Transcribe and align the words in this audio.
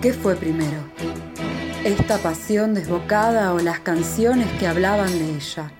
¿Qué 0.00 0.12
fue 0.12 0.36
primero? 0.36 0.76
¿Esta 1.82 2.18
pasión 2.18 2.72
desbocada 2.72 3.52
o 3.52 3.58
las 3.58 3.80
canciones 3.80 4.46
que 4.60 4.68
hablaban 4.68 5.10
de 5.10 5.34
ella? 5.34 5.72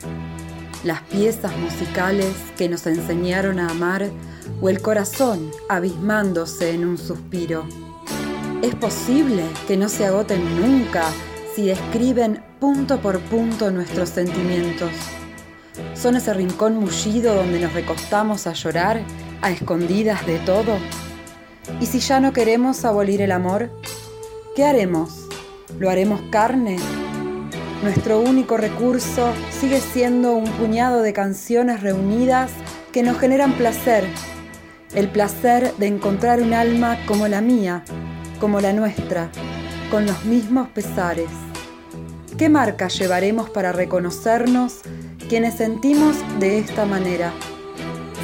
¿Las 0.82 1.02
piezas 1.02 1.56
musicales 1.56 2.34
que 2.56 2.68
nos 2.68 2.88
enseñaron 2.88 3.60
a 3.60 3.68
amar 3.68 4.10
o 4.60 4.68
el 4.68 4.82
corazón 4.82 5.52
abismándose 5.68 6.72
en 6.72 6.84
un 6.84 6.98
suspiro? 6.98 7.64
¿Es 8.60 8.74
posible 8.74 9.44
que 9.68 9.76
no 9.76 9.88
se 9.88 10.06
agoten 10.06 10.42
nunca 10.60 11.04
si 11.54 11.66
describen 11.66 12.42
punto 12.58 12.98
por 13.00 13.20
punto 13.20 13.70
nuestros 13.70 14.08
sentimientos? 14.08 14.90
¿Son 15.94 16.16
ese 16.16 16.34
rincón 16.34 16.76
mullido 16.76 17.36
donde 17.36 17.60
nos 17.60 17.72
recostamos 17.72 18.48
a 18.48 18.52
llorar 18.54 19.00
a 19.42 19.52
escondidas 19.52 20.26
de 20.26 20.40
todo? 20.40 20.76
¿Y 21.80 21.86
si 21.86 22.00
ya 22.00 22.18
no 22.18 22.32
queremos 22.32 22.84
abolir 22.84 23.22
el 23.22 23.30
amor? 23.30 23.70
¿Qué 24.58 24.64
haremos? 24.64 25.28
¿Lo 25.78 25.88
haremos 25.88 26.20
carne? 26.32 26.78
Nuestro 27.84 28.18
único 28.18 28.56
recurso 28.56 29.32
sigue 29.52 29.78
siendo 29.78 30.32
un 30.32 30.50
puñado 30.50 31.02
de 31.02 31.12
canciones 31.12 31.80
reunidas 31.80 32.50
que 32.90 33.04
nos 33.04 33.20
generan 33.20 33.52
placer. 33.52 34.04
El 34.96 35.10
placer 35.10 35.72
de 35.76 35.86
encontrar 35.86 36.42
un 36.42 36.54
alma 36.54 36.98
como 37.06 37.28
la 37.28 37.40
mía, 37.40 37.84
como 38.40 38.60
la 38.60 38.72
nuestra, 38.72 39.30
con 39.92 40.06
los 40.06 40.24
mismos 40.24 40.68
pesares. 40.70 41.30
¿Qué 42.36 42.48
marca 42.48 42.88
llevaremos 42.88 43.50
para 43.50 43.70
reconocernos 43.70 44.80
quienes 45.28 45.54
sentimos 45.54 46.16
de 46.40 46.58
esta 46.58 46.84
manera? 46.84 47.32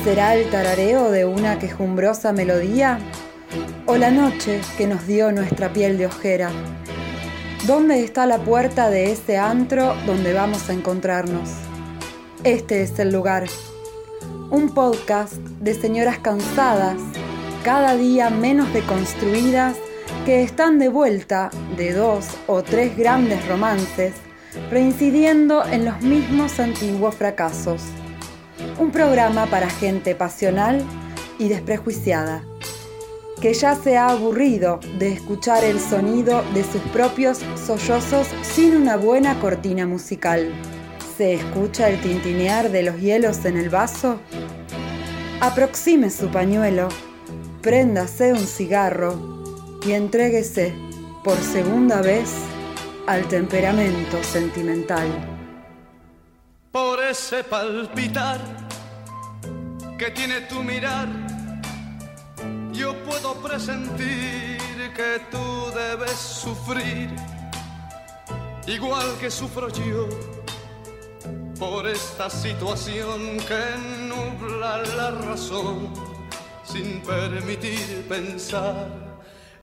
¿Será 0.02 0.34
el 0.34 0.50
tarareo 0.50 1.12
de 1.12 1.26
una 1.26 1.60
quejumbrosa 1.60 2.32
melodía? 2.32 2.98
¿O 3.86 3.98
la 3.98 4.10
noche 4.10 4.62
que 4.78 4.86
nos 4.86 5.06
dio 5.06 5.30
nuestra 5.30 5.70
piel 5.74 5.98
de 5.98 6.06
ojera? 6.06 6.50
¿Dónde 7.66 8.02
está 8.02 8.24
la 8.24 8.38
puerta 8.38 8.88
de 8.88 9.12
ese 9.12 9.36
antro 9.36 9.94
donde 10.06 10.32
vamos 10.32 10.70
a 10.70 10.72
encontrarnos? 10.72 11.50
Este 12.44 12.80
es 12.80 12.98
el 12.98 13.12
lugar. 13.12 13.44
Un 14.48 14.72
podcast 14.72 15.34
de 15.34 15.74
señoras 15.74 16.18
cansadas, 16.18 16.96
cada 17.62 17.94
día 17.94 18.30
menos 18.30 18.72
deconstruidas, 18.72 19.76
que 20.24 20.42
están 20.42 20.78
de 20.78 20.88
vuelta 20.88 21.50
de 21.76 21.92
dos 21.92 22.26
o 22.46 22.62
tres 22.62 22.96
grandes 22.96 23.46
romances, 23.46 24.14
reincidiendo 24.70 25.62
en 25.66 25.84
los 25.84 26.00
mismos 26.00 26.58
antiguos 26.58 27.16
fracasos. 27.16 27.82
Un 28.78 28.90
programa 28.90 29.44
para 29.44 29.68
gente 29.68 30.14
pasional 30.14 30.82
y 31.38 31.48
desprejuiciada 31.48 32.44
que 33.44 33.52
ya 33.52 33.74
se 33.74 33.98
ha 33.98 34.08
aburrido 34.08 34.80
de 34.98 35.12
escuchar 35.12 35.64
el 35.64 35.78
sonido 35.78 36.42
de 36.54 36.64
sus 36.64 36.80
propios 36.94 37.40
sollozos 37.66 38.26
sin 38.40 38.74
una 38.74 38.96
buena 38.96 39.38
cortina 39.38 39.86
musical. 39.86 40.50
¿Se 41.18 41.34
escucha 41.34 41.90
el 41.90 42.00
tintinear 42.00 42.70
de 42.70 42.84
los 42.84 42.98
hielos 42.98 43.44
en 43.44 43.58
el 43.58 43.68
vaso? 43.68 44.18
Aproxime 45.42 46.08
su 46.08 46.28
pañuelo, 46.28 46.88
préndase 47.60 48.32
un 48.32 48.46
cigarro 48.46 49.44
y 49.86 49.92
entréguese 49.92 50.72
por 51.22 51.36
segunda 51.36 52.00
vez 52.00 52.32
al 53.06 53.28
temperamento 53.28 54.24
sentimental. 54.24 55.06
Por 56.72 56.98
ese 57.04 57.44
palpitar 57.44 58.40
que 59.98 60.10
tiene 60.12 60.40
tu 60.48 60.62
mirar 60.62 61.33
yo 62.74 62.94
puedo 63.04 63.34
presentir 63.34 64.58
que 64.94 65.20
tú 65.30 65.70
debes 65.74 66.10
sufrir, 66.12 67.10
igual 68.66 69.16
que 69.20 69.30
sufro 69.30 69.68
yo, 69.70 70.08
por 71.58 71.86
esta 71.86 72.28
situación 72.28 73.38
que 73.38 73.62
nubla 74.08 74.82
la 74.96 75.10
razón 75.12 75.88
sin 76.64 77.00
permitir 77.02 78.06
pensar. 78.08 78.88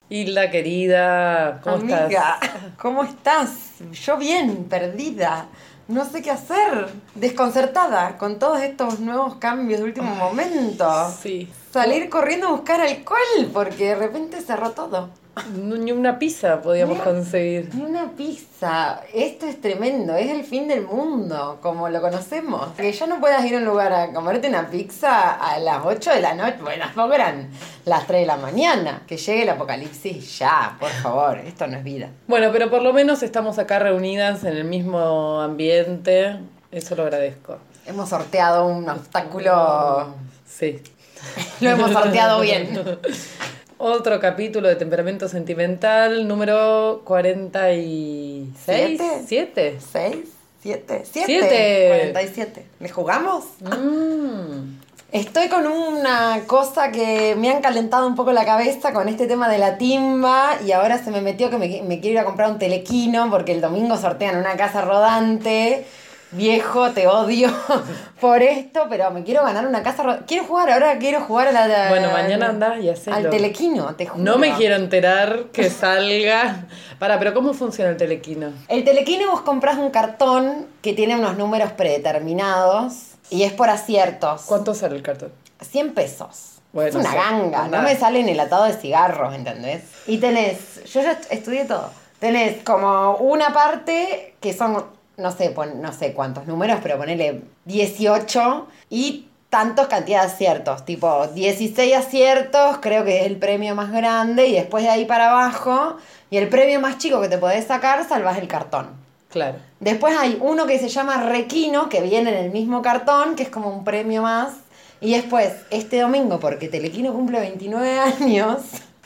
Hilda 0.08 0.50
querida, 0.50 1.60
¿cómo 1.62 1.76
Amiga, 1.76 2.06
estás? 2.40 2.50
¿cómo 2.76 3.04
estás? 3.04 3.70
Yo 3.92 4.16
bien, 4.18 4.64
perdida. 4.64 5.46
No 5.88 6.04
sé 6.04 6.22
qué 6.22 6.30
hacer. 6.30 6.88
Desconcertada 7.14 8.16
con 8.18 8.38
todos 8.38 8.60
estos 8.60 9.00
nuevos 9.00 9.36
cambios 9.36 9.80
de 9.80 9.84
último 9.86 10.14
momento. 10.14 10.90
Sí. 11.22 11.48
Salir 11.72 12.08
corriendo 12.08 12.48
a 12.48 12.52
buscar 12.52 12.80
alcohol 12.80 13.50
porque 13.52 13.88
de 13.88 13.94
repente 13.96 14.40
cerró 14.40 14.70
todo. 14.70 15.10
Ni 15.54 15.92
una 15.92 16.18
pizza 16.18 16.60
podíamos 16.60 16.98
conseguir. 17.00 17.74
Ni 17.74 17.82
una 17.82 18.10
pizza. 18.10 19.00
Esto 19.14 19.46
es 19.46 19.60
tremendo. 19.60 20.14
Es 20.14 20.30
el 20.30 20.44
fin 20.44 20.68
del 20.68 20.82
mundo, 20.82 21.58
como 21.62 21.88
lo 21.88 22.02
conocemos. 22.02 22.72
Que 22.76 22.92
ya 22.92 23.06
no 23.06 23.18
puedas 23.18 23.42
ir 23.46 23.54
a 23.54 23.58
un 23.58 23.64
lugar 23.64 23.92
a 23.94 24.12
comerte 24.12 24.48
una 24.48 24.68
pizza 24.68 25.32
a 25.32 25.58
las 25.58 25.84
8 25.84 26.10
de 26.10 26.20
la 26.20 26.34
noche. 26.34 26.58
Bueno, 26.60 26.84
tampoco 26.84 27.14
eran 27.14 27.48
las 27.86 28.06
3 28.06 28.20
de 28.20 28.26
la 28.26 28.36
mañana. 28.36 29.02
Que 29.06 29.16
llegue 29.16 29.42
el 29.42 29.48
apocalipsis 29.48 30.38
ya, 30.38 30.76
por 30.78 30.90
favor. 30.90 31.38
Esto 31.38 31.66
no 31.66 31.78
es 31.78 31.84
vida. 31.84 32.10
Bueno, 32.26 32.50
pero 32.52 32.68
por 32.70 32.82
lo 32.82 32.92
menos 32.92 33.22
estamos 33.22 33.58
acá 33.58 33.78
reunidas 33.78 34.44
en 34.44 34.54
el 34.54 34.64
mismo 34.64 35.40
ambiente. 35.40 36.36
Eso 36.70 36.94
lo 36.94 37.04
agradezco. 37.04 37.56
Hemos 37.86 38.10
sorteado 38.10 38.66
un 38.66 38.88
obstáculo. 38.88 40.14
Sí. 40.46 40.82
Lo 41.60 41.70
hemos 41.70 41.92
sorteado 41.92 42.40
bien. 42.40 42.98
Otro 43.84 44.20
capítulo 44.20 44.68
de 44.68 44.76
temperamento 44.76 45.28
sentimental, 45.28 46.28
número 46.28 47.02
46. 47.04 48.52
¿Siete? 48.64 49.24
¿Siete? 49.26 49.78
¿Seis? 49.80 50.28
¿Siete? 50.62 51.02
¿Siete? 51.04 51.26
Siete. 51.26 51.86
47. 51.88 52.64
¿Le 52.78 52.88
jugamos? 52.88 53.42
Mm. 53.58 54.78
Estoy 55.10 55.48
con 55.48 55.66
una 55.66 56.42
cosa 56.46 56.92
que 56.92 57.34
me 57.36 57.50
han 57.50 57.60
calentado 57.60 58.06
un 58.06 58.14
poco 58.14 58.30
la 58.30 58.44
cabeza 58.44 58.92
con 58.92 59.08
este 59.08 59.26
tema 59.26 59.48
de 59.48 59.58
la 59.58 59.78
timba 59.78 60.58
y 60.64 60.70
ahora 60.70 61.02
se 61.02 61.10
me 61.10 61.20
metió 61.20 61.50
que 61.50 61.58
me, 61.58 61.82
me 61.82 61.98
quiero 61.98 62.12
ir 62.12 62.18
a 62.20 62.24
comprar 62.24 62.52
un 62.52 62.60
telequino 62.60 63.30
porque 63.30 63.50
el 63.50 63.60
domingo 63.60 63.96
sortean 63.96 64.36
una 64.36 64.56
casa 64.56 64.82
rodante. 64.82 65.84
Viejo, 66.32 66.90
te 66.92 67.06
odio 67.06 67.48
por 68.20 68.42
esto, 68.42 68.86
pero 68.88 69.10
me 69.10 69.22
quiero 69.22 69.42
ganar 69.44 69.66
una 69.66 69.82
casa. 69.82 70.20
Quiero 70.26 70.44
jugar, 70.44 70.70
ahora 70.70 70.98
quiero 70.98 71.20
jugar 71.20 71.48
a 71.48 71.52
la... 71.68 71.88
Bueno, 71.90 72.10
mañana 72.10 72.48
andá 72.48 72.78
y 72.78 72.88
hacelo. 72.88 73.16
Al 73.16 73.30
telequino, 73.30 73.94
te 73.96 74.06
juro. 74.06 74.24
No 74.24 74.38
me 74.38 74.54
quiero 74.54 74.76
enterar 74.76 75.44
que 75.52 75.68
salga. 75.70 76.66
Para, 76.98 77.18
pero 77.18 77.34
¿cómo 77.34 77.52
funciona 77.52 77.90
el 77.90 77.96
telequino? 77.96 78.52
El 78.68 78.84
telequino 78.84 79.30
vos 79.30 79.42
compras 79.42 79.76
un 79.76 79.90
cartón 79.90 80.66
que 80.80 80.92
tiene 80.92 81.16
unos 81.16 81.36
números 81.36 81.72
predeterminados 81.72 82.94
y 83.30 83.42
es 83.42 83.52
por 83.52 83.70
aciertos. 83.70 84.42
¿Cuánto 84.46 84.74
sale 84.74 84.96
el 84.96 85.02
cartón? 85.02 85.32
100 85.60 85.94
pesos. 85.94 86.48
Bueno, 86.72 86.88
es 86.88 86.94
una 86.94 87.10
sí, 87.10 87.16
ganga, 87.16 87.68
no 87.68 87.82
me 87.82 87.94
sale 87.96 88.20
en 88.20 88.28
el 88.30 88.40
atado 88.40 88.64
de 88.64 88.72
cigarros, 88.72 89.34
¿entendés? 89.34 89.82
Y 90.06 90.16
tenés, 90.18 90.82
yo 90.90 91.02
ya 91.02 91.12
est- 91.12 91.30
estudié 91.30 91.66
todo. 91.66 91.90
Tenés 92.18 92.62
como 92.62 93.16
una 93.16 93.52
parte 93.52 94.36
que 94.40 94.54
son, 94.54 94.82
no 95.22 95.30
sé, 95.32 95.50
pon- 95.50 95.80
no 95.80 95.92
sé 95.92 96.12
cuántos 96.12 96.46
números, 96.46 96.80
pero 96.82 96.98
ponele 96.98 97.42
18 97.64 98.66
y 98.90 99.28
tantos 99.48 99.86
cantidad 99.86 100.22
de 100.22 100.26
aciertos, 100.28 100.84
tipo 100.84 101.26
16 101.28 101.94
aciertos, 101.96 102.78
creo 102.80 103.04
que 103.04 103.20
es 103.20 103.26
el 103.26 103.36
premio 103.36 103.74
más 103.74 103.92
grande 103.92 104.46
y 104.48 104.52
después 104.52 104.82
de 104.84 104.90
ahí 104.90 105.04
para 105.04 105.30
abajo 105.30 105.96
y 106.30 106.38
el 106.38 106.48
premio 106.48 106.80
más 106.80 106.98
chico 106.98 107.20
que 107.20 107.28
te 107.28 107.38
podés 107.38 107.66
sacar, 107.66 108.06
salvás 108.08 108.38
el 108.38 108.48
cartón. 108.48 108.88
Claro. 109.28 109.56
Después 109.80 110.14
hay 110.18 110.38
uno 110.40 110.66
que 110.66 110.78
se 110.78 110.88
llama 110.88 111.22
Requino, 111.24 111.88
que 111.88 112.00
viene 112.02 112.30
en 112.30 112.44
el 112.44 112.50
mismo 112.50 112.82
cartón, 112.82 113.34
que 113.36 113.42
es 113.44 113.48
como 113.48 113.68
un 113.70 113.84
premio 113.84 114.22
más. 114.22 114.52
Y 115.00 115.12
después, 115.14 115.52
este 115.70 116.00
domingo, 116.00 116.38
porque 116.38 116.68
Telequino 116.68 117.12
cumple 117.12 117.40
29 117.40 117.98
años, 117.98 118.58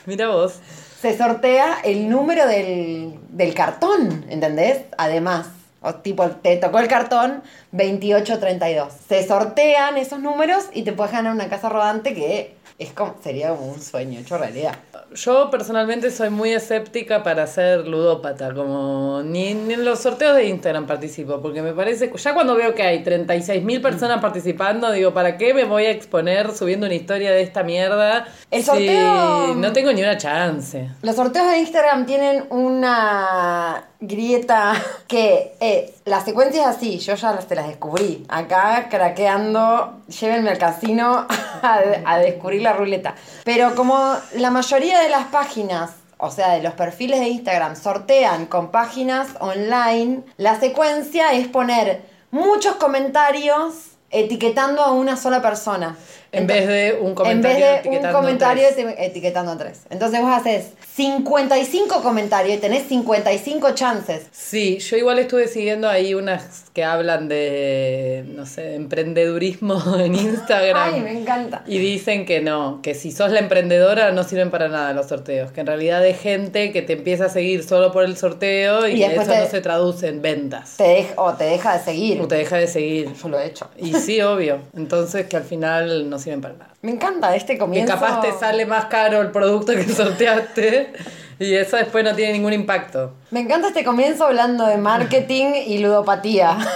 Mira 0.05 0.27
vos. 0.29 0.59
se 1.01 1.17
sortea 1.17 1.79
el 1.83 2.09
número 2.09 2.45
del, 2.47 3.15
del 3.29 3.53
cartón, 3.53 4.25
¿entendés? 4.29 4.81
Además, 4.97 5.47
tipo, 5.95 6.27
te 6.29 6.57
tocó 6.57 6.79
el 6.79 6.87
cartón 6.87 7.43
2832. 7.71 8.93
Se 9.07 9.27
sortean 9.27 9.97
esos 9.97 10.19
números 10.19 10.65
y 10.73 10.83
te 10.83 10.93
puedes 10.93 11.13
ganar 11.13 11.33
una 11.33 11.49
casa 11.49 11.69
rodante 11.69 12.13
que 12.13 12.55
es 12.79 12.93
como, 12.93 13.15
sería 13.23 13.49
como 13.49 13.71
un 13.71 13.81
sueño 13.81 14.19
hecho 14.19 14.37
realidad. 14.37 14.75
Yo 15.13 15.49
personalmente 15.49 16.11
soy 16.11 16.29
muy 16.29 16.51
escéptica 16.53 17.23
para 17.23 17.47
ser 17.47 17.87
ludópata, 17.87 18.53
como 18.53 19.21
ni, 19.23 19.53
ni 19.53 19.73
en 19.75 19.85
los 19.85 19.99
sorteos 19.99 20.35
de 20.35 20.45
Instagram 20.47 20.85
participo, 20.87 21.41
porque 21.41 21.61
me 21.61 21.73
parece, 21.73 22.11
ya 22.15 22.33
cuando 22.33 22.55
veo 22.55 22.73
que 22.75 22.83
hay 22.83 23.03
36.000 23.03 23.81
personas 23.81 24.21
participando, 24.21 24.91
digo, 24.91 25.13
¿para 25.13 25.37
qué 25.37 25.53
me 25.53 25.63
voy 25.63 25.85
a 25.85 25.91
exponer 25.91 26.51
subiendo 26.53 26.85
una 26.85 26.95
historia 26.95 27.31
de 27.31 27.41
esta 27.41 27.63
mierda 27.63 28.27
El 28.51 28.61
si 28.63 28.69
sorteo- 28.69 29.55
no 29.55 29.71
tengo 29.73 29.91
ni 29.93 30.01
una 30.01 30.17
chance? 30.17 30.89
Los 31.01 31.15
sorteos 31.15 31.49
de 31.51 31.57
Instagram 31.59 32.05
tienen 32.05 32.45
una 32.49 33.83
grieta 33.99 34.73
que 35.07 35.53
es, 35.59 35.91
la 36.05 36.21
secuencia 36.21 36.61
es 36.61 36.67
así, 36.77 36.99
yo 36.99 37.15
ya 37.15 37.41
se 37.41 37.55
las 37.55 37.67
descubrí. 37.67 38.25
Acá 38.29 38.87
craqueando, 38.89 40.01
llévenme 40.07 40.51
al 40.51 40.57
casino 40.57 41.25
a, 41.63 41.79
a 42.05 42.19
descubrir 42.19 42.61
la 42.61 42.73
ruleta. 42.73 43.15
Pero 43.43 43.73
como 43.75 44.15
la 44.35 44.51
mayoría 44.51 44.86
de 44.91 45.09
las 45.09 45.25
páginas 45.27 45.91
o 46.19 46.31
sea, 46.31 46.53
de 46.53 46.63
los 46.63 46.73
perfiles 46.73 47.19
de 47.19 47.27
Instagram, 47.27 47.75
sortean 47.75 48.47
con 48.47 48.71
páginas 48.71 49.27
online, 49.39 50.21
la 50.37 50.59
secuencia 50.59 51.31
es 51.33 51.47
poner 51.47 52.01
muchos 52.31 52.75
comentarios 52.77 53.75
etiquetando 54.09 54.81
a 54.81 54.91
una 54.93 55.15
sola 55.15 55.43
persona. 55.43 55.95
En 56.31 56.47
vez 56.47 56.67
de 56.67 56.97
un 56.99 57.09
en 57.09 57.13
comentario 57.15 57.53
vez 57.67 57.83
de 57.83 57.89
un 57.89 57.95
etiquetando 57.95 58.17
a 58.17 58.21
comentario 58.21 58.63
tres. 58.73 58.85
eti- 58.87 58.95
etiquetando 58.97 59.51
a 59.51 59.57
tres. 59.57 59.81
Entonces 59.91 60.19
vos 60.21 60.31
haces 60.31 60.71
55 60.97 62.01
comentarios 62.01 62.57
y 62.57 62.59
tenés 62.59 62.87
55 62.87 63.71
chances. 63.75 64.25
Sí, 64.31 64.79
yo 64.79 64.97
igual 64.97 65.19
estuve 65.19 65.47
siguiendo 65.47 65.87
ahí 65.87 66.15
unas 66.15 66.63
que 66.73 66.83
hablan 66.83 67.27
de, 67.27 68.25
no 68.29 68.47
sé, 68.47 68.73
emprendedurismo 68.73 69.79
en 69.99 70.15
Instagram. 70.15 70.95
Ay, 70.95 71.01
me 71.01 71.11
encanta. 71.19 71.61
Y 71.67 71.77
dicen 71.77 72.25
que 72.25 72.41
no, 72.41 72.79
que 72.81 72.95
si 72.95 73.11
sos 73.11 73.31
la 73.31 73.37
emprendedora 73.39 74.11
no 74.11 74.23
sirven 74.23 74.49
para 74.49 74.69
nada 74.69 74.91
los 74.93 75.05
sorteos, 75.07 75.51
que 75.51 75.61
en 75.61 75.67
realidad 75.67 76.01
hay 76.01 76.15
gente 76.15 76.71
que 76.71 76.81
te 76.81 76.93
empieza 76.93 77.25
a 77.25 77.29
seguir 77.29 77.63
solo 77.63 77.91
por 77.91 78.03
el 78.03 78.17
sorteo 78.17 78.87
y, 78.87 78.93
Y 78.93 79.07
que 79.07 79.15
eso 79.17 79.31
te- 79.31 79.39
no 79.39 79.45
se 79.45 79.61
traduce 79.61 80.07
en 80.07 80.23
ventas. 80.23 80.77
Te 80.77 81.07
o 81.15 81.31
te 81.33 81.43
deja 81.43 81.77
de 81.77 81.83
seguir. 81.85 82.19
O 82.21 82.27
te 82.27 82.35
deja 82.37 82.57
de 82.57 82.65
seguir. 82.67 83.13
Yo 83.13 83.29
lo 83.29 83.39
he 83.39 83.45
hecho. 83.45 83.69
Y 83.77 83.93
sí, 83.93 84.19
obvio. 84.23 84.61
Entonces 84.75 85.27
que 85.27 85.37
al 85.37 85.43
final 85.43 86.09
no 86.09 86.17
sirven 86.17 86.41
para 86.41 86.55
nada. 86.55 86.73
Me 86.81 86.91
encanta 86.91 87.35
este 87.35 87.53
Que 87.53 87.59
comienzo. 87.59 87.91
capaz 87.93 88.21
te 88.21 88.31
sale 88.33 88.65
más 88.65 88.85
caro 88.85 89.21
el 89.21 89.31
producto 89.31 89.73
que 89.73 89.83
sorteaste 89.83 90.86
y 91.39 91.53
eso 91.53 91.77
después 91.77 92.03
no 92.03 92.15
tiene 92.15 92.33
ningún 92.33 92.53
impacto. 92.53 93.13
Me 93.31 93.39
encanta 93.39 93.67
este 93.69 93.83
comienzo 93.83 94.25
hablando 94.25 94.65
de 94.65 94.77
marketing 94.77 95.53
y 95.65 95.79
ludopatía. 95.79 96.57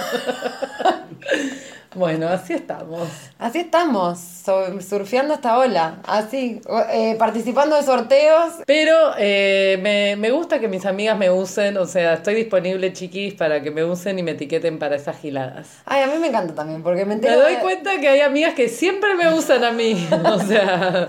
Bueno, 1.94 2.28
así 2.28 2.54
estamos. 2.54 3.08
Así 3.38 3.58
estamos, 3.58 4.18
surfeando 4.88 5.34
esta 5.34 5.58
ola. 5.58 5.96
Así, 6.06 6.60
eh, 6.90 7.16
participando 7.18 7.76
de 7.76 7.82
sorteos. 7.82 8.54
Pero 8.66 8.96
eh, 9.18 9.78
me, 9.82 10.16
me 10.16 10.30
gusta 10.30 10.58
que 10.58 10.68
mis 10.68 10.86
amigas 10.86 11.18
me 11.18 11.30
usen, 11.30 11.76
o 11.76 11.84
sea, 11.86 12.14
estoy 12.14 12.34
disponible, 12.34 12.92
chiquis, 12.92 13.34
para 13.34 13.62
que 13.62 13.70
me 13.70 13.84
usen 13.84 14.18
y 14.18 14.22
me 14.22 14.30
etiqueten 14.32 14.78
para 14.78 14.96
esas 14.96 15.18
giladas. 15.18 15.68
Ay, 15.84 16.02
a 16.02 16.06
mí 16.06 16.18
me 16.18 16.28
encanta 16.28 16.54
también, 16.54 16.82
porque 16.82 17.00
me 17.04 17.08
Me 17.08 17.14
entero. 17.14 17.40
doy 17.40 17.56
de- 17.56 17.60
cuenta 17.60 18.00
que 18.00 18.08
hay 18.08 18.20
amigas 18.20 18.54
que 18.54 18.68
siempre 18.68 19.14
me 19.14 19.32
usan 19.34 19.62
a 19.64 19.72
mí, 19.72 20.08
o 20.24 20.38
sea, 20.40 21.08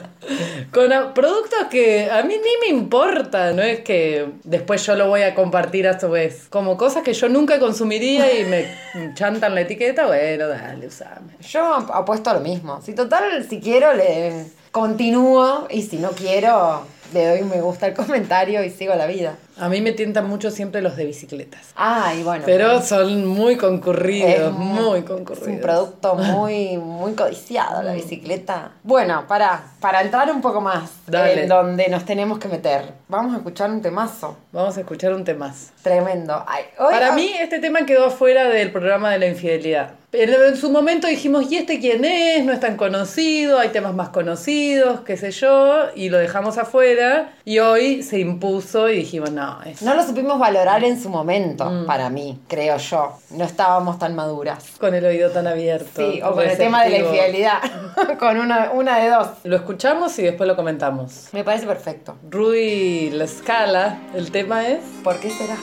con 0.74 0.90
productos 1.14 1.68
que 1.70 2.10
a 2.12 2.24
mí 2.24 2.36
ni 2.36 2.68
me 2.74 2.78
importa, 2.78 3.54
no 3.54 3.62
es 3.62 3.80
que 3.82 4.28
después 4.44 4.86
yo 4.86 4.96
lo 4.96 5.08
voy 5.08 5.22
a 5.22 5.34
compartir 5.36 5.88
a 5.88 6.00
su 6.00 6.10
vez, 6.10 6.48
como 6.50 6.76
cosas 6.78 7.04
que 7.04 7.14
yo 7.14 7.30
nunca 7.30 7.60
consumiría 7.60 8.38
y 8.40 8.44
me 8.46 8.66
chantan 9.14 9.56
la 9.56 9.62
etiqueta, 9.62 10.08
bueno, 10.08 10.48
dale, 10.74 10.88
usame. 10.88 11.34
Yo 11.42 11.74
ap- 11.76 11.92
apuesto 11.92 12.30
a 12.30 12.34
lo 12.36 12.40
mismo. 12.40 12.82
Si 12.82 12.94
total, 12.94 13.46
si 13.50 13.60
quiero, 13.60 13.94
le 13.94 14.46
continúo. 14.72 15.68
Y 15.70 15.82
si 15.84 15.98
no 15.98 16.10
quiero, 16.12 16.86
le 17.14 17.28
doy 17.28 17.42
un 17.42 17.50
me 17.50 17.62
gusta 17.62 17.86
al 17.86 17.94
comentario 17.94 18.64
y 18.64 18.70
sigo 18.70 18.94
la 18.96 19.06
vida. 19.08 19.36
A 19.58 19.70
mí 19.70 19.82
me 19.82 19.92
tientan 19.92 20.28
mucho 20.28 20.50
siempre 20.50 20.82
los 20.82 20.96
de 20.96 21.06
bicicletas. 21.06 21.62
Ay, 21.76 22.24
bueno. 22.24 22.44
Pero 22.46 22.82
son 22.82 23.26
muy 23.28 23.56
concurridos, 23.56 24.30
es 24.30 24.52
muy 24.52 25.00
Es 25.00 25.06
concurridos. 25.06 25.48
un 25.48 25.60
producto 25.62 26.16
muy, 26.16 26.78
muy 26.78 27.14
codiciado, 27.14 27.84
la 27.84 27.94
bicicleta. 27.94 28.72
Bueno, 28.84 29.26
para, 29.28 29.64
para 29.80 30.02
entrar 30.02 30.32
un 30.32 30.42
poco 30.42 30.60
más 30.62 30.90
Dale. 31.06 31.44
en 31.44 31.50
donde 31.50 31.88
nos 31.90 32.04
tenemos 32.06 32.40
que 32.40 32.48
meter, 32.48 32.94
vamos 33.08 33.34
a 33.34 33.38
escuchar 33.38 33.70
un 33.70 33.82
temazo. 33.82 34.38
Vamos 34.52 34.76
a 34.78 34.80
escuchar 34.82 35.14
un 35.14 35.24
temaz. 35.24 35.72
Tremendo. 35.84 36.44
Ay, 36.48 36.64
hoy- 36.80 36.92
Para 36.92 37.12
hoy- 37.12 37.16
mí 37.22 37.32
este 37.40 37.60
tema 37.60 37.86
quedó 37.86 38.10
fuera 38.10 38.48
del 38.50 38.72
programa 38.72 39.12
de 39.12 39.20
la 39.20 39.28
infidelidad. 39.28 39.92
Pero 40.12 40.44
en 40.46 40.56
su 40.58 40.70
momento 40.70 41.08
dijimos, 41.08 41.52
¿y 41.52 41.58
este 41.58 41.80
quién 41.80 42.06
es? 42.06 42.46
No 42.46 42.54
es 42.54 42.60
tan 42.60 42.78
conocido, 42.78 43.58
hay 43.58 43.70
temas 43.70 43.96
más 43.96 44.10
conocidos, 44.10 45.00
qué 45.02 45.18
sé 45.18 45.32
yo, 45.32 45.86
y 45.96 46.10
lo 46.10 46.20
dejamos 46.20 46.60
afuera. 46.60 47.32
Y 47.46 47.58
hoy 47.58 48.04
se 48.04 48.20
impuso 48.20 48.90
y 48.92 48.98
dijimos, 48.98 49.32
no, 49.32 49.43
es... 49.66 49.82
No 49.82 49.94
lo 49.96 50.04
supimos 50.06 50.38
valorar 50.40 50.84
en 50.84 51.02
su 51.02 51.10
momento, 51.10 51.66
Mm. 51.70 51.86
para 51.86 52.10
mí, 52.10 52.40
creo 52.48 52.78
yo. 52.78 53.18
No 53.32 53.46
estábamos 53.46 53.98
tan 54.00 54.16
maduras. 54.16 54.64
con 54.80 54.94
el 54.96 55.06
oído 55.06 55.32
tan 55.32 55.48
abierto. 55.48 55.90
Sí, 55.96 56.22
o 56.22 56.34
con 56.34 56.44
el 56.48 56.58
tema 56.58 56.84
de 56.84 56.90
la 56.92 56.98
infidelidad. 57.00 57.60
con 58.20 58.38
una, 58.38 58.72
una 58.72 58.98
de 59.00 59.10
dos. 59.10 59.28
Lo 59.44 59.56
escuchamos 59.56 60.18
y 60.20 60.24
después 60.24 60.48
lo 60.48 60.56
comentamos. 60.56 61.30
Me 61.32 61.44
parece 61.44 61.66
perfecto. 61.68 62.16
Rudy 62.30 63.12
La 63.12 63.28
Scala, 63.28 64.00
el 64.16 64.32
tema 64.32 64.68
es... 64.68 64.80
¿Por 65.04 65.20
qué 65.20 65.30
será? 65.30 65.56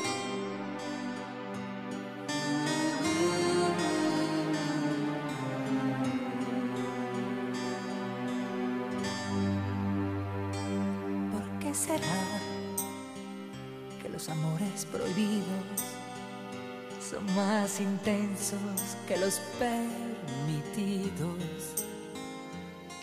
Que 19.10 19.16
los 19.16 19.40
permitidos? 19.58 21.34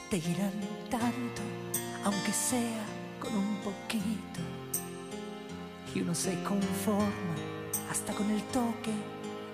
Te 0.09 0.15
irán 0.19 0.53
tanto, 0.89 1.41
aunque 2.05 2.31
sea 2.31 2.85
con 3.19 3.35
un 3.35 3.57
poquito, 3.57 4.39
y 5.93 5.99
uno 5.99 6.15
se 6.15 6.41
conforma 6.43 7.35
hasta 7.91 8.13
con 8.13 8.31
el 8.31 8.41
toque 8.43 8.93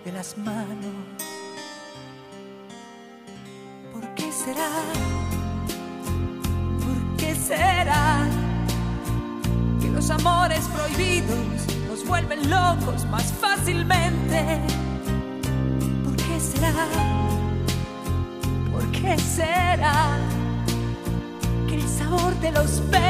de 0.06 0.12
las 0.12 0.38
manos. 0.38 0.94
¿Por 3.92 4.08
qué 4.14 4.32
será? 4.32 4.70
¿Por 6.86 7.18
qué 7.18 7.34
será 7.34 8.28
que 9.82 9.90
los 9.90 10.08
amores 10.12 10.68
prohibidos 10.68 11.66
nos 11.88 12.06
vuelven 12.06 12.48
locos 12.48 13.06
más 13.06 13.34
fácilmente? 13.42 14.03
Los 22.54 22.82
besos 22.90 23.03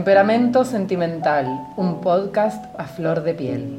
Temperamento 0.00 0.64
Sentimental, 0.64 1.46
un 1.76 2.00
podcast 2.00 2.64
a 2.78 2.86
flor 2.86 3.22
de 3.22 3.34
piel. 3.34 3.78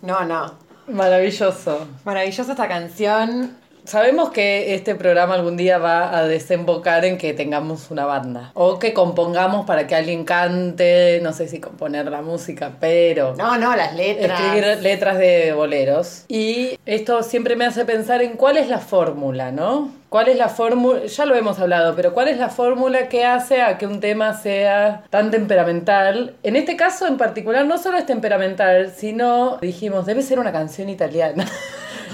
No, 0.00 0.24
no. 0.24 0.54
Maravilloso. 0.86 1.88
Maravillosa 2.04 2.52
esta 2.52 2.68
canción. 2.68 3.50
Sabemos 3.82 4.30
que 4.30 4.76
este 4.76 4.94
programa 4.94 5.34
algún 5.34 5.56
día 5.56 5.78
va 5.78 6.16
a 6.16 6.22
desembocar 6.22 7.04
en 7.04 7.18
que 7.18 7.34
tengamos 7.34 7.90
una 7.90 8.06
banda. 8.06 8.52
O 8.54 8.78
que 8.78 8.94
compongamos 8.94 9.66
para 9.66 9.88
que 9.88 9.96
alguien 9.96 10.24
cante, 10.24 11.18
no 11.20 11.32
sé 11.32 11.48
si 11.48 11.58
componer 11.58 12.08
la 12.08 12.22
música, 12.22 12.70
pero... 12.78 13.34
No, 13.34 13.58
no, 13.58 13.74
las 13.74 13.92
letras. 13.92 14.40
Escribir 14.40 14.82
letras 14.82 15.18
de 15.18 15.52
boleros. 15.52 16.26
Y 16.28 16.78
esto 16.86 17.24
siempre 17.24 17.56
me 17.56 17.66
hace 17.66 17.84
pensar 17.84 18.22
en 18.22 18.36
cuál 18.36 18.56
es 18.56 18.68
la 18.68 18.78
fórmula, 18.78 19.50
¿no? 19.50 19.90
¿Cuál 20.14 20.28
es 20.28 20.36
la 20.36 20.48
fórmula? 20.48 21.06
Ya 21.06 21.26
lo 21.26 21.34
hemos 21.34 21.58
hablado, 21.58 21.96
pero 21.96 22.14
¿cuál 22.14 22.28
es 22.28 22.38
la 22.38 22.48
fórmula 22.48 23.08
que 23.08 23.24
hace 23.24 23.62
a 23.62 23.78
que 23.78 23.88
un 23.88 23.98
tema 23.98 24.32
sea 24.32 25.02
tan 25.10 25.32
temperamental? 25.32 26.36
En 26.44 26.54
este 26.54 26.76
caso 26.76 27.08
en 27.08 27.16
particular 27.16 27.66
no 27.66 27.78
solo 27.78 27.98
es 27.98 28.06
temperamental, 28.06 28.92
sino 28.96 29.58
dijimos, 29.60 30.06
debe 30.06 30.22
ser 30.22 30.38
una 30.38 30.52
canción 30.52 30.88
italiana. 30.88 31.44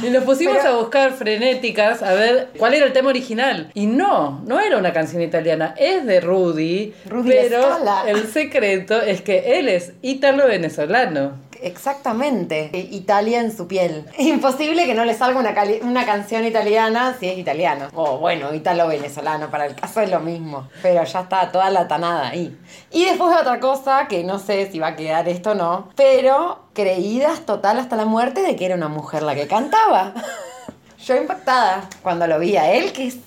Y 0.02 0.08
nos 0.08 0.24
pusimos 0.24 0.56
Pero- 0.56 0.70
a 0.70 0.76
buscar 0.78 1.12
frenéticas 1.12 2.02
a 2.02 2.14
ver 2.14 2.48
cuál 2.56 2.72
era 2.72 2.86
el 2.86 2.94
tema 2.94 3.10
original. 3.10 3.70
Y 3.74 3.84
no, 3.84 4.40
no 4.46 4.58
era 4.58 4.78
una 4.78 4.94
canción 4.94 5.20
italiana, 5.20 5.74
es 5.76 6.06
de 6.06 6.22
Rudy. 6.22 6.94
Rudy 7.06 7.28
pero 7.30 7.60
el 8.06 8.26
secreto 8.28 9.02
es 9.02 9.20
que 9.20 9.58
él 9.58 9.68
es 9.68 9.92
ítalo-venezolano. 10.00 11.49
Exactamente. 11.62 12.70
Italia 12.72 13.40
en 13.40 13.54
su 13.56 13.66
piel. 13.66 14.06
Imposible 14.18 14.86
que 14.86 14.94
no 14.94 15.04
le 15.04 15.14
salga 15.14 15.38
una, 15.38 15.54
una 15.82 16.06
canción 16.06 16.44
italiana 16.44 17.16
si 17.18 17.28
es 17.28 17.38
italiano. 17.38 17.88
O 17.94 18.18
bueno, 18.18 18.54
italo-venezolano, 18.54 19.50
para 19.50 19.66
el 19.66 19.74
caso 19.74 20.00
es 20.00 20.10
lo 20.10 20.20
mismo. 20.20 20.68
Pero 20.82 21.04
ya 21.04 21.20
está 21.20 21.50
toda 21.52 21.70
la 21.70 21.88
tanada 21.88 22.28
ahí. 22.28 22.58
Y 22.90 23.04
después 23.04 23.36
otra 23.38 23.60
cosa, 23.60 24.08
que 24.08 24.24
no 24.24 24.38
sé 24.38 24.70
si 24.70 24.78
va 24.78 24.88
a 24.88 24.96
quedar 24.96 25.28
esto 25.28 25.52
o 25.52 25.54
no, 25.54 25.90
pero 25.96 26.60
creídas 26.72 27.40
total 27.40 27.78
hasta 27.78 27.96
la 27.96 28.04
muerte 28.04 28.42
de 28.42 28.56
que 28.56 28.66
era 28.66 28.74
una 28.74 28.88
mujer 28.88 29.22
la 29.22 29.34
que 29.34 29.46
cantaba. 29.46 30.14
Yo 31.04 31.16
impactada 31.16 31.88
cuando 32.02 32.26
lo 32.26 32.38
vi 32.38 32.56
a 32.56 32.72
él, 32.72 32.92
que 32.92 33.06
es 33.08 33.18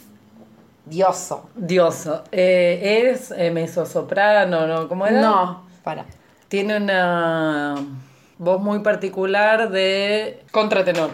dioso. 0.85 1.49
Dioso. 1.55 2.23
Eh, 2.31 3.11
es 3.11 3.31
eh, 3.31 3.49
mezzosoprano, 3.51 4.67
¿no? 4.67 4.87
¿Cómo 4.87 5.07
era? 5.07 5.21
No, 5.21 5.65
para. 5.83 6.05
Tiene 6.47 6.77
una 6.77 7.75
voz 8.43 8.61
muy 8.61 8.79
particular 8.79 9.69
de 9.69 10.43
contratenor. 10.51 11.11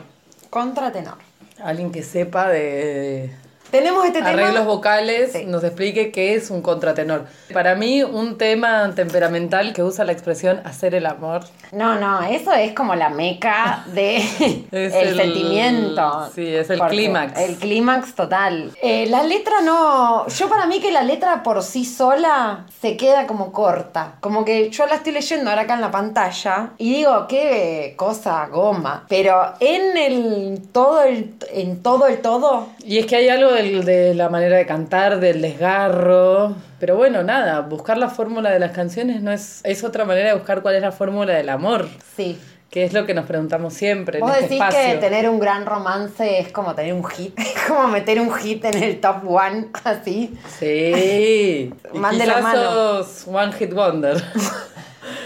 Contratenor. 0.50 1.18
Alguien 1.64 1.92
que 1.92 2.04
sepa 2.04 2.48
de 2.50 3.36
Tenemos 3.72 4.06
este 4.06 4.20
tema. 4.20 4.30
arreglos 4.30 4.66
vocales 4.66 5.32
Sí. 5.34 5.46
nos 5.46 5.64
explique 5.64 6.12
qué 6.12 6.36
es 6.36 6.50
un 6.50 6.62
contratenor. 6.62 7.26
Para 7.54 7.76
mí, 7.76 8.04
un 8.04 8.38
tema 8.38 8.92
temperamental 8.96 9.74
que 9.74 9.84
usa 9.84 10.06
la 10.06 10.12
expresión 10.12 10.62
hacer 10.66 10.96
el 10.96 11.06
amor. 11.06 11.42
No, 11.72 12.00
no, 12.00 12.24
eso 12.24 12.52
es 12.54 12.74
como 12.74 12.96
la 12.96 13.10
meca 13.10 13.84
de 13.94 14.18
el, 14.72 14.94
el- 14.94 15.16
sentimiento. 15.16 16.30
sí, 16.34 16.48
es 16.56 16.70
el 16.70 16.80
clímax. 16.80 17.40
El 17.40 17.56
clímax 17.58 18.16
total. 18.16 18.72
Eh, 18.82 19.06
la 19.08 19.24
letra 19.24 19.62
no. 19.62 20.28
Yo 20.28 20.50
para 20.50 20.66
mí 20.66 20.80
que 20.80 20.92
la 20.92 21.04
letra 21.04 21.44
por 21.44 21.62
sí 21.64 21.86
sola 21.86 22.66
se 22.82 22.98
queda 22.98 23.28
como 23.28 23.52
corta. 23.52 24.14
Como 24.20 24.46
que 24.46 24.70
yo 24.70 24.86
la 24.88 24.96
estoy 24.96 25.14
leyendo 25.14 25.50
ahora 25.50 25.64
acá 25.64 25.76
en 25.76 25.82
la 25.82 25.92
pantalla 25.92 26.72
y 26.78 26.94
digo, 26.96 27.28
qué 27.28 27.94
cosa 27.98 28.48
goma. 28.48 29.06
Pero 29.08 29.54
en 29.60 29.98
el 29.98 30.62
todo 30.72 31.04
el 31.04 31.34
en 31.52 31.82
todo 31.84 32.08
el 32.08 32.22
todo. 32.22 32.68
Y 32.84 32.98
es 32.98 33.06
que 33.06 33.16
hay 33.18 33.30
algo 33.30 33.52
del- 33.62 33.86
de 33.86 34.14
la 34.16 34.30
manera 34.30 34.58
de 34.58 34.66
cantar, 34.66 35.20
del 35.20 35.42
desgarro. 35.42 36.56
Pero 36.80 36.96
bueno, 36.98 37.24
nada, 37.24 37.62
buscar 37.62 37.98
la 37.98 38.10
fórmula 38.10 38.50
de 38.52 38.60
las 38.60 38.72
canciones 38.72 39.22
no 39.22 39.32
es, 39.32 39.62
es 39.64 39.84
otra 39.84 40.06
manera 40.06 40.30
de 40.30 40.34
buscar 40.36 40.62
cuál 40.62 40.76
es 40.76 40.82
la 40.82 40.92
fórmula 40.92 41.34
del 41.34 41.50
amor. 41.50 41.88
Sí. 42.16 42.40
Que 42.70 42.84
es 42.84 42.94
lo 42.94 43.08
que 43.08 43.16
nos 43.16 43.26
preguntamos 43.26 43.74
siempre 43.74 44.20
Vos 44.20 44.30
en 44.30 44.36
este 44.44 44.50
decís 44.56 44.62
espacio. 44.62 44.92
que 44.92 44.98
tener 45.00 45.28
un 45.28 45.40
gran 45.40 45.66
romance 45.66 46.40
es 46.40 46.52
como 46.52 46.76
tener 46.76 46.94
un 46.94 47.04
hit, 47.04 47.34
es 47.40 47.56
como 47.68 47.88
meter 47.88 48.20
un 48.22 48.32
hit 48.32 48.64
en 48.66 48.84
el 48.84 49.00
top 49.02 49.28
one, 49.28 49.70
así. 49.84 50.38
Sí. 50.60 51.74
Y 51.94 51.98
Mande 51.98 52.28
la 52.28 52.42
mano. 52.42 53.04
sos 53.04 53.26
One 53.28 53.52
Hit 53.54 53.74
Wonder. 53.74 54.24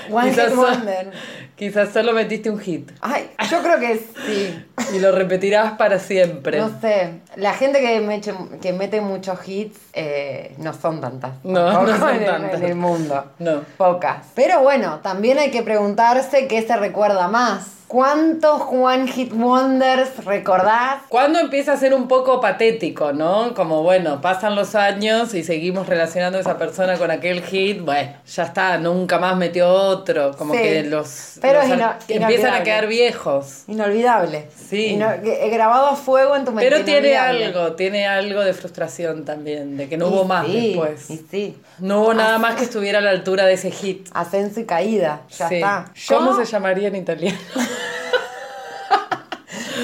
One 0.09 0.29
Quizás 0.29 0.49
hit 0.51 0.55
wonder. 0.57 1.11
Quizás 1.55 1.93
solo 1.93 2.13
metiste 2.13 2.49
un 2.49 2.59
hit 2.59 2.91
Ay, 3.01 3.29
yo 3.49 3.61
creo 3.61 3.79
que 3.79 3.97
sí. 4.25 4.65
y 4.95 4.99
lo 4.99 5.11
repetirás 5.11 5.73
para 5.73 5.99
siempre. 5.99 6.57
No 6.57 6.79
sé. 6.81 7.21
La 7.35 7.53
gente 7.53 7.79
que, 7.79 8.01
mete, 8.01 8.33
que 8.61 8.73
mete 8.73 9.01
muchos 9.01 9.47
hits 9.47 9.77
eh, 9.93 10.55
no 10.57 10.73
son 10.73 10.99
tantas. 10.99 11.33
No, 11.43 11.83
no 11.83 11.97
son 11.97 12.15
en, 12.15 12.25
tantas. 12.25 12.55
en 12.55 12.63
el 12.63 12.75
mundo. 12.75 13.31
No. 13.39 13.61
Pocas. 13.77 14.25
Pero 14.35 14.61
bueno, 14.61 14.99
también 15.01 15.37
hay 15.37 15.51
que 15.51 15.61
preguntarse 15.61 16.47
qué 16.47 16.61
se 16.65 16.75
recuerda 16.75 17.27
más. 17.27 17.67
¿Cuántos 17.93 18.59
One 18.71 19.05
Hit 19.07 19.31
Wonders 19.33 20.25
recordás? 20.25 21.03
¿Cuándo 21.09 21.37
empieza 21.37 21.73
a 21.73 21.77
ser 21.77 21.93
un 21.93 22.07
poco 22.07 22.41
patético, 22.41 23.13
no? 23.13 23.53
Como 23.53 23.83
bueno, 23.83 24.19
pasan 24.19 24.55
los 24.55 24.73
años 24.73 25.35
y 25.35 25.43
seguimos 25.43 25.85
relacionando 25.85 26.39
a 26.39 26.41
esa 26.41 26.57
persona 26.57 26.97
con 26.97 27.11
aquel 27.11 27.43
hit, 27.43 27.81
bueno, 27.81 28.13
ya 28.25 28.43
está, 28.45 28.79
nunca 28.79 29.19
más 29.19 29.37
metió 29.37 29.69
otro, 29.71 30.35
como 30.35 30.55
Sí. 30.55 30.59
que 30.63 30.83
los, 30.85 31.37
Pero 31.39 31.59
los 31.59 31.67
ino- 31.69 31.93
empiezan 32.07 32.55
a 32.55 32.63
quedar 32.63 32.87
viejos. 32.87 33.65
Inolvidable. 33.67 34.47
Sí. 34.55 34.93
Ino- 34.93 35.11
grabado 35.51 35.85
a 35.89 35.95
fuego 35.95 36.35
en 36.35 36.45
tu 36.45 36.51
mente. 36.51 36.67
Pero 36.71 36.83
tiene 36.83 37.15
algo, 37.15 37.73
tiene 37.73 38.07
algo 38.07 38.41
de 38.41 38.55
frustración 38.55 39.23
también, 39.23 39.77
de 39.77 39.87
que 39.87 39.97
no 39.97 40.07
Y 40.07 40.09
hubo 40.11 40.23
más 40.23 40.47
sí, 40.47 40.67
después. 40.69 41.11
Y 41.11 41.17
sí. 41.29 41.57
No 41.77 42.01
hubo 42.01 42.15
nada 42.15 42.39
más 42.39 42.55
que 42.55 42.63
estuviera 42.63 42.97
a 42.97 43.01
la 43.03 43.11
altura 43.11 43.45
de 43.45 43.53
ese 43.53 43.69
hit. 43.69 44.09
Ascenso 44.15 44.61
y 44.61 44.65
caída. 44.65 45.21
Ya 45.37 45.47
Sí. 45.47 45.55
está. 45.57 45.85
¿Cómo 46.07 46.35
se 46.35 46.45
llamaría 46.45 46.87
en 46.87 46.95
italiano? 46.95 47.37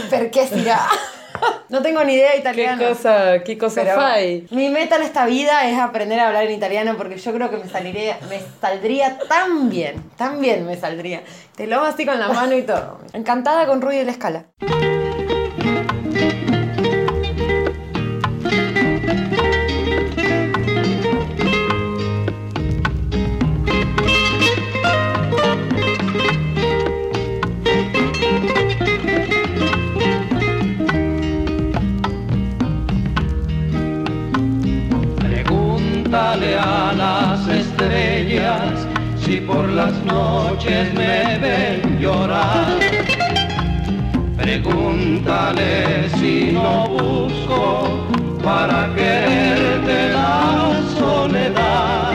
¿Per 0.09 0.31
qué 0.31 0.47
será? 0.47 0.79
No 1.69 1.81
tengo 1.81 2.03
ni 2.03 2.13
idea 2.15 2.29
de 2.31 2.33
¿Qué 2.33 2.39
italiano. 2.41 2.83
cosa, 2.89 3.43
qué 3.45 3.57
cosa 3.57 3.81
Pero 3.83 3.95
fai? 3.95 4.45
mi 4.49 4.67
meta 4.69 4.97
en 4.97 5.03
esta 5.03 5.25
vida 5.25 5.69
es 5.69 5.77
aprender 5.79 6.19
a 6.19 6.27
hablar 6.27 6.43
en 6.45 6.51
italiano 6.51 6.95
porque 6.97 7.17
yo 7.17 7.31
creo 7.31 7.49
que 7.49 7.57
me 7.57 7.69
saliría, 7.69 8.17
me 8.27 8.41
saldría 8.59 9.19
tan 9.19 9.69
bien, 9.69 10.03
tan 10.17 10.41
bien 10.41 10.65
me 10.65 10.75
saldría. 10.75 11.21
Te 11.55 11.67
lo 11.67 11.77
hago 11.77 11.85
así 11.85 12.05
con 12.05 12.19
la 12.19 12.27
mano 12.29 12.57
y 12.57 12.63
todo. 12.63 12.99
Encantada 13.13 13.67
con 13.67 13.79
Rudy 13.81 13.97
de 13.99 14.05
la 14.05 14.11
escala. 14.11 14.45
Pregúntale 36.19 36.55
a 36.57 36.93
las 36.97 37.47
estrellas 37.47 38.87
si 39.15 39.37
por 39.37 39.69
las 39.69 39.93
noches 40.03 40.93
me 40.93 41.39
ven 41.39 41.97
llorar. 41.97 42.77
Pregúntale 44.35 46.09
si 46.19 46.51
no 46.51 46.89
busco 46.89 48.05
para 48.43 48.93
quererte 48.95 50.09
la 50.11 50.81
soledad. 50.99 52.11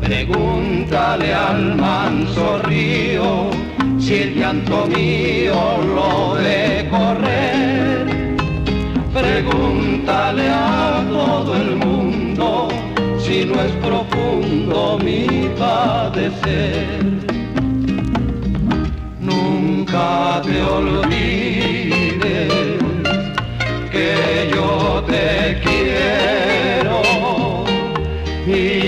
Pregúntale 0.00 1.34
al 1.34 1.76
manso 1.76 2.58
río 2.64 3.50
si 4.00 4.14
el 4.14 4.40
llanto 4.40 4.86
mío 4.86 5.54
lo 5.94 6.34
de 6.34 6.88
correr. 6.90 8.36
Pregúntale 9.14 10.48
a 10.50 11.04
todo 11.08 11.54
el 11.54 11.76
mundo 11.76 11.85
si 13.36 13.44
no 13.44 13.60
es 13.60 13.72
profundo 13.86 14.98
mi 15.04 15.50
padecer. 15.58 17.04
Nunca 19.20 20.40
te 20.42 20.62
olvides 20.62 22.52
que 23.92 24.50
yo 24.54 25.04
te 25.06 25.60
quiero 25.64 27.02
y 28.46 28.85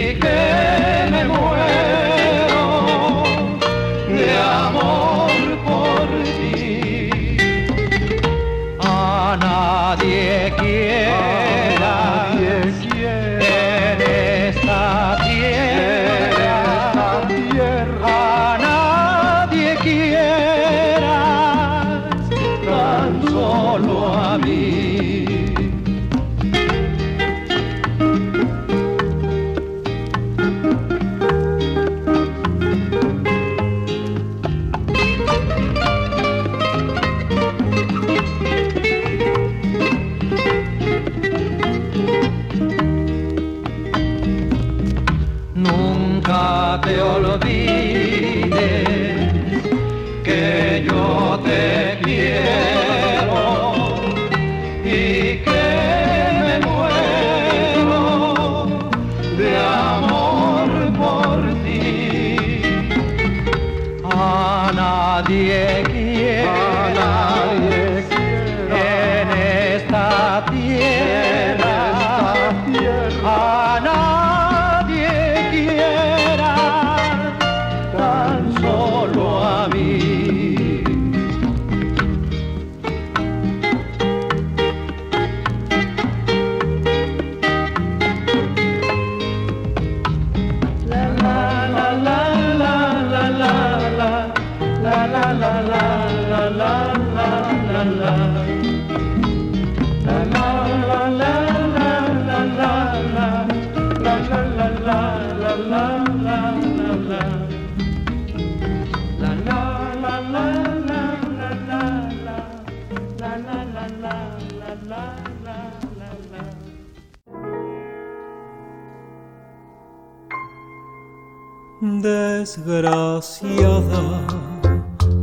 Desgraciada 122.64 124.20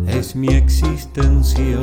es 0.07 0.35
mi 0.35 0.47
existencia. 0.47 1.79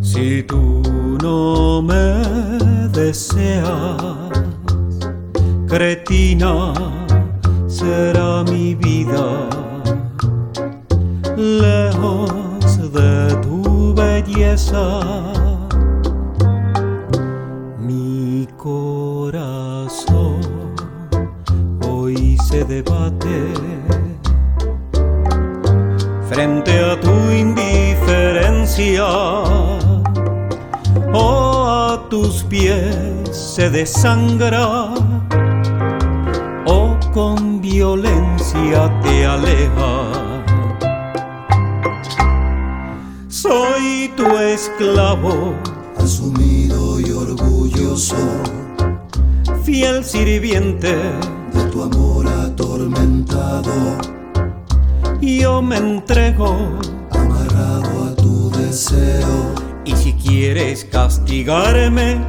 Si 0.00 0.42
tú 0.44 0.82
no 1.22 1.82
me 1.82 2.88
deseas, 2.88 4.30
cretina 5.68 6.72
será 7.66 8.42
mi 8.44 8.74
vida. 8.74 9.48
Lejos 11.36 12.92
de 12.92 13.36
tu 13.42 13.94
belleza, 13.94 15.00
desangra 33.84 34.94
o 36.64 36.98
con 37.12 37.60
violencia 37.60 38.90
te 39.02 39.26
aleja. 39.26 39.92
Soy 43.28 44.10
tu 44.16 44.26
esclavo, 44.38 45.54
asumido 45.98 46.98
y 46.98 47.10
orgulloso 47.10 48.16
fiel 49.64 50.02
sirviente 50.02 50.96
de 51.52 51.64
tu 51.70 51.82
amor 51.82 52.26
atormentado, 52.26 53.74
yo 55.20 55.60
me 55.60 55.76
entrego 55.76 56.56
amarrado 57.10 58.04
a 58.08 58.16
tu 58.16 58.50
deseo. 58.50 59.52
y 59.84 59.94
si 59.94 60.14
quieres 60.14 60.86
castigarme, 60.86 62.24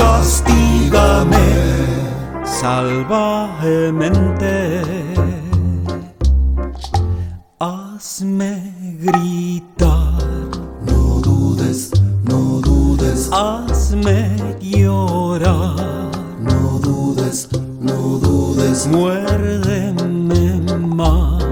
castígame 0.00 1.48
salvajemente. 2.44 4.72
Hazme 7.58 8.72
gritar, 8.98 10.14
No 10.86 11.20
dudes, 11.20 11.90
no 12.24 12.60
dudes, 12.62 13.28
hazme 13.32 14.36
llorar, 14.60 15.76
no 16.40 16.78
dudes, 16.80 17.48
no 17.80 18.18
dudes, 18.18 18.86
muérdeme 18.86 20.62
más. 20.78 21.44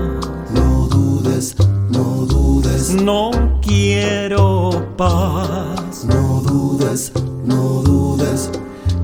no 0.51 0.89
dudes, 0.89 1.55
no 1.91 2.25
dudes, 2.25 2.95
No 2.95 3.31
quiero 3.69 4.71
paz. 4.97 6.05
no 6.07 6.41
dudes, 6.41 7.13
no 7.45 7.83
dudes, 7.83 8.51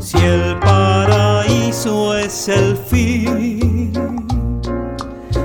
Si 0.00 0.18
el 0.18 0.58
paraíso 0.60 2.16
es 2.16 2.48
el 2.48 2.76
fin, 2.76 3.92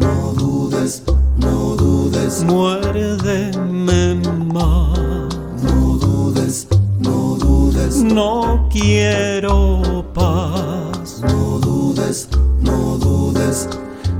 no 0.00 0.32
dudes, 0.32 1.02
no 1.36 1.76
dudes, 1.76 2.42
muérdeme 2.44 4.14
más. 4.52 5.03
No 7.92 8.56
dudes, 8.56 8.68
quiero 8.70 10.04
paz. 10.14 11.20
no 11.22 11.58
dudes, 11.58 12.28
no 12.60 12.98
dudes. 12.98 13.68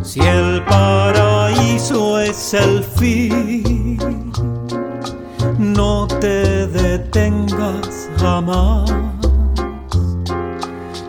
Si 0.03 0.21
el 0.21 0.63
paraíso 0.65 2.21
es 2.21 2.55
el 2.55 2.85
fin, 2.85 4.33
no 5.59 6.07
te 6.07 6.67
detengas 6.67 8.09
jamás. 8.19 8.93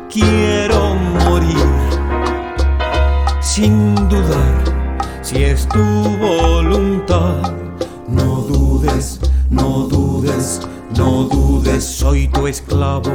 Quiero 0.09 0.95
morir 1.25 1.67
sin 3.41 3.95
dudar 4.07 4.63
si 5.21 5.43
es 5.43 5.67
tu 5.67 5.83
voluntad. 6.19 7.64
Esclavo. 12.47 13.11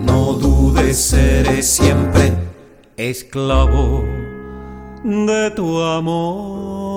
No 0.00 0.34
dudes, 0.34 0.96
seré 0.98 1.62
siempre 1.62 2.32
esclavo 2.96 4.04
de 5.04 5.50
tu 5.54 5.80
amor. 5.80 6.87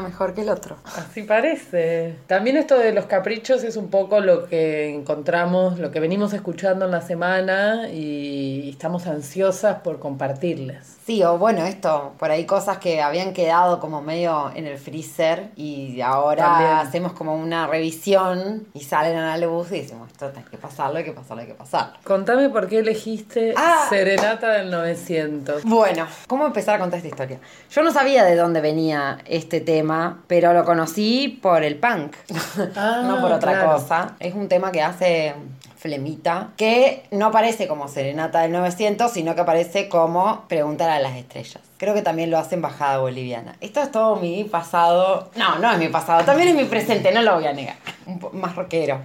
Mejor 0.00 0.34
que 0.34 0.42
el 0.42 0.48
otro. 0.50 0.76
Así 0.84 1.22
parece. 1.22 2.16
También 2.26 2.56
esto 2.56 2.78
de 2.78 2.92
los 2.92 3.06
caprichos 3.06 3.64
es 3.64 3.76
un 3.76 3.88
poco 3.88 4.20
lo 4.20 4.46
que 4.46 4.94
encontramos, 4.94 5.78
lo 5.78 5.90
que 5.90 6.00
venimos 6.00 6.32
escuchando 6.32 6.84
en 6.84 6.90
la 6.90 7.00
semana 7.00 7.88
y 7.88 8.70
estamos 8.70 9.06
ansiosas 9.06 9.80
por 9.80 9.98
compartirles. 9.98 10.94
Sí, 11.06 11.22
o 11.22 11.38
bueno, 11.38 11.64
esto, 11.64 12.14
por 12.18 12.32
ahí 12.32 12.46
cosas 12.46 12.78
que 12.78 13.00
habían 13.00 13.32
quedado 13.32 13.78
como 13.78 14.02
medio 14.02 14.50
en 14.56 14.66
el 14.66 14.76
freezer 14.76 15.50
y 15.54 16.00
ahora 16.00 16.44
También. 16.44 16.70
hacemos 16.72 17.12
como 17.12 17.36
una 17.36 17.68
revisión 17.68 18.66
y 18.74 18.80
salen 18.80 19.16
a 19.16 19.36
la 19.36 19.46
luz 19.46 19.70
y 19.70 19.82
decimos, 19.82 20.10
esto 20.10 20.32
hay 20.36 20.42
que 20.50 20.56
pasarlo, 20.58 20.98
hay 20.98 21.04
que 21.04 21.12
pasarlo, 21.12 21.42
hay 21.42 21.46
que 21.46 21.54
pasarlo. 21.54 21.94
Contame 22.02 22.48
por 22.48 22.66
qué 22.68 22.78
elegiste 22.80 23.54
Ah. 23.56 23.86
Serenata 23.88 24.48
del 24.50 24.68
900. 24.70 25.62
Bueno, 25.62 26.08
¿cómo 26.26 26.44
empezar 26.44 26.74
a 26.74 26.78
contar 26.80 26.96
esta 26.98 27.08
historia? 27.08 27.38
Yo 27.70 27.82
no 27.84 27.92
sabía 27.92 28.24
de 28.24 28.34
dónde 28.34 28.60
venía 28.60 29.18
este 29.26 29.60
tema, 29.60 29.85
pero 30.26 30.52
lo 30.52 30.64
conocí 30.64 31.38
por 31.42 31.62
el 31.64 31.76
punk, 31.76 32.14
Ah, 32.76 33.02
no 33.04 33.20
por 33.20 33.32
otra 33.32 33.52
claro. 33.52 33.72
cosa. 33.74 34.14
Es 34.20 34.34
un 34.34 34.48
tema 34.48 34.72
que 34.72 34.82
hace 34.82 35.34
Flemita, 35.76 36.48
que 36.56 37.04
no 37.10 37.26
aparece 37.26 37.68
como 37.68 37.86
Serenata 37.88 38.40
del 38.40 38.52
900, 38.52 39.10
sino 39.12 39.34
que 39.34 39.42
aparece 39.42 39.88
como 39.88 40.44
Preguntar 40.48 40.90
a 40.90 40.98
las 41.00 41.14
estrellas. 41.16 41.62
Creo 41.78 41.94
que 41.94 42.02
también 42.02 42.30
lo 42.30 42.38
hace 42.38 42.54
Embajada 42.54 42.98
Boliviana. 42.98 43.54
Esto 43.60 43.80
es 43.82 43.90
todo 43.90 44.16
mi 44.16 44.44
pasado. 44.44 45.30
No, 45.36 45.58
no 45.58 45.70
es 45.72 45.78
mi 45.78 45.88
pasado, 45.88 46.24
también 46.24 46.48
es 46.48 46.54
mi 46.54 46.64
presente, 46.64 47.12
no 47.12 47.22
lo 47.22 47.34
voy 47.34 47.46
a 47.46 47.52
negar. 47.52 47.76
Un 48.06 48.20
más 48.40 48.56
rockero. 48.56 49.00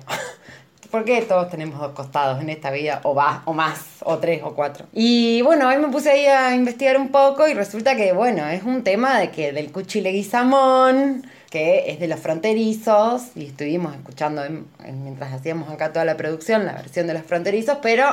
Porque 0.91 1.21
todos 1.21 1.49
tenemos 1.49 1.79
dos 1.79 1.93
costados 1.93 2.41
en 2.41 2.49
esta 2.49 2.69
vida, 2.69 2.99
o, 3.03 3.15
va, 3.15 3.43
o 3.45 3.53
más, 3.53 3.79
o 4.03 4.17
tres, 4.17 4.41
o 4.43 4.53
cuatro. 4.53 4.85
Y 4.91 5.41
bueno, 5.41 5.69
hoy 5.69 5.77
me 5.77 5.87
puse 5.87 6.11
ahí 6.11 6.25
a 6.25 6.53
investigar 6.53 6.97
un 6.97 7.09
poco 7.09 7.47
y 7.47 7.53
resulta 7.53 7.95
que, 7.95 8.11
bueno, 8.11 8.45
es 8.47 8.63
un 8.63 8.83
tema 8.83 9.17
de 9.17 9.31
que 9.31 9.53
del 9.53 9.71
cuchileguizamón, 9.71 11.25
que 11.49 11.91
es 11.91 11.99
de 11.99 12.07
los 12.09 12.19
fronterizos, 12.19 13.23
y 13.35 13.45
estuvimos 13.47 13.95
escuchando 13.95 14.43
en- 14.43 14.65
en- 14.83 15.03
mientras 15.03 15.31
hacíamos 15.33 15.69
acá 15.69 15.93
toda 15.93 16.03
la 16.05 16.17
producción, 16.17 16.65
la 16.65 16.73
versión 16.73 17.07
de 17.07 17.13
los 17.13 17.23
fronterizos, 17.23 17.77
pero 17.81 18.05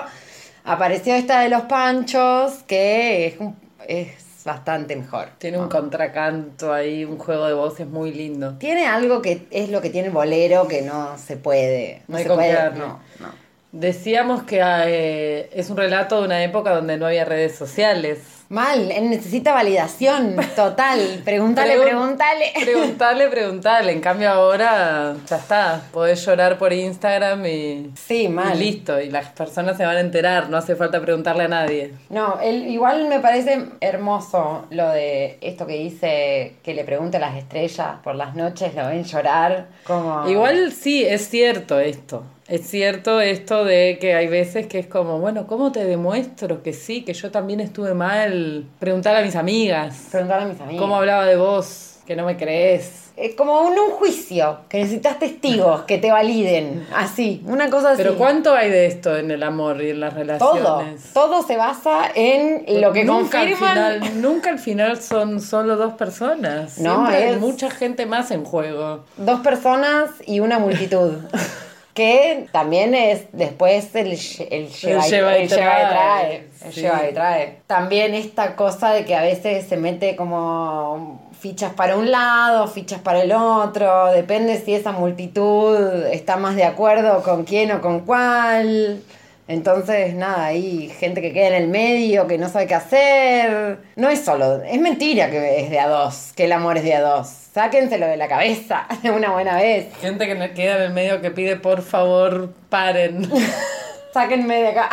apareció 0.64 1.14
esta 1.14 1.40
de 1.40 1.48
los 1.48 1.62
panchos, 1.62 2.62
que 2.68 3.26
es, 3.26 3.40
un- 3.40 3.56
es 3.88 4.08
bastante 4.48 4.96
mejor. 4.96 5.28
Tiene 5.38 5.58
un 5.58 5.68
contracanto 5.68 6.72
ahí, 6.72 7.04
un 7.04 7.18
juego 7.18 7.46
de 7.46 7.54
voces 7.54 7.86
muy 7.86 8.12
lindo. 8.12 8.54
Tiene 8.58 8.86
algo 8.86 9.22
que 9.22 9.46
es 9.50 9.68
lo 9.68 9.80
que 9.80 9.90
tiene 9.90 10.08
el 10.08 10.14
bolero 10.14 10.66
que 10.66 10.82
no 10.82 11.16
se 11.18 11.36
puede. 11.36 12.02
No 12.08 12.16
hay 12.16 12.24
se 12.24 12.30
puede. 12.30 12.70
No, 12.70 13.00
no. 13.20 13.48
Decíamos 13.72 14.44
que 14.44 14.60
eh, 14.62 15.50
es 15.52 15.68
un 15.68 15.76
relato 15.76 16.20
de 16.20 16.26
una 16.26 16.42
época 16.42 16.70
donde 16.70 16.96
no 16.96 17.06
había 17.06 17.26
redes 17.26 17.54
sociales. 17.54 18.37
Mal, 18.50 18.90
él 18.90 19.10
necesita 19.10 19.52
validación 19.52 20.36
total. 20.56 21.20
Pregúntale, 21.24 21.78
pregúntale. 21.78 22.52
Preguntale, 22.62 23.28
preguntale. 23.28 23.92
En 23.92 24.00
cambio 24.00 24.30
ahora 24.30 25.14
ya 25.28 25.36
está. 25.36 25.82
Podés 25.92 26.24
llorar 26.24 26.56
por 26.56 26.72
Instagram 26.72 27.44
y, 27.44 27.90
Sí, 27.94 28.22
y 28.22 28.28
mal. 28.28 28.58
listo. 28.58 28.98
Y 29.00 29.10
las 29.10 29.26
personas 29.32 29.76
se 29.76 29.84
van 29.84 29.96
a 29.96 30.00
enterar. 30.00 30.48
No 30.48 30.56
hace 30.56 30.76
falta 30.76 30.98
preguntarle 31.00 31.44
a 31.44 31.48
nadie. 31.48 31.92
No, 32.08 32.40
él, 32.40 32.66
igual 32.68 33.06
me 33.08 33.20
parece 33.20 33.66
hermoso 33.82 34.64
lo 34.70 34.88
de 34.88 35.36
esto 35.42 35.66
que 35.66 35.74
dice 35.74 36.54
que 36.62 36.72
le 36.72 36.84
pregunte 36.84 37.18
a 37.18 37.20
las 37.20 37.36
estrellas 37.36 37.96
por 38.02 38.14
las 38.14 38.34
noches, 38.34 38.74
lo 38.74 38.86
ven 38.86 39.04
llorar. 39.04 39.66
Como... 39.84 40.26
Igual 40.26 40.72
sí, 40.72 41.04
es 41.04 41.28
cierto 41.28 41.78
esto. 41.78 42.22
Es 42.48 42.66
cierto 42.66 43.20
esto 43.20 43.64
de 43.66 43.98
que 44.00 44.14
hay 44.14 44.26
veces 44.26 44.66
que 44.66 44.78
es 44.78 44.86
como, 44.86 45.18
bueno, 45.18 45.46
¿cómo 45.46 45.70
te 45.70 45.84
demuestro 45.84 46.62
que 46.62 46.72
sí, 46.72 47.04
que 47.04 47.12
yo 47.12 47.30
también 47.30 47.60
estuve 47.60 47.92
mal? 47.92 48.64
Preguntar 48.78 49.14
a 49.16 49.22
mis 49.22 49.36
amigas. 49.36 50.06
Preguntarle 50.10 50.44
a 50.44 50.48
mis 50.48 50.60
amigos. 50.60 50.80
¿Cómo 50.80 50.96
hablaba 50.96 51.26
de 51.26 51.36
vos? 51.36 51.96
Que 52.06 52.16
no 52.16 52.24
me 52.24 52.38
crees. 52.38 53.10
Es 53.18 53.34
como 53.34 53.60
un, 53.62 53.78
un 53.78 53.90
juicio, 53.90 54.60
que 54.70 54.78
necesitas 54.78 55.18
testigos 55.18 55.82
que 55.82 55.98
te 55.98 56.10
validen. 56.10 56.86
Así, 56.94 57.42
una 57.44 57.68
cosa 57.68 57.90
así. 57.90 58.02
Pero 58.02 58.16
¿cuánto 58.16 58.54
hay 58.54 58.70
de 58.70 58.86
esto 58.86 59.14
en 59.18 59.30
el 59.30 59.42
amor 59.42 59.82
y 59.82 59.90
en 59.90 60.00
las 60.00 60.14
relaciones? 60.14 60.62
Todo, 60.62 60.84
todo 61.12 61.42
se 61.46 61.56
basa 61.56 62.10
en 62.14 62.64
lo 62.80 62.92
que 62.94 63.04
nunca 63.04 63.40
confirman. 63.40 63.76
Al 63.78 63.94
final, 64.04 64.22
nunca 64.22 64.48
al 64.50 64.58
final 64.58 65.02
son 65.02 65.42
solo 65.42 65.76
dos 65.76 65.94
personas. 65.94 66.78
No, 66.78 66.94
Siempre 66.94 67.16
hay 67.16 67.34
es- 67.34 67.40
mucha 67.40 67.68
gente 67.70 68.06
más 68.06 68.30
en 68.30 68.44
juego. 68.44 69.04
Dos 69.18 69.40
personas 69.40 70.08
y 70.24 70.40
una 70.40 70.58
multitud. 70.58 71.12
que 71.98 72.46
también 72.52 72.94
es 72.94 73.24
después 73.32 73.92
el, 73.96 74.06
el 74.12 74.68
lleva, 74.68 75.06
y- 75.06 75.10
lleva 75.10 75.38
y 75.38 75.42
el 75.42 75.48
lleva 75.48 75.48
y 75.48 75.48
trae, 75.48 75.86
trae. 75.88 76.48
El 76.64 76.72
sí. 76.72 76.80
lleva 76.80 77.08
y 77.10 77.12
trae. 77.12 77.58
También 77.66 78.14
esta 78.14 78.54
cosa 78.54 78.92
de 78.92 79.04
que 79.04 79.16
a 79.16 79.22
veces 79.22 79.66
se 79.68 79.76
mete 79.76 80.14
como 80.14 81.20
fichas 81.40 81.72
para 81.72 81.96
un 81.96 82.10
lado, 82.10 82.68
fichas 82.68 83.00
para 83.00 83.22
el 83.22 83.32
otro. 83.32 84.06
Depende 84.12 84.58
si 84.60 84.74
esa 84.74 84.92
multitud 84.92 85.76
está 86.06 86.36
más 86.36 86.54
de 86.54 86.64
acuerdo 86.64 87.22
con 87.24 87.44
quién 87.44 87.72
o 87.72 87.80
con 87.80 88.00
cuál. 88.00 89.02
Entonces, 89.48 90.14
nada, 90.14 90.44
hay 90.44 90.90
gente 90.90 91.22
que 91.22 91.32
queda 91.32 91.48
en 91.48 91.54
el 91.54 91.68
medio, 91.68 92.26
que 92.26 92.36
no 92.36 92.50
sabe 92.50 92.66
qué 92.66 92.74
hacer. 92.74 93.78
No 93.96 94.10
es 94.10 94.20
solo, 94.20 94.62
es 94.62 94.78
mentira 94.78 95.30
que 95.30 95.62
es 95.62 95.70
de 95.70 95.80
a 95.80 95.88
dos, 95.88 96.34
que 96.36 96.44
el 96.44 96.52
amor 96.52 96.76
es 96.76 96.84
de 96.84 96.94
a 96.94 97.00
dos. 97.00 97.28
Sáquenselo 97.54 98.06
de 98.06 98.18
la 98.18 98.28
cabeza 98.28 98.86
de 99.02 99.10
una 99.10 99.32
buena 99.32 99.56
vez. 99.56 99.86
Gente 100.02 100.26
que 100.26 100.52
queda 100.52 100.76
en 100.76 100.82
el 100.82 100.92
medio 100.92 101.22
que 101.22 101.30
pide 101.30 101.56
por 101.56 101.80
favor 101.80 102.52
paren. 102.68 103.26
Sáquenme 104.12 104.60
de 104.60 104.68
acá. 104.68 104.90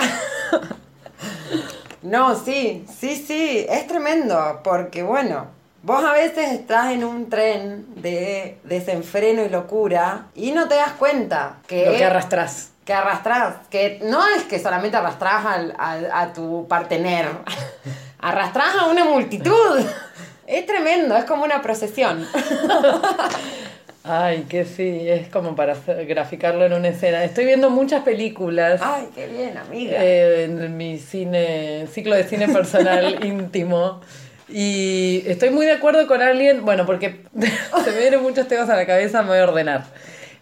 No, 2.02 2.36
sí, 2.36 2.86
sí, 2.98 3.16
sí, 3.16 3.66
es 3.68 3.88
tremendo, 3.88 4.62
porque 4.64 5.04
bueno, 5.04 5.48
vos 5.84 6.02
a 6.06 6.14
veces 6.14 6.52
estás 6.52 6.94
en 6.94 7.04
un 7.04 7.30
tren 7.30 7.88
de 7.96 8.58
desenfreno 8.64 9.44
y 9.44 9.50
locura 9.50 10.28
y 10.34 10.52
no 10.52 10.70
te 10.70 10.76
das 10.76 10.94
cuenta 10.94 11.58
que... 11.68 11.88
Lo 11.88 11.98
que 11.98 12.06
arrastras. 12.06 12.72
Que 12.86 12.94
arrastras, 12.94 13.56
que 13.70 14.00
no 14.04 14.26
es 14.36 14.44
que 14.44 14.60
solamente 14.60 14.96
arrastras 14.98 15.46
al- 15.46 15.74
al- 15.78 16.10
a 16.14 16.32
tu 16.34 16.68
partener, 16.68 17.26
arrastras 18.20 18.76
a 18.80 18.86
una 18.86 19.04
multitud. 19.06 19.80
Es 20.48 20.66
tremendo, 20.68 21.18
es 21.18 21.26
como 21.26 21.44
una 21.44 21.62
procesión. 21.64 22.26
Ay, 24.08 24.44
que 24.48 24.66
sí, 24.66 25.10
es 25.10 25.30
como 25.30 25.56
para 25.56 25.76
graficarlo 26.08 26.64
en 26.64 26.74
una 26.74 26.90
escena. 26.90 27.24
Estoy 27.24 27.46
viendo 27.46 27.72
muchas 27.72 28.04
películas 28.04 28.80
Ay, 28.84 29.10
qué 29.16 29.26
bien, 29.28 29.58
amiga. 29.58 29.98
eh, 30.00 30.44
en 30.44 30.78
mi 30.78 31.00
cine, 31.00 31.88
ciclo 31.92 32.14
de 32.16 32.24
cine 32.26 32.48
personal 32.48 33.26
íntimo. 33.26 34.02
Y 34.48 35.24
estoy 35.26 35.50
muy 35.50 35.66
de 35.66 35.72
acuerdo 35.72 36.06
con 36.06 36.22
alguien, 36.22 36.64
bueno, 36.66 36.86
porque 36.86 37.24
se 37.84 37.92
me 37.92 37.98
vienen 38.00 38.22
muchos 38.22 38.48
temas 38.48 38.70
a 38.70 38.76
la 38.76 38.86
cabeza, 38.86 39.24
me 39.24 39.30
voy 39.30 39.40
a 39.40 39.44
ordenar. 39.46 39.86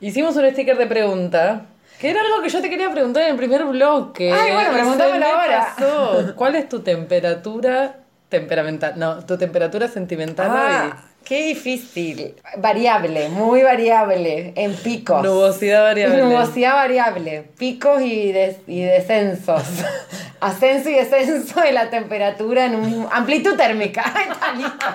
Hicimos 0.01 0.35
un 0.35 0.49
sticker 0.51 0.77
de 0.77 0.85
pregunta, 0.87 1.67
que 2.03 2.09
era 2.09 2.19
algo 2.19 2.41
que 2.41 2.49
yo 2.49 2.61
te 2.61 2.69
quería 2.69 2.91
preguntar 2.91 3.23
en 3.23 3.29
el 3.29 3.35
primer 3.37 3.63
bloque. 3.63 4.29
Ay, 4.29 4.51
bueno, 4.51 4.73
me 4.73 4.81
ahora. 5.25 5.73
pasó. 5.77 6.33
¿Cuál 6.35 6.55
es 6.55 6.67
tu 6.67 6.81
temperatura 6.81 7.95
temperamental? 8.27 8.95
No, 8.97 9.23
tu 9.25 9.37
temperatura 9.37 9.87
sentimental 9.87 10.51
Ah, 10.53 10.97
qué 11.23 11.45
difícil. 11.45 12.35
Variable, 12.57 13.29
muy 13.29 13.63
variable, 13.63 14.51
en 14.57 14.71
hoy. 14.71 14.77
picos. 14.83 15.23
Nubosidad 15.23 15.81
variable. 15.83 16.23
Nubosidad 16.23 16.73
variable, 16.73 17.45
picos 17.57 18.01
y, 18.01 18.33
des- 18.33 18.57
y 18.67 18.81
descensos. 18.81 19.63
Ascenso 20.41 20.89
y 20.89 20.95
descenso 20.95 21.61
de 21.61 21.71
la 21.71 21.89
temperatura 21.89 22.65
en 22.65 22.75
un. 22.75 23.07
Amplitud 23.13 23.55
térmica. 23.55 24.01
Está 24.29 24.51
listo. 24.51 24.85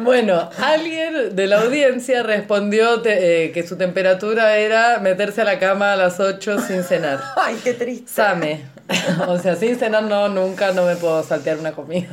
Bueno, 0.00 0.48
alguien 0.62 1.34
de 1.34 1.46
la 1.46 1.60
audiencia 1.62 2.22
respondió 2.22 3.00
te- 3.02 3.44
eh, 3.46 3.52
que 3.52 3.66
su 3.66 3.76
temperatura 3.76 4.56
era 4.56 4.98
meterse 4.98 5.42
a 5.42 5.44
la 5.44 5.58
cama 5.58 5.92
a 5.92 5.96
las 5.96 6.20
8 6.20 6.60
sin 6.60 6.82
cenar. 6.84 7.20
Ay, 7.36 7.58
qué 7.62 7.74
triste. 7.74 8.10
Same. 8.10 8.64
O 9.26 9.38
sea, 9.38 9.56
sin 9.56 9.76
cenar 9.78 10.04
no, 10.04 10.28
nunca 10.28 10.72
no 10.72 10.84
me 10.84 10.96
puedo 10.96 11.22
saltear 11.22 11.58
una 11.58 11.72
comida. 11.72 12.08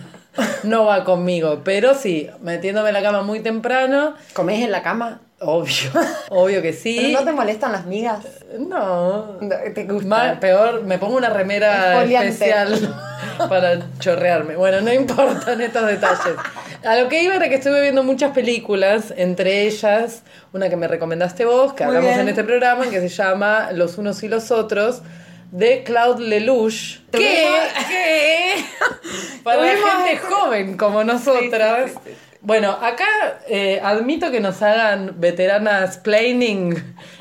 No 0.63 0.85
va 0.85 1.03
conmigo. 1.05 1.61
Pero 1.63 1.93
sí, 1.93 2.29
metiéndome 2.41 2.89
en 2.89 2.93
la 2.95 3.01
cama 3.01 3.21
muy 3.21 3.39
temprano, 3.39 4.15
¿Comés 4.33 4.61
en 4.63 4.71
la 4.71 4.81
cama? 4.83 5.21
obvio. 5.39 5.91
Obvio 6.29 6.61
que 6.61 6.73
sí. 6.73 6.97
¿Pero 6.99 7.19
no 7.19 7.25
te 7.25 7.31
molestan 7.31 7.71
las 7.71 7.85
migas? 7.85 8.25
No. 8.59 9.37
¿Te 9.73 9.83
gusta? 9.85 10.07
Más, 10.07 10.37
peor, 10.39 10.83
me 10.83 10.97
pongo 10.97 11.15
una 11.17 11.29
remera 11.29 12.03
especial 12.03 12.95
para 13.49 13.79
chorrearme. 13.99 14.55
Bueno, 14.55 14.81
no 14.81 14.91
importan 14.93 15.61
estos 15.61 15.87
detalles. 15.87 16.35
A 16.85 16.95
lo 16.97 17.09
que 17.09 17.23
iba 17.23 17.35
era 17.35 17.49
que 17.49 17.55
estuve 17.55 17.81
viendo 17.81 18.03
muchas 18.03 18.31
películas, 18.31 19.11
entre 19.17 19.63
ellas 19.63 20.21
una 20.53 20.69
que 20.69 20.75
me 20.75 20.87
recomendaste 20.87 21.43
vos, 21.43 21.73
que 21.73 21.83
Muy 21.83 21.95
hablamos 21.95 22.15
bien. 22.15 22.21
en 22.21 22.29
este 22.29 22.43
programa, 22.43 22.87
que 22.89 23.01
se 23.01 23.09
llama 23.09 23.71
Los 23.71 23.97
unos 23.97 24.21
y 24.21 24.27
los 24.27 24.51
otros, 24.51 25.01
de 25.51 25.83
Claude 25.83 26.23
Lelouch. 26.23 26.99
¿Qué? 27.11 27.47
¿Qué? 27.87 28.63
Para 29.43 29.57
Tuvimos 29.59 29.91
gente 30.05 30.17
joven 30.17 30.77
como 30.77 31.03
nosotras. 31.03 31.91
Bueno, 32.41 32.69
acá 32.71 33.39
eh, 33.47 33.81
admito 33.83 34.29
que 34.29 34.39
nos 34.39 34.61
hagan 34.61 35.15
veteranas 35.19 35.97
planning 35.97 36.75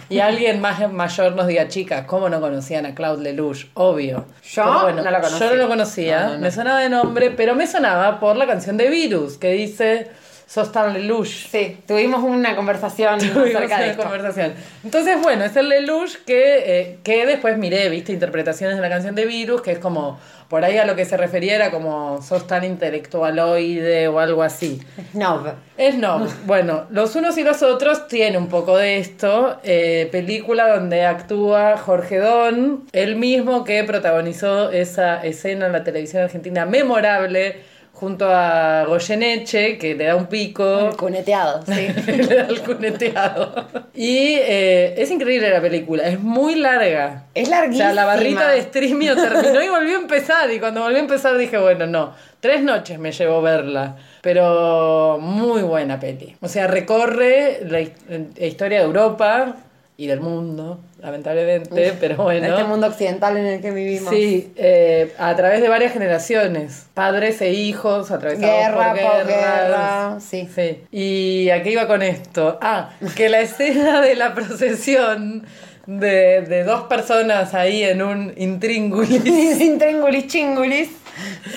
y 0.09 0.19
alguien 0.21 0.61
más 0.61 0.93
mayor 0.93 1.35
nos 1.35 1.47
diga, 1.47 1.69
chicas, 1.69 2.05
¿cómo 2.07 2.29
no 2.29 2.41
conocían 2.41 2.87
a 2.87 2.95
Claude 2.95 3.23
Lelouch? 3.23 3.67
Obvio. 3.75 4.27
Yo 4.43 4.81
bueno, 4.83 5.03
no 5.03 5.11
lo 5.11 5.21
conocía. 5.21 5.39
Yo 5.49 5.55
no 5.57 5.63
lo 5.63 5.69
conocía, 5.69 6.21
No, 6.21 6.27
no, 6.29 6.35
no. 6.35 6.41
me 6.41 6.51
sonaba 6.51 6.81
de 6.81 6.89
nombre, 6.89 7.31
pero 7.31 7.55
me 7.55 7.67
sonaba 7.67 8.21
por 8.21 8.37
la 8.37 8.47
canción 8.47 8.77
de 8.77 8.89
Virus, 8.91 9.39
que 9.39 9.53
dice, 9.53 10.11
sos 10.47 10.71
tan 10.73 10.93
Lelouch. 10.95 11.49
Sí, 11.51 11.79
tuvimos 11.87 12.23
una 12.23 12.55
conversación 12.57 13.19
Tuvimos 13.19 13.55
acerca 13.55 13.79
de 13.79 13.83
una 13.85 13.91
esto. 13.93 14.03
conversación. 14.03 14.53
Entonces, 14.85 15.17
bueno, 15.23 15.45
es 15.45 15.57
el 15.57 15.69
Lelouch 15.69 16.17
que, 16.27 16.81
eh, 16.81 16.99
que 17.03 17.27
después 17.27 17.59
miré, 17.59 17.89
viste, 17.89 18.13
interpretaciones 18.13 18.77
de 18.77 18.83
la 18.83 18.89
canción 18.89 19.15
de 19.15 19.25
Virus, 19.27 19.63
que 19.63 19.73
es 19.73 19.79
como, 19.79 20.19
por 20.49 20.65
ahí 20.65 20.77
a 20.79 20.85
lo 20.85 20.95
que 20.95 21.05
se 21.05 21.17
refería 21.17 21.55
era 21.57 21.71
como, 21.71 22.21
sos 22.23 22.47
tan 22.47 22.63
intelectualoide 22.65 24.09
o 24.09 24.19
algo 24.21 24.43
así. 24.43 24.81
No, 25.13 25.43
Es 25.77 25.95
no. 25.97 26.27
Bueno, 26.47 26.85
los 26.91 27.17
unos 27.17 27.37
y 27.39 27.43
los 27.43 27.63
otros 27.63 28.07
tiene 28.09 28.39
un 28.39 28.49
poco 28.49 28.77
de 28.77 28.99
esto. 28.99 29.59
eh, 29.65 30.09
película 30.13 30.69
donde 30.77 31.05
actúa 31.05 31.77
Jorge 31.77 32.19
Don, 32.19 32.85
el 32.93 33.17
mismo 33.17 33.65
que 33.65 33.83
protagonizó 33.85 34.71
esa 34.71 35.25
escena 35.25 35.67
en 35.67 35.73
la 35.73 35.83
televisión 35.85 36.23
argentina 36.23 36.67
memorable 36.67 37.57
junto 37.95 38.27
a 38.29 38.85
Goyeneche, 38.87 39.79
que 39.79 39.95
le 39.95 40.05
da 40.05 40.17
un 40.17 40.27
pico. 40.27 40.91
cuneteado, 40.99 41.63
sí. 41.65 41.73
le 42.07 42.27
da 42.27 42.47
el 42.49 42.61
cuneteado. 42.61 43.67
Y 43.95 44.35
eh, 44.41 44.95
es 44.99 45.11
increíble 45.11 45.49
la 45.49 45.61
película, 45.61 46.05
es 46.05 46.21
muy 46.21 46.57
larga. 46.57 47.25
Es 47.35 47.49
O 47.49 47.51
larguísima. 47.51 47.87
sea, 47.87 47.95
la 47.95 48.05
barrita 48.05 48.51
de 48.51 48.63
streamio 48.63 49.15
terminó 49.15 49.63
y 49.63 49.69
volvió 49.69 49.97
a 49.99 50.01
empezar. 50.03 50.51
Y 50.51 50.59
cuando 50.61 50.83
volvió 50.83 50.99
a 50.99 51.03
empezar 51.03 51.39
dije, 51.39 51.57
bueno, 51.57 51.87
no. 51.87 52.13
Tres 52.41 52.63
noches 52.63 52.99
me 52.99 53.13
llevó 53.13 53.41
verla. 53.41 53.97
Pero 54.21 55.19
muy 55.21 55.63
buena 55.63 55.99
peli. 56.01 56.37
O 56.41 56.49
sea, 56.49 56.67
recorre 56.67 57.61
la 57.67 57.81
historia 58.47 58.81
de 58.81 58.85
Europa 58.85 59.57
y 59.97 60.09
del 60.09 60.21
mundo, 60.21 60.81
lamentablemente, 61.05 61.93
pero 62.01 62.17
bueno. 62.17 62.47
Este 62.47 62.65
mundo 62.65 62.87
occidental 62.87 63.37
en 63.37 63.45
el 63.45 63.61
que 63.61 63.71
vivimos. 63.71 64.09
Sí, 64.11 64.53
eh, 64.57 65.13
a 65.19 65.37
través 65.37 65.61
de 65.61 65.69
varias 65.69 65.93
generaciones, 65.93 66.87
padres 66.95 67.43
e 67.43 67.53
hijos, 67.53 68.11
atravesados 68.11 68.57
Guerra, 68.57 68.89
por 68.89 68.97
guerras. 68.97 69.21
posguerra, 69.21 70.21
sí. 70.21 70.49
Sí. 70.55 70.81
¿Y 70.91 71.51
a 71.51 71.63
qué 71.63 71.73
iba 71.73 71.87
con 71.87 72.03
esto? 72.03 72.59
Ah, 72.63 72.91
que 73.15 73.29
la 73.29 73.41
escena 73.43 74.01
de 74.01 74.15
la 74.15 74.35
procesión 74.35 75.45
de, 75.87 76.41
de 76.41 76.65
dos 76.65 76.85
personas 76.85 77.53
ahí 77.53 77.83
en 77.85 78.01
un 78.01 78.33
intríngulis. 78.39 79.23
Sin 79.59 79.79
tríngulis 79.79 80.27
chingulis. 80.29 80.89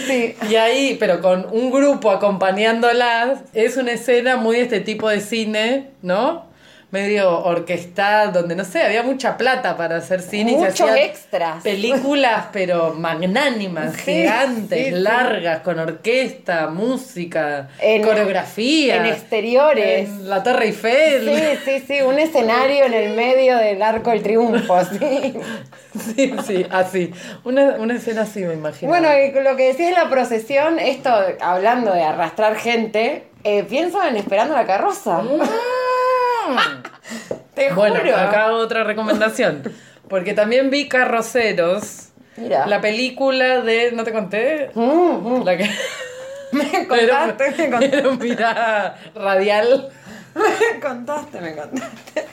Sí. 0.07 0.35
Y 0.49 0.55
ahí, 0.55 0.97
pero 0.99 1.21
con 1.21 1.47
un 1.51 1.71
grupo 1.71 2.11
acompañándolas, 2.11 3.39
es 3.53 3.77
una 3.77 3.93
escena 3.93 4.35
muy 4.35 4.57
de 4.57 4.63
este 4.63 4.81
tipo 4.81 5.07
de 5.09 5.21
cine, 5.21 5.91
¿no? 6.01 6.46
Medio 6.89 7.43
orquestal, 7.43 8.31
donde 8.31 8.55
no 8.55 8.63
sé, 8.63 8.81
había 8.81 9.03
mucha 9.03 9.35
plata 9.35 9.75
para 9.75 9.97
hacer 9.97 10.21
cine 10.21 10.53
Muchos 10.53 10.89
extras. 10.95 11.61
Películas, 11.61 12.45
pero 12.53 12.93
magnánimas, 12.93 13.93
Sí, 13.97 14.03
gigantes, 14.21 14.85
sí, 14.87 14.93
sí. 14.93 14.99
largas, 15.01 15.59
con 15.63 15.79
orquesta, 15.79 16.67
música, 16.67 17.67
En- 17.81 18.03
coreografía. 18.03 18.95
en 18.97 19.05
exteriores. 19.07 20.07
en 20.07 20.29
la 20.29 20.41
Torre 20.43 20.67
Eiffel. 20.67 21.29
Sí, 21.29 21.59
sí, 21.79 21.83
sí, 21.85 22.01
un 22.03 22.19
escenario 22.19 22.85
en 22.85 22.93
el 22.93 23.13
medio 23.17 23.57
del 23.57 23.81
arco 23.81 24.11
del 24.11 24.23
triunfo, 24.23 24.77
sí. 24.85 25.33
Sí, 26.15 26.31
sí, 26.45 26.65
así. 26.69 27.11
Una, 27.43 27.71
una 27.79 27.95
escena 27.95 28.21
así, 28.21 28.41
me 28.45 28.53
imagino. 28.53 28.87
Bueno, 28.89 29.09
y 29.17 29.31
lo 29.43 29.55
que 29.57 29.69
decís 29.73 29.87
de 29.87 29.93
la 29.93 30.09
procesión, 30.09 30.77
esto, 30.79 31.09
hablando 31.41 31.91
de 31.91 32.03
arrastrar 32.03 32.55
gente, 32.55 33.23
eh, 33.43 33.63
pienso 33.63 34.01
en 34.03 34.15
Esperando 34.15 34.53
la 34.55 34.65
carroza. 34.65 35.21
Te 37.53 37.73
Bueno, 37.73 37.95
juro. 37.99 38.15
acá 38.15 38.51
otra 38.53 38.83
recomendación. 38.83 39.63
Porque 40.09 40.33
también 40.33 40.69
vi 40.69 40.87
Carroceros. 40.87 42.09
Mira. 42.37 42.65
La 42.67 42.81
película 42.81 43.61
de. 43.61 43.91
¿No 43.93 44.03
te 44.03 44.11
conté? 44.11 44.71
Mm, 44.73 44.81
mm. 45.39 45.43
La 45.43 45.57
que. 45.57 45.69
Me 46.53 46.87
contaste, 46.87 47.51
me 47.57 47.69
contaste, 47.69 47.89
Pero 47.89 48.13
mira, 48.19 48.95
radial. 49.15 49.89
me 50.35 50.79
contaste, 50.79 51.41
me 51.41 51.55
contaste. 51.55 52.25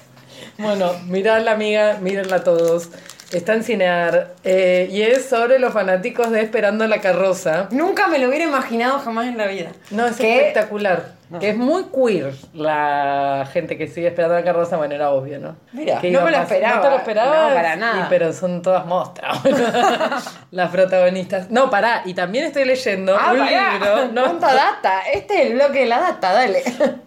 Bueno, 0.58 0.92
mirad 1.06 1.42
la 1.42 1.52
amiga, 1.52 1.98
mírenla 2.00 2.44
todos. 2.44 2.90
Está 3.32 3.54
en 3.54 3.64
Cinear. 3.64 4.34
eh, 4.44 4.88
y 4.92 5.02
es 5.02 5.24
sobre 5.28 5.58
los 5.58 5.72
fanáticos 5.72 6.30
de 6.30 6.42
Esperando 6.42 6.86
la 6.86 7.00
carroza. 7.00 7.66
Nunca 7.72 8.06
me 8.06 8.20
lo 8.20 8.28
hubiera 8.28 8.44
imaginado 8.44 9.00
jamás 9.00 9.26
en 9.26 9.36
la 9.36 9.48
vida. 9.48 9.70
No, 9.90 10.06
es 10.06 10.12
espectacular. 10.20 11.14
Que 11.40 11.50
es 11.50 11.56
muy 11.56 11.84
queer 11.84 12.34
la 12.52 13.48
gente 13.52 13.76
que 13.76 13.86
sigue 13.88 14.08
esperando 14.08 14.34
la 14.36 14.44
carroza. 14.44 14.76
Bueno, 14.76 14.94
era 14.94 15.10
obvio, 15.10 15.38
¿no? 15.38 15.56
Mira, 15.72 16.00
Que 16.00 16.10
no 16.10 16.22
me 16.22 16.30
lo 16.30 16.38
esperaba. 16.38 16.76
¿No 16.76 16.82
te 16.82 16.90
lo 16.90 16.96
esperabas? 16.96 17.48
No, 17.50 17.54
para 17.54 17.76
nada. 17.76 18.00
Y, 18.00 18.06
pero 18.08 18.32
son 18.32 18.62
todas 18.62 18.86
mostras. 18.86 19.38
las 20.50 20.70
protagonistas. 20.70 21.50
No, 21.50 21.70
pará. 21.70 22.02
Y 22.04 22.14
también 22.14 22.44
estoy 22.46 22.64
leyendo 22.64 23.16
Ah, 23.18 23.32
un 23.32 23.38
pará. 23.38 23.72
libro. 23.74 24.12
No, 24.12 24.22
¿Cuánta 24.24 24.54
data? 24.54 25.00
Este 25.12 25.34
es 25.42 25.46
el 25.50 25.54
bloque 25.54 25.80
de 25.80 25.86
la 25.86 26.00
data, 26.00 26.32
dale. 26.32 26.62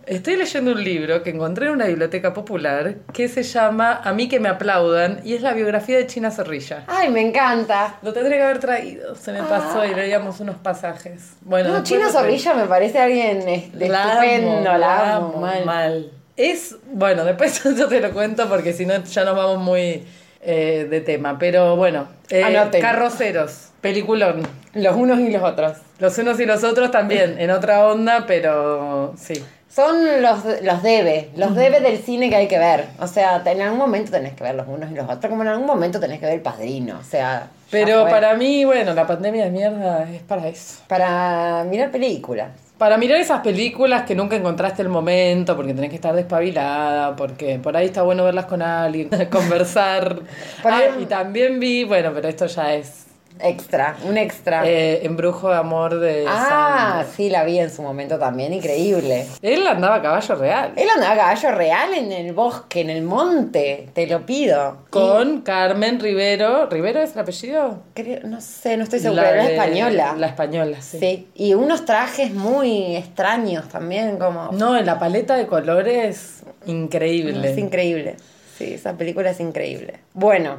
Estoy 0.06 0.36
leyendo 0.38 0.72
un 0.72 0.84
libro 0.84 1.22
que 1.24 1.30
encontré 1.32 1.68
en 1.68 1.74
una 1.74 1.86
biblioteca 1.86 2.34
popular 2.34 2.96
que 3.14 3.28
se 3.28 3.44
llama 3.44 4.02
A 4.04 4.14
mí 4.14 4.28
que 4.30 4.40
me 4.40 4.50
aplaudan 4.50 5.20
y 5.24 5.34
es 5.36 5.42
la 5.42 5.54
biografía 5.54 5.98
de 5.98 6.08
China 6.08 6.32
Zorrilla. 6.32 6.84
Ay, 6.88 7.10
me 7.10 7.22
encanta. 7.22 7.96
Lo 8.02 8.14
tendré 8.14 8.38
que 8.38 8.44
haber 8.44 8.60
traído, 8.60 9.16
se 9.16 9.32
me 9.32 9.44
pasó 9.44 9.86
y 9.86 9.94
leíamos 9.94 10.40
unos 10.40 10.56
pasajes. 10.58 11.34
Bueno, 11.42 11.70
No, 11.70 11.84
China. 11.84 12.10
Zorrilla 12.10 12.54
me 12.54 12.66
parece 12.66 13.00
alguien 13.00 13.48
este, 13.48 13.90
La 13.90 14.17
estupendo, 14.24 14.70
amo, 14.70 14.78
la 14.78 15.16
amo, 15.16 15.38
mal. 15.40 15.66
mal. 15.66 16.12
Es, 16.36 16.76
bueno, 16.92 17.26
después 17.26 17.64
yo 17.78 17.88
te 17.88 18.00
lo 18.00 18.12
cuento 18.12 18.48
porque 18.48 18.74
si 18.74 18.86
no 18.86 19.04
ya 19.04 19.24
nos 19.24 19.36
vamos 19.36 19.60
muy 19.60 20.04
eh, 20.42 20.88
de 20.90 21.02
tema. 21.02 21.38
Pero 21.40 21.76
bueno, 21.76 22.08
eh, 22.30 22.44
Anoten. 22.44 22.82
carroceros, 22.82 23.70
peliculón. 23.82 24.44
Los 24.74 24.96
unos 24.96 25.20
y 25.20 25.32
los 25.32 25.44
otros. 25.44 25.78
Los 26.00 26.18
unos 26.20 26.40
y 26.40 26.46
los 26.46 26.64
otros 26.64 26.92
también, 26.92 27.40
en 27.40 27.50
otra 27.50 27.88
onda, 27.88 28.26
pero 28.28 29.16
sí. 29.18 29.44
Son 29.70 30.22
los, 30.22 30.40
los 30.64 30.82
debe, 30.82 31.30
los 31.36 31.56
debe 31.56 31.82
del 31.82 31.98
cine 32.00 32.30
que 32.30 32.36
hay 32.36 32.48
que 32.48 32.58
ver. 32.58 32.86
O 33.00 33.08
sea, 33.08 33.44
en 33.46 33.62
algún 33.62 33.78
momento 33.78 34.12
tenés 34.12 34.34
que 34.34 34.44
ver 34.44 34.56
los 34.56 34.68
unos 34.68 34.92
y 34.92 34.96
los 34.96 35.10
otros, 35.10 35.30
como 35.30 35.42
en 35.42 35.50
algún 35.50 35.68
momento 35.68 36.00
tenés 36.00 36.20
que 36.20 36.26
ver 36.26 36.36
el 36.36 36.42
padrino. 36.42 36.98
O 37.00 37.04
sea, 37.04 37.50
Pero 37.70 38.06
para 38.06 38.36
mí, 38.36 38.66
bueno, 38.66 38.94
la 38.94 39.06
pandemia 39.06 39.46
de 39.46 39.52
mierda 39.52 40.10
es 40.12 40.22
para 40.22 40.48
eso. 40.48 40.82
Para 40.88 41.64
mirar 41.70 41.92
películas. 41.92 42.50
Para 42.78 42.98
mirar 42.98 43.20
esas 43.20 43.42
películas 43.42 44.04
que 44.04 44.14
nunca 44.14 44.36
encontraste 44.36 44.84
el 44.84 44.90
momento, 44.90 45.56
porque 45.56 45.74
tenés 45.74 45.90
que 45.90 45.96
estar 45.96 46.14
despabilada, 46.14 47.16
porque 47.16 47.58
por 47.58 47.76
ahí 47.76 47.88
está 47.88 48.04
bueno 48.04 48.24
verlas 48.24 48.46
con 48.46 48.62
alguien, 48.62 49.10
conversar. 49.32 50.20
Ah, 50.64 50.84
y 51.02 51.06
también 51.08 51.60
vi, 51.60 51.84
bueno, 51.86 52.12
pero 52.14 52.28
esto 52.28 52.46
ya 52.46 52.76
es 52.76 53.07
Extra, 53.42 53.96
un 54.08 54.18
extra. 54.18 54.64
eh, 54.68 55.06
Embrujo 55.06 55.50
de 55.50 55.56
Amor 55.58 56.00
de 56.00 56.26
ah, 56.28 57.04
sí, 57.16 57.30
la 57.30 57.44
vi 57.44 57.60
en 57.60 57.70
su 57.70 57.82
momento 57.82 58.18
también, 58.18 58.54
increíble. 58.54 59.26
Él 59.42 59.66
andaba 59.68 59.96
a 59.96 60.02
caballo 60.02 60.36
real. 60.36 60.74
Él 60.76 60.88
andaba 60.96 61.14
a 61.14 61.18
caballo 61.18 61.52
real 61.52 61.94
en 61.94 62.12
el 62.12 62.34
bosque, 62.34 62.82
en 62.82 62.90
el 62.90 63.02
monte, 63.04 63.90
te 63.94 64.08
lo 64.08 64.26
pido. 64.26 64.78
Con 64.90 65.42
Carmen 65.42 66.00
Rivero. 66.00 66.68
¿Rivero 66.68 67.02
es 67.02 67.14
el 67.14 67.20
apellido? 67.20 67.84
Creo- 67.94 68.22
no 68.24 68.42
sé, 68.42 68.78
no 68.78 68.84
estoy 68.84 69.00
segura, 69.00 69.30
era 69.32 69.44
de- 69.46 69.54
española. 69.56 70.16
La 70.18 70.28
española, 70.28 70.82
sí. 70.82 71.00
Sí, 71.00 71.28
y 71.36 71.54
unos 71.54 71.86
trajes 71.86 72.34
muy 72.34 72.96
extraños 72.96 73.68
también, 73.70 74.18
como... 74.18 74.52
No, 74.52 74.78
en 74.78 74.86
la 74.86 75.00
paleta 75.00 75.36
de 75.36 75.48
colores, 75.48 76.44
increíble. 76.66 77.52
Es 77.52 77.58
increíble. 77.58 78.16
Sí, 78.58 78.74
esa 78.74 78.94
película 78.94 79.30
es 79.30 79.40
increíble. 79.40 80.00
Bueno, 80.14 80.58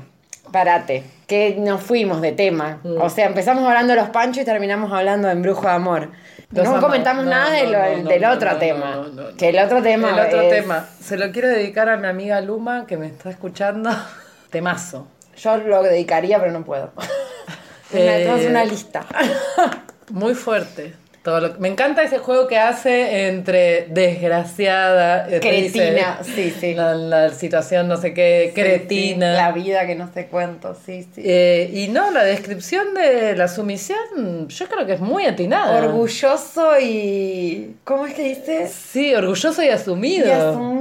parate, 0.52 1.04
que 1.26 1.56
nos 1.58 1.82
fuimos 1.82 2.20
de 2.20 2.32
tema. 2.32 2.80
Mm. 2.82 3.00
O 3.00 3.10
sea, 3.10 3.26
empezamos 3.26 3.64
hablando 3.66 3.94
de 3.94 4.00
los 4.00 4.10
panchos 4.10 4.42
y 4.42 4.44
terminamos 4.44 4.92
hablando 4.92 5.28
de 5.28 5.34
Embrujo 5.34 5.62
de 5.62 5.72
Amor. 5.72 6.10
Los 6.50 6.64
no 6.66 6.80
comentamos 6.80 7.24
no, 7.24 7.30
nada 7.30 7.50
de 7.50 7.66
lo- 7.66 8.02
no, 8.02 8.08
del 8.08 8.24
otro 8.24 8.56
tema. 8.56 9.06
Que 9.36 9.50
el 9.50 9.58
otro 9.58 9.82
tema 9.82 10.10
El 10.10 10.26
otro 10.26 10.40
es- 10.40 10.50
tema. 10.50 10.86
Se 11.00 11.16
lo 11.18 11.30
quiero 11.30 11.48
dedicar 11.48 11.88
a 11.90 11.96
mi 11.98 12.06
amiga 12.06 12.40
Luma, 12.40 12.86
que 12.86 12.96
me 12.96 13.06
está 13.06 13.28
escuchando. 13.30 13.90
Temazo. 14.50 15.06
Yo 15.36 15.56
lo 15.58 15.82
dedicaría, 15.82 16.38
pero 16.40 16.50
no 16.52 16.64
puedo. 16.64 16.92
Una, 17.92 18.18
Eh, 18.18 18.46
una 18.48 18.64
lista. 18.64 19.04
Muy 20.10 20.34
fuerte. 20.34 20.94
Todo 21.28 21.40
lo- 21.40 21.54
Me 21.58 21.68
encanta 21.68 22.02
ese 22.02 22.16
juego 22.18 22.48
que 22.48 22.56
hace 22.56 23.28
entre 23.28 23.86
desgraciada, 23.90 25.26
eh, 25.28 25.40
te 25.40 25.48
Cretina, 25.48 26.18
dice, 26.24 26.32
sí, 26.50 26.54
sí. 26.60 26.74
La, 26.74 26.94
la 26.94 27.28
situación 27.30 27.86
no 27.86 27.98
sé 27.98 28.14
qué, 28.14 28.52
cretina. 28.54 29.32
Sí, 29.32 29.36
la 29.36 29.52
vida 29.52 29.86
que 29.86 29.94
no 29.94 30.10
sé 30.12 30.26
cuánto, 30.28 30.74
sí, 30.86 31.02
sí. 31.14 31.20
Eh, 31.22 31.70
y 31.74 31.88
no, 31.88 32.10
la 32.10 32.24
descripción 32.24 32.94
de 32.94 33.36
la 33.36 33.46
sumisión, 33.48 34.48
yo 34.48 34.66
creo 34.68 34.86
que 34.86 34.94
es 34.94 35.00
muy 35.00 35.26
atinada. 35.26 35.76
Orgulloso 35.84 36.78
y. 36.80 37.76
¿Cómo 37.84 38.06
es 38.06 38.14
que 38.14 38.22
dice? 38.22 38.68
Sí, 38.68 39.14
orgulloso 39.14 39.62
y 39.62 39.68
asumido. 39.68 40.26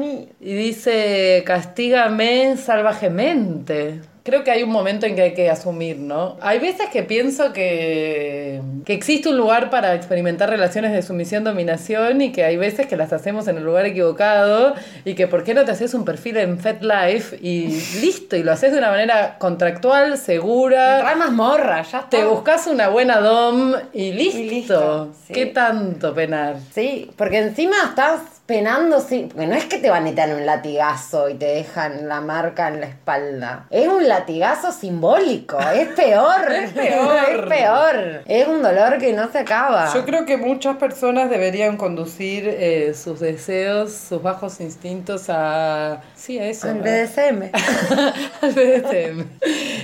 Y. 0.01 0.29
Y 0.39 0.53
dice, 0.53 1.43
castígame 1.45 2.55
salvajemente. 2.57 3.99
Creo 4.27 4.43
que 4.43 4.51
hay 4.51 4.61
un 4.61 4.71
momento 4.71 5.05
en 5.05 5.15
que 5.15 5.21
hay 5.21 5.33
que 5.33 5.49
asumir, 5.49 5.99
¿no? 5.99 6.35
Hay 6.41 6.59
veces 6.59 6.89
que 6.89 7.01
pienso 7.01 7.53
que, 7.53 8.59
que 8.83 8.91
existe 8.91 9.29
un 9.29 9.37
lugar 9.37 9.69
para 9.69 9.95
experimentar 9.95 10.49
relaciones 10.49 10.91
de 10.91 11.01
sumisión-dominación 11.01 12.19
y 12.19 12.33
que 12.33 12.43
hay 12.43 12.57
veces 12.57 12.87
que 12.87 12.97
las 12.97 13.13
hacemos 13.13 13.47
en 13.47 13.55
el 13.55 13.63
lugar 13.63 13.85
equivocado 13.85 14.75
y 15.05 15.15
que 15.15 15.27
por 15.27 15.45
qué 15.45 15.53
no 15.53 15.63
te 15.63 15.71
haces 15.71 15.93
un 15.93 16.03
perfil 16.03 16.35
en 16.35 16.59
FetLife 16.59 17.37
y 17.41 17.67
listo, 18.01 18.35
y 18.35 18.43
lo 18.43 18.51
haces 18.51 18.73
de 18.73 18.79
una 18.79 18.89
manera 18.89 19.37
contractual, 19.37 20.17
segura. 20.17 21.03
Ramas 21.03 21.31
morra, 21.31 21.83
ya 21.83 21.99
está. 21.99 22.09
Te 22.09 22.25
buscas 22.25 22.67
una 22.67 22.89
buena 22.89 23.21
dom 23.21 23.75
y 23.93 24.11
listo. 24.11 24.39
listo, 24.39 25.13
sí. 25.25 25.31
¿Qué 25.31 25.45
tanto 25.45 26.13
penar? 26.13 26.57
Sí, 26.73 27.09
porque 27.15 27.37
encima 27.37 27.77
estás 27.85 28.37
penando, 28.47 29.01
sí, 29.01 29.27
porque 29.29 29.45
no 29.45 29.55
es 29.55 29.65
que 29.65 29.77
te 29.77 29.89
van 29.89 30.03
a 30.03 30.05
meter 30.05 30.33
un 30.33 30.45
latigazo 30.45 31.29
y 31.29 31.33
te 31.36 31.45
dejan 31.45 32.07
la 32.07 32.21
marca 32.21 32.69
en 32.69 32.79
la 32.79 32.88
espalda. 32.88 33.67
Es 33.69 33.88
un 33.88 34.07
latigazo 34.07 34.71
simbólico, 34.71 35.60
es 35.75 35.89
peor. 35.89 36.51
Es 36.51 36.71
peor. 36.71 37.15
es 37.29 37.41
peor. 37.45 38.23
Es 38.25 38.47
un 38.47 38.63
dolor 38.63 38.97
que 38.97 39.12
no 39.12 39.29
se 39.29 39.39
acaba. 39.39 39.93
Yo 39.93 40.05
creo 40.05 40.25
que 40.25 40.38
muchas 40.38 40.77
personas 40.77 41.29
deberían 41.29 41.75
conducir 41.75 42.47
eh, 42.47 42.93
sus 42.93 43.19
deseos, 43.19 43.91
sus 43.91 44.21
bajos 44.23 44.62
instintos 44.62 45.25
a... 45.27 46.01
Sí, 46.15 46.39
a 46.39 46.45
eso. 46.45 46.69
Al. 46.69 46.79
BDSM. 46.79 47.51
Al 48.41 48.53
BDSM. 48.53 49.25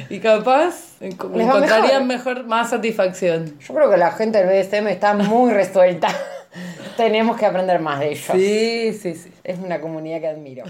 Y 0.10 0.20
capaz 0.20 0.94
encontrarían 1.02 2.08
mejor. 2.08 2.46
más 2.46 2.70
satisfacción. 2.70 3.60
Yo 3.60 3.74
creo 3.74 3.92
que 3.92 3.98
la 3.98 4.12
gente 4.12 4.42
del 4.42 4.64
BDSM 4.64 4.88
está 4.88 5.14
muy 5.14 5.52
resuelta. 5.52 6.08
Tenemos 6.98 7.38
que 7.38 7.46
aprender 7.46 7.80
más 7.80 8.00
de 8.00 8.12
ellos. 8.12 8.32
Sí, 8.32 8.94
sí, 8.94 9.16
sí. 9.16 9.32
Es 9.44 9.60
una 9.60 9.82
comunidad 9.82 10.20
que 10.20 10.28
admiro. 10.28 10.64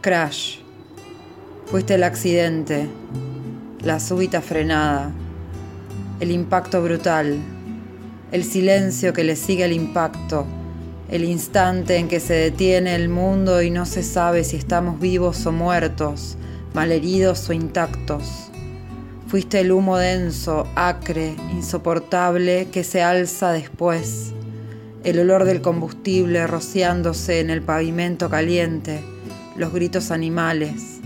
Crash. 0.00 0.58
Fuiste 1.66 1.94
el 1.94 2.04
accidente, 2.04 2.88
la 3.82 4.00
súbita 4.00 4.40
frenada, 4.40 5.12
el 6.20 6.30
impacto 6.30 6.82
brutal, 6.82 7.38
el 8.32 8.44
silencio 8.44 9.12
que 9.12 9.24
le 9.24 9.36
sigue 9.36 9.64
al 9.64 9.72
impacto, 9.72 10.46
el 11.10 11.24
instante 11.24 11.96
en 11.96 12.08
que 12.08 12.20
se 12.20 12.34
detiene 12.34 12.94
el 12.94 13.08
mundo 13.08 13.62
y 13.62 13.70
no 13.70 13.86
se 13.86 14.02
sabe 14.02 14.44
si 14.44 14.56
estamos 14.56 14.98
vivos 14.98 15.44
o 15.46 15.52
muertos, 15.52 16.36
malheridos 16.74 17.48
o 17.48 17.52
intactos. 17.52 18.50
Fuiste 19.26 19.60
el 19.60 19.72
humo 19.72 19.98
denso, 19.98 20.66
acre, 20.74 21.34
insoportable 21.52 22.68
que 22.72 22.82
se 22.82 23.02
alza 23.02 23.52
después, 23.52 24.32
el 25.08 25.20
olor 25.20 25.44
del 25.44 25.62
combustible 25.62 26.46
rociándose 26.46 27.40
en 27.40 27.48
el 27.48 27.62
pavimento 27.62 28.28
caliente, 28.28 29.00
los 29.56 29.72
gritos 29.72 30.10
animales. 30.10 31.00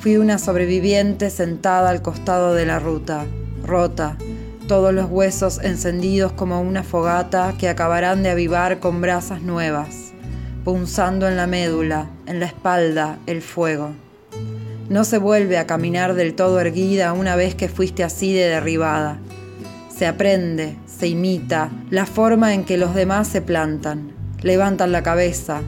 Fui 0.00 0.16
una 0.16 0.38
sobreviviente 0.38 1.30
sentada 1.30 1.90
al 1.90 2.02
costado 2.02 2.54
de 2.54 2.66
la 2.66 2.80
ruta, 2.80 3.24
rota, 3.64 4.18
todos 4.66 4.92
los 4.92 5.08
huesos 5.08 5.60
encendidos 5.62 6.32
como 6.32 6.60
una 6.60 6.82
fogata 6.82 7.54
que 7.58 7.68
acabarán 7.68 8.24
de 8.24 8.30
avivar 8.30 8.80
con 8.80 9.00
brasas 9.00 9.40
nuevas, 9.40 10.12
punzando 10.64 11.28
en 11.28 11.36
la 11.36 11.46
médula, 11.46 12.10
en 12.26 12.40
la 12.40 12.46
espalda, 12.46 13.18
el 13.26 13.40
fuego. 13.40 13.92
No 14.88 15.04
se 15.04 15.18
vuelve 15.18 15.58
a 15.58 15.66
caminar 15.66 16.14
del 16.14 16.34
todo 16.34 16.58
erguida 16.58 17.12
una 17.12 17.36
vez 17.36 17.54
que 17.54 17.68
fuiste 17.68 18.02
así 18.02 18.32
de 18.32 18.48
derribada. 18.48 19.18
Se 19.96 20.06
aprende, 20.06 20.76
se 20.98 21.08
imita 21.08 21.70
la 21.90 22.06
forma 22.06 22.54
en 22.54 22.64
que 22.64 22.78
los 22.78 22.94
demás 22.94 23.28
se 23.28 23.42
plantan, 23.42 24.12
levantan 24.40 24.92
la 24.92 25.02
cabeza, 25.02 25.60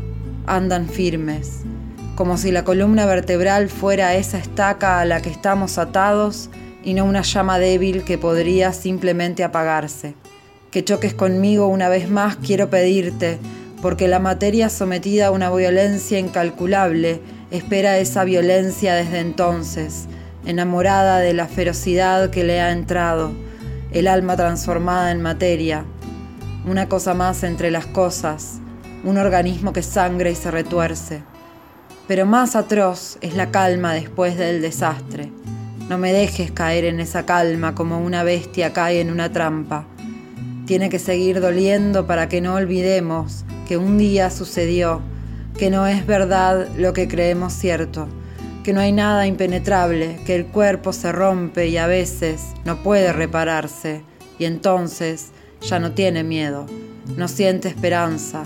andan 0.46 0.88
firmes, 0.88 1.60
como 2.14 2.38
si 2.38 2.50
la 2.50 2.64
columna 2.64 3.04
vertebral 3.04 3.68
fuera 3.68 4.14
esa 4.14 4.38
estaca 4.38 5.00
a 5.00 5.04
la 5.04 5.20
que 5.20 5.28
estamos 5.28 5.76
atados 5.76 6.48
y 6.82 6.94
no 6.94 7.04
una 7.04 7.22
llama 7.22 7.58
débil 7.58 8.04
que 8.04 8.16
podría 8.16 8.72
simplemente 8.72 9.44
apagarse. 9.44 10.14
Que 10.70 10.82
choques 10.82 11.12
conmigo 11.12 11.66
una 11.66 11.88
vez 11.90 12.08
más 12.08 12.36
quiero 12.36 12.70
pedirte, 12.70 13.38
porque 13.82 14.08
la 14.08 14.20
materia 14.20 14.70
sometida 14.70 15.26
a 15.26 15.30
una 15.30 15.50
violencia 15.50 16.18
incalculable 16.18 17.20
espera 17.50 17.98
esa 17.98 18.24
violencia 18.24 18.94
desde 18.94 19.20
entonces, 19.20 20.06
enamorada 20.46 21.18
de 21.18 21.34
la 21.34 21.46
ferocidad 21.46 22.30
que 22.30 22.44
le 22.44 22.60
ha 22.60 22.72
entrado, 22.72 23.32
el 23.92 24.06
alma 24.06 24.36
transformada 24.36 25.10
en 25.10 25.22
materia, 25.22 25.84
una 26.66 26.88
cosa 26.88 27.14
más 27.14 27.42
entre 27.42 27.70
las 27.70 27.86
cosas, 27.86 28.60
un 29.04 29.16
organismo 29.16 29.72
que 29.72 29.82
sangra 29.82 30.28
y 30.28 30.34
se 30.34 30.50
retuerce. 30.50 31.22
Pero 32.06 32.26
más 32.26 32.56
atroz 32.56 33.18
es 33.20 33.34
la 33.34 33.50
calma 33.50 33.94
después 33.94 34.36
del 34.36 34.60
desastre. 34.60 35.30
No 35.88 35.96
me 35.96 36.12
dejes 36.12 36.50
caer 36.50 36.84
en 36.84 37.00
esa 37.00 37.24
calma 37.24 37.74
como 37.74 38.00
una 38.00 38.22
bestia 38.22 38.72
cae 38.72 39.00
en 39.00 39.10
una 39.10 39.32
trampa. 39.32 39.86
Tiene 40.66 40.90
que 40.90 40.98
seguir 40.98 41.40
doliendo 41.40 42.06
para 42.06 42.28
que 42.28 42.42
no 42.42 42.54
olvidemos 42.54 43.44
que 43.66 43.78
un 43.78 43.96
día 43.96 44.30
sucedió, 44.30 45.00
que 45.58 45.70
no 45.70 45.86
es 45.86 46.06
verdad 46.06 46.68
lo 46.76 46.92
que 46.92 47.08
creemos 47.08 47.54
cierto, 47.54 48.08
que 48.68 48.74
no 48.74 48.82
hay 48.82 48.92
nada 48.92 49.26
impenetrable, 49.26 50.20
que 50.26 50.34
el 50.34 50.44
cuerpo 50.44 50.92
se 50.92 51.10
rompe 51.10 51.68
y 51.68 51.78
a 51.78 51.86
veces 51.86 52.48
no 52.66 52.82
puede 52.82 53.14
repararse, 53.14 54.02
y 54.38 54.44
entonces 54.44 55.28
ya 55.62 55.78
no 55.78 55.92
tiene 55.92 56.22
miedo, 56.22 56.66
no 57.16 57.28
siente 57.28 57.68
esperanza, 57.68 58.44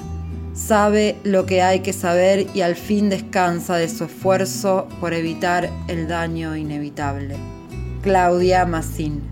sabe 0.55 1.17
lo 1.25 1.45
que 1.45 1.61
hay 1.63 1.81
que 1.81 1.93
saber 1.93 2.47
y 2.55 2.61
al 2.61 2.77
fin 2.77 3.11
descansa 3.11 3.75
de 3.75 3.89
su 3.89 4.05
esfuerzo 4.05 4.87
por 5.01 5.13
evitar 5.13 5.69
el 5.89 6.07
daño 6.07 6.55
inevitable. 6.55 7.35
Claudia 8.03 8.65
Massín 8.65 9.23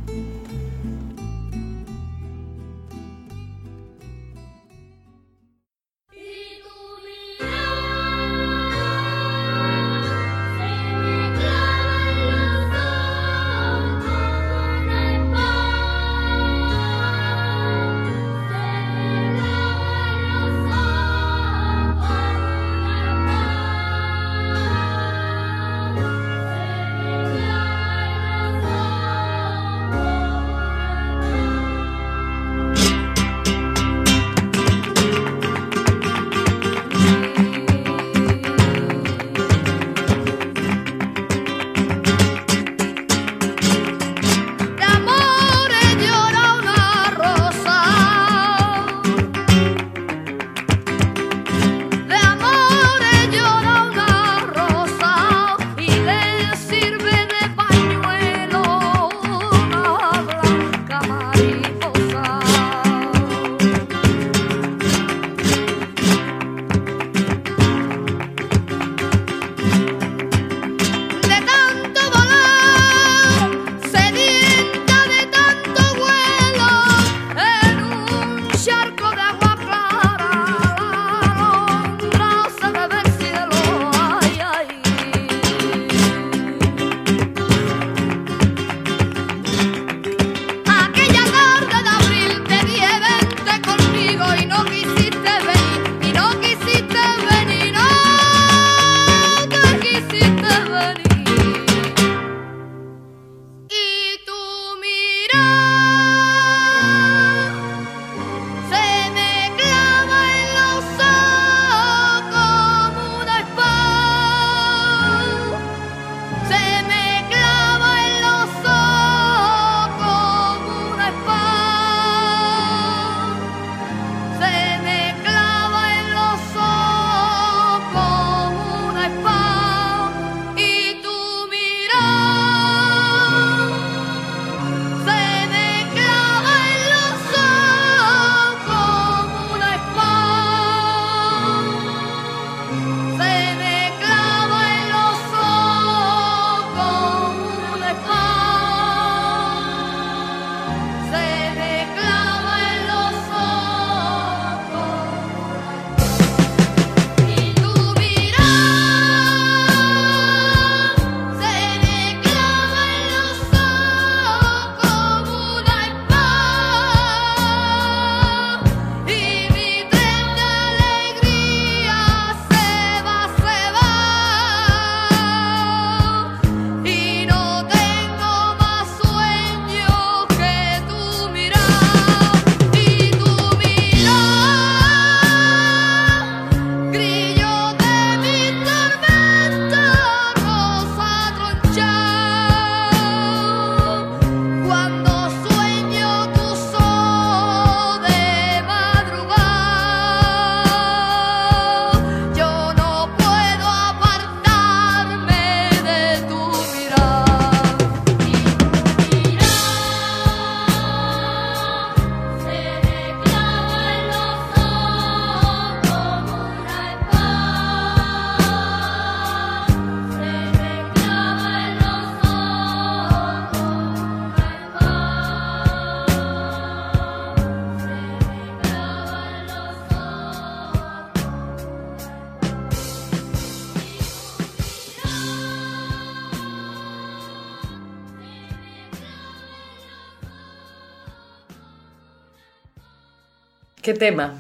¿Qué 243.82 243.94
tema? 243.94 244.34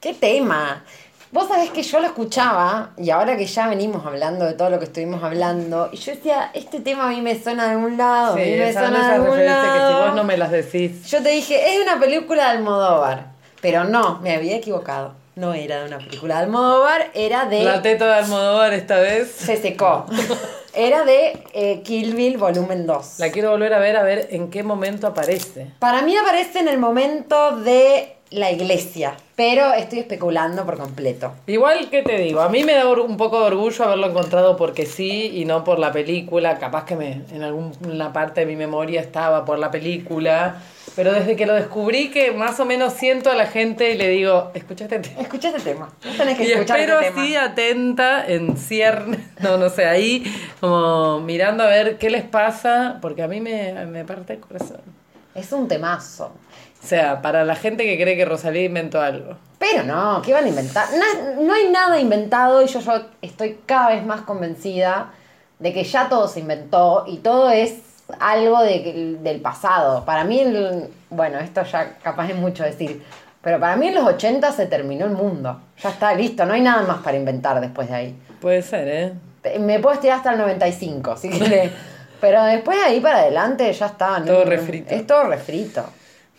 ¿Qué 0.00 0.14
tema? 0.14 0.82
Vos 1.30 1.48
sabés 1.48 1.68
que 1.68 1.82
yo 1.82 2.00
lo 2.00 2.06
escuchaba 2.06 2.92
y 2.96 3.10
ahora 3.10 3.36
que 3.36 3.44
ya 3.44 3.68
venimos 3.68 4.06
hablando 4.06 4.46
de 4.46 4.54
todo 4.54 4.70
lo 4.70 4.78
que 4.78 4.86
estuvimos 4.86 5.22
hablando, 5.22 5.90
y 5.92 5.98
yo 5.98 6.14
decía, 6.14 6.50
este 6.54 6.80
tema 6.80 7.06
a 7.06 7.10
mí 7.10 7.20
me 7.20 7.38
suena 7.38 7.66
de 7.66 7.72
algún 7.72 7.98
lado, 7.98 8.32
a 8.32 8.36
mí 8.36 8.52
me 8.52 8.72
suena 8.72 9.08
de 9.08 9.14
algún 9.16 9.30
referencia 9.32 9.62
que 9.64 9.78
si 9.78 9.78
lado. 9.78 10.06
vos 10.06 10.14
no 10.14 10.24
me 10.24 10.38
las 10.38 10.50
decís. 10.50 11.04
Yo 11.10 11.22
te 11.22 11.28
dije, 11.28 11.74
es 11.74 11.82
una 11.82 12.00
película 12.00 12.44
de 12.44 12.50
Almodóvar, 12.56 13.32
pero 13.60 13.84
no, 13.84 14.18
me 14.20 14.34
había 14.34 14.56
equivocado. 14.56 15.12
No 15.34 15.52
era 15.52 15.80
de 15.80 15.88
una 15.88 15.98
película 15.98 16.36
de 16.36 16.44
Almodóvar, 16.44 17.10
era 17.12 17.44
de... 17.44 17.64
La 17.64 17.82
teta 17.82 18.06
de 18.06 18.14
Almodóvar 18.14 18.72
esta 18.72 18.98
vez. 18.98 19.30
Se 19.30 19.58
secó. 19.58 20.06
Era 20.78 21.06
de 21.06 21.42
eh, 21.54 21.80
Kill 21.82 22.14
Bill 22.14 22.36
volumen 22.36 22.86
2. 22.86 23.18
La 23.18 23.32
quiero 23.32 23.50
volver 23.50 23.72
a 23.72 23.78
ver, 23.78 23.96
a 23.96 24.02
ver 24.02 24.28
en 24.30 24.50
qué 24.50 24.62
momento 24.62 25.06
aparece. 25.06 25.68
Para 25.78 26.02
mí 26.02 26.14
aparece 26.14 26.58
en 26.58 26.68
el 26.68 26.76
momento 26.76 27.56
de 27.56 28.16
la 28.30 28.50
iglesia, 28.50 29.14
pero 29.36 29.72
estoy 29.72 30.00
especulando 30.00 30.64
por 30.66 30.76
completo. 30.76 31.32
Igual, 31.46 31.88
¿qué 31.90 32.02
te 32.02 32.18
digo? 32.18 32.40
A 32.40 32.48
mí 32.48 32.64
me 32.64 32.74
da 32.74 32.88
un 32.88 33.16
poco 33.16 33.40
de 33.40 33.46
orgullo 33.46 33.84
haberlo 33.84 34.08
encontrado 34.08 34.56
porque 34.56 34.84
sí 34.86 35.30
y 35.34 35.44
no 35.44 35.62
por 35.64 35.78
la 35.78 35.92
película. 35.92 36.58
Capaz 36.58 36.84
que 36.84 36.96
me, 36.96 37.22
en 37.32 37.42
alguna 37.42 38.12
parte 38.12 38.40
de 38.40 38.46
mi 38.46 38.56
memoria 38.56 39.00
estaba 39.00 39.44
por 39.44 39.58
la 39.58 39.70
película. 39.70 40.62
Pero 40.96 41.12
desde 41.12 41.36
que 41.36 41.44
lo 41.44 41.52
descubrí 41.54 42.10
que 42.10 42.32
más 42.32 42.58
o 42.58 42.64
menos 42.64 42.94
siento 42.94 43.30
a 43.30 43.34
la 43.34 43.46
gente 43.46 43.92
y 43.92 43.98
le 43.98 44.08
digo, 44.08 44.50
escuchaste 44.54 44.96
este 44.96 45.08
tema. 45.10 45.22
Escucha 45.22 45.48
este 45.48 45.60
tema. 45.60 45.92
Vos 46.02 46.16
tenés 46.16 46.38
que 46.38 46.44
Y 46.44 46.52
escuchar 46.52 46.78
espero 46.80 47.00
este 47.00 47.10
tema. 47.10 47.22
así 47.22 47.36
atenta, 47.36 48.26
en 48.26 48.56
cierne, 48.56 49.18
no, 49.40 49.58
no 49.58 49.68
sé, 49.68 49.84
ahí 49.84 50.24
como 50.58 51.20
mirando 51.20 51.64
a 51.64 51.66
ver 51.66 51.98
qué 51.98 52.08
les 52.08 52.24
pasa, 52.24 52.98
porque 53.02 53.22
a 53.22 53.28
mí 53.28 53.42
me, 53.42 53.84
me 53.86 54.04
parte 54.06 54.32
el 54.32 54.40
corazón. 54.40 54.80
Es 55.34 55.52
un 55.52 55.68
temazo. 55.68 56.32
O 56.86 56.88
sea, 56.88 57.20
para 57.20 57.44
la 57.44 57.56
gente 57.56 57.82
que 57.84 58.00
cree 58.00 58.16
que 58.16 58.24
Rosalía 58.24 58.62
inventó 58.62 59.00
algo. 59.00 59.34
Pero 59.58 59.82
no, 59.82 60.22
¿qué 60.22 60.32
van 60.32 60.44
a 60.44 60.48
inventar? 60.48 60.86
Na- 60.92 61.32
no 61.42 61.52
hay 61.52 61.68
nada 61.68 61.98
inventado 61.98 62.62
y 62.62 62.68
yo, 62.68 62.78
yo 62.78 62.92
estoy 63.20 63.58
cada 63.66 63.88
vez 63.88 64.06
más 64.06 64.20
convencida 64.20 65.10
de 65.58 65.72
que 65.72 65.82
ya 65.82 66.08
todo 66.08 66.28
se 66.28 66.38
inventó 66.38 67.02
y 67.08 67.16
todo 67.16 67.50
es 67.50 67.74
algo 68.20 68.62
de- 68.62 69.16
del 69.20 69.40
pasado. 69.40 70.04
Para 70.04 70.22
mí, 70.22 70.38
el- 70.38 70.88
bueno, 71.10 71.40
esto 71.40 71.64
ya 71.64 71.96
capaz 72.04 72.28
es 72.30 72.36
mucho 72.36 72.62
decir, 72.62 73.02
pero 73.42 73.58
para 73.58 73.74
mí 73.74 73.88
en 73.88 73.96
los 73.96 74.04
80 74.06 74.52
se 74.52 74.66
terminó 74.66 75.06
el 75.06 75.12
mundo. 75.12 75.60
Ya 75.82 75.88
está 75.90 76.14
listo, 76.14 76.46
no 76.46 76.52
hay 76.54 76.60
nada 76.60 76.82
más 76.82 76.98
para 76.98 77.16
inventar 77.16 77.60
después 77.60 77.88
de 77.88 77.94
ahí. 77.96 78.18
Puede 78.40 78.62
ser, 78.62 78.86
¿eh? 78.86 79.58
Me 79.58 79.80
puedo 79.80 79.96
estirar 79.96 80.18
hasta 80.18 80.34
el 80.34 80.38
95, 80.38 81.16
si 81.16 81.30
querés. 81.30 81.72
Pero 82.20 82.44
después 82.44 82.78
de 82.78 82.84
ahí 82.84 83.00
para 83.00 83.18
adelante 83.18 83.72
ya 83.72 83.86
está. 83.86 84.20
¿no? 84.20 84.26
Todo 84.26 84.44
refrito. 84.44 84.94
Es 84.94 85.04
todo 85.04 85.24
refrito. 85.24 85.84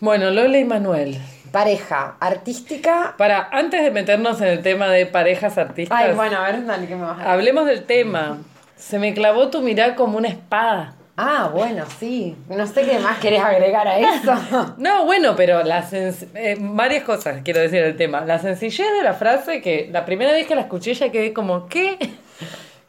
Bueno, 0.00 0.30
Lola 0.30 0.58
y 0.58 0.64
Manuel. 0.64 1.18
Pareja 1.50 2.16
artística. 2.20 3.14
Para, 3.16 3.48
antes 3.50 3.82
de 3.82 3.90
meternos 3.90 4.40
en 4.40 4.48
el 4.48 4.62
tema 4.62 4.88
de 4.88 5.06
parejas 5.06 5.56
artistas, 5.58 5.98
Ay, 6.00 6.14
bueno, 6.14 6.36
a 6.36 6.42
ver, 6.50 6.64
dale, 6.66 6.86
¿qué 6.86 6.94
me 6.94 7.02
vas 7.02 7.18
a 7.18 7.32
hablemos 7.32 7.66
del 7.66 7.84
tema. 7.84 8.38
Se 8.76 8.98
me 8.98 9.14
clavó 9.14 9.48
tu 9.48 9.60
mirada 9.60 9.94
como 9.96 10.18
una 10.18 10.28
espada. 10.28 10.94
Ah, 11.16 11.50
bueno, 11.52 11.84
sí. 11.98 12.36
No 12.48 12.64
sé 12.66 12.82
qué 12.84 12.98
más 13.00 13.18
querés 13.18 13.40
agregar 13.42 13.88
a 13.88 13.98
eso. 13.98 14.74
No, 14.78 15.04
bueno, 15.04 15.34
pero 15.34 15.64
la 15.64 15.82
sen- 15.82 16.14
eh, 16.34 16.56
varias 16.60 17.02
cosas 17.02 17.40
quiero 17.42 17.58
decir 17.60 17.82
del 17.82 17.96
tema. 17.96 18.20
La 18.20 18.38
sencillez 18.38 18.86
de 18.96 19.02
la 19.02 19.14
frase 19.14 19.60
que 19.60 19.88
la 19.90 20.04
primera 20.04 20.30
vez 20.30 20.46
que 20.46 20.54
la 20.54 20.60
escuché 20.60 20.94
ya 20.94 21.10
quedé 21.10 21.32
como, 21.32 21.66
¿qué? 21.66 21.98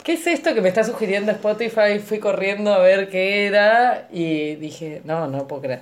¿Qué 0.03 0.14
es 0.14 0.28
esto 0.28 0.53
que 0.53 0.62
me 0.62 0.70
está 0.70 0.84
sugiriendo 0.84 1.32
Spotify? 1.32 1.97
Fui 2.05 2.20
corriendo 2.20 2.72
a 2.74 2.80
ver 2.80 3.10
qué 3.10 3.47
era 3.47 4.07
y 4.12 4.55
dije, 4.55 5.01
no, 5.05 5.28
no 5.28 5.47
puedo 5.47 5.64
creer. 5.64 5.82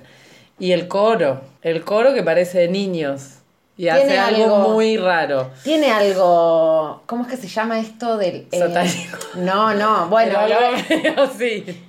Y 0.58 0.72
el 0.72 0.88
coro, 0.88 1.40
el 1.62 1.84
coro 1.84 2.14
que 2.14 2.22
parece 2.22 2.58
de 2.60 2.68
niños 2.68 3.34
y 3.76 3.82
Tiene 3.84 4.00
hace 4.00 4.18
algo, 4.18 4.56
algo- 4.56 4.68
muy 4.70 4.96
raro. 4.96 5.50
Tiene 5.62 5.90
algo. 5.92 7.02
¿Cómo 7.06 7.24
es 7.24 7.30
que 7.30 7.36
se 7.36 7.46
llama 7.46 7.78
esto 7.78 8.16
del. 8.16 8.46
eh, 8.50 8.58
Satánico. 8.58 9.18
No, 9.36 9.72
no, 9.74 10.08
bueno. 10.08 10.32
Pero 10.44 10.58
algo 10.58 10.78
medio 10.88 11.22
así. 11.22 11.84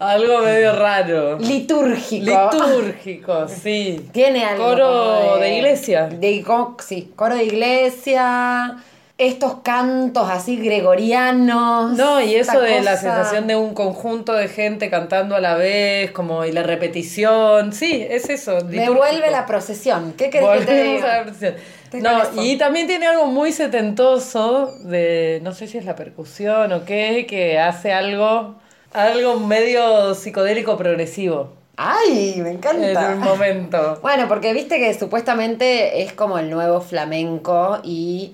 algo 0.00 0.38
medio 0.40 0.74
raro. 0.76 1.38
litúrgico. 1.38 2.24
Litúrgico, 2.52 3.46
sí. 3.48 4.08
Tiene 4.12 4.44
algo. 4.44 4.64
Coro 4.64 5.36
de 5.38 5.56
iglesia. 5.56 6.06
De, 6.08 6.44
sí, 6.84 7.12
coro 7.14 7.36
de 7.36 7.44
iglesia. 7.44 8.76
Estos 9.16 9.58
cantos 9.62 10.28
así 10.28 10.56
gregorianos. 10.56 11.92
No, 11.96 12.20
y 12.20 12.34
eso 12.34 12.60
de 12.60 12.80
la 12.80 12.96
sensación 12.96 13.46
de 13.46 13.54
un 13.54 13.72
conjunto 13.72 14.32
de 14.32 14.48
gente 14.48 14.90
cantando 14.90 15.36
a 15.36 15.40
la 15.40 15.54
vez, 15.54 16.10
como 16.10 16.44
y 16.44 16.50
la 16.50 16.64
repetición. 16.64 17.72
Sí, 17.72 18.04
es 18.10 18.28
eso. 18.28 18.58
Me 18.64 18.90
vuelve 18.90 19.30
la 19.30 19.46
procesión. 19.46 20.14
¿Qué 20.18 20.30
querés 20.30 20.48
que 20.48 20.64
te 20.64 20.72
Volvemos 20.72 20.94
diga? 20.96 21.14
a 21.14 21.16
la 21.18 21.22
procesión. 21.24 21.54
No, 22.02 22.42
y 22.42 22.58
también 22.58 22.88
tiene 22.88 23.06
algo 23.06 23.26
muy 23.26 23.52
setentoso 23.52 24.72
de, 24.80 25.38
no 25.44 25.52
sé 25.54 25.68
si 25.68 25.78
es 25.78 25.84
la 25.84 25.94
percusión 25.94 26.72
o 26.72 26.84
qué, 26.84 27.24
que 27.28 27.60
hace 27.60 27.92
algo, 27.92 28.56
algo 28.92 29.38
medio 29.38 30.14
psicodélico 30.14 30.76
progresivo 30.76 31.52
Ay, 31.76 32.34
me 32.38 32.50
en 32.50 32.56
encanta. 32.56 33.10
un 33.14 33.20
momento. 33.20 33.98
Bueno, 34.02 34.26
porque 34.28 34.52
viste 34.52 34.78
que 34.78 34.92
supuestamente 34.94 36.02
es 36.02 36.12
como 36.12 36.38
el 36.38 36.50
nuevo 36.50 36.80
flamenco 36.80 37.78
y 37.84 38.32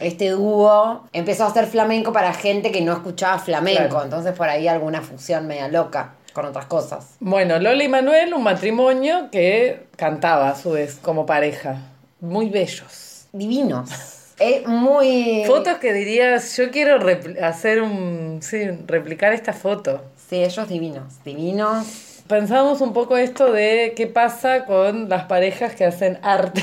este 0.00 0.30
dúo 0.30 1.04
empezó 1.12 1.44
a 1.44 1.48
hacer 1.48 1.66
flamenco 1.66 2.12
para 2.12 2.32
gente 2.32 2.70
que 2.72 2.80
no 2.80 2.92
escuchaba 2.92 3.38
flamenco, 3.38 3.88
Claro. 3.88 4.04
entonces 4.04 4.32
por 4.32 4.48
ahí 4.48 4.68
alguna 4.68 5.02
fusión 5.02 5.46
media 5.46 5.68
loca 5.68 6.14
con 6.32 6.44
otras 6.46 6.66
cosas. 6.66 7.16
Bueno, 7.20 7.58
Lola 7.58 7.82
y 7.82 7.88
Manuel, 7.88 8.32
un 8.34 8.42
matrimonio 8.42 9.28
que 9.30 9.86
cantaba 9.96 10.50
a 10.50 10.54
su 10.56 10.72
vez 10.72 10.98
como 11.02 11.26
pareja. 11.26 11.76
Muy 12.20 12.48
bellos. 12.50 13.26
Divinos. 13.32 13.90
Es 14.38 14.66
muy... 14.68 15.42
Fotos 15.46 15.78
que 15.78 15.92
dirías, 15.92 16.56
yo 16.56 16.70
quiero 16.70 16.98
hacer 17.42 17.82
un. 17.82 18.38
Sí, 18.40 18.70
replicar 18.86 19.32
esta 19.32 19.52
foto. 19.52 20.00
Sí, 20.28 20.36
ellos 20.44 20.68
divinos. 20.68 21.24
Divinos. 21.24 22.22
Pensamos 22.28 22.80
un 22.80 22.92
poco 22.92 23.16
esto 23.16 23.50
de 23.52 23.94
qué 23.96 24.06
pasa 24.06 24.64
con 24.64 25.08
las 25.08 25.24
parejas 25.24 25.74
que 25.74 25.84
hacen 25.86 26.18
arte 26.22 26.62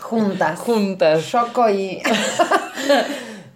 Juntas. 0.00 0.58
juntas. 0.60 1.30
Yoko 1.32 1.68
y... 1.70 2.02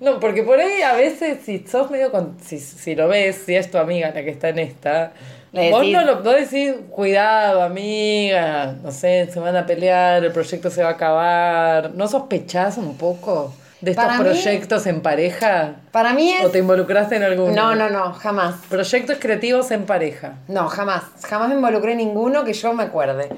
No, 0.00 0.18
porque 0.18 0.42
por 0.42 0.58
ahí 0.58 0.80
a 0.80 0.94
veces 0.94 1.40
si 1.44 1.58
sos 1.66 1.90
medio 1.90 2.10
con, 2.10 2.38
si, 2.40 2.58
si 2.58 2.94
lo 2.94 3.06
ves, 3.06 3.42
si 3.44 3.54
es 3.54 3.70
tu 3.70 3.76
amiga 3.76 4.10
la 4.14 4.22
que 4.24 4.30
está 4.30 4.48
en 4.48 4.58
esta, 4.58 5.12
Le 5.52 5.70
vos 5.70 5.82
decís- 5.82 5.92
no 5.92 6.04
lo 6.06 6.22
vos 6.22 6.34
decís, 6.36 6.72
cuidado 6.90 7.62
amiga, 7.62 8.76
no 8.82 8.92
sé, 8.92 9.28
se 9.30 9.38
van 9.40 9.56
a 9.56 9.66
pelear, 9.66 10.24
el 10.24 10.32
proyecto 10.32 10.70
se 10.70 10.82
va 10.82 10.88
a 10.88 10.92
acabar. 10.92 11.90
¿No 11.94 12.08
sospechás 12.08 12.78
un 12.78 12.96
poco 12.96 13.52
de 13.82 13.90
estos 13.90 14.06
Para 14.06 14.16
mí- 14.16 14.24
proyectos 14.24 14.86
en 14.86 15.02
pareja? 15.02 15.74
Para 15.92 16.14
mí 16.14 16.34
¿O 16.42 16.46
es... 16.46 16.52
te 16.52 16.60
involucraste 16.60 17.16
en 17.16 17.24
alguno? 17.24 17.52
No, 17.54 17.74
no, 17.74 17.90
no, 17.90 18.14
jamás. 18.14 18.54
Proyectos 18.70 19.18
creativos 19.20 19.70
en 19.70 19.84
pareja. 19.84 20.36
No, 20.48 20.66
jamás. 20.70 21.02
Jamás 21.28 21.50
me 21.50 21.56
involucré 21.56 21.92
en 21.92 21.98
ninguno 21.98 22.42
que 22.44 22.54
yo 22.54 22.72
me 22.72 22.84
acuerde. 22.84 23.28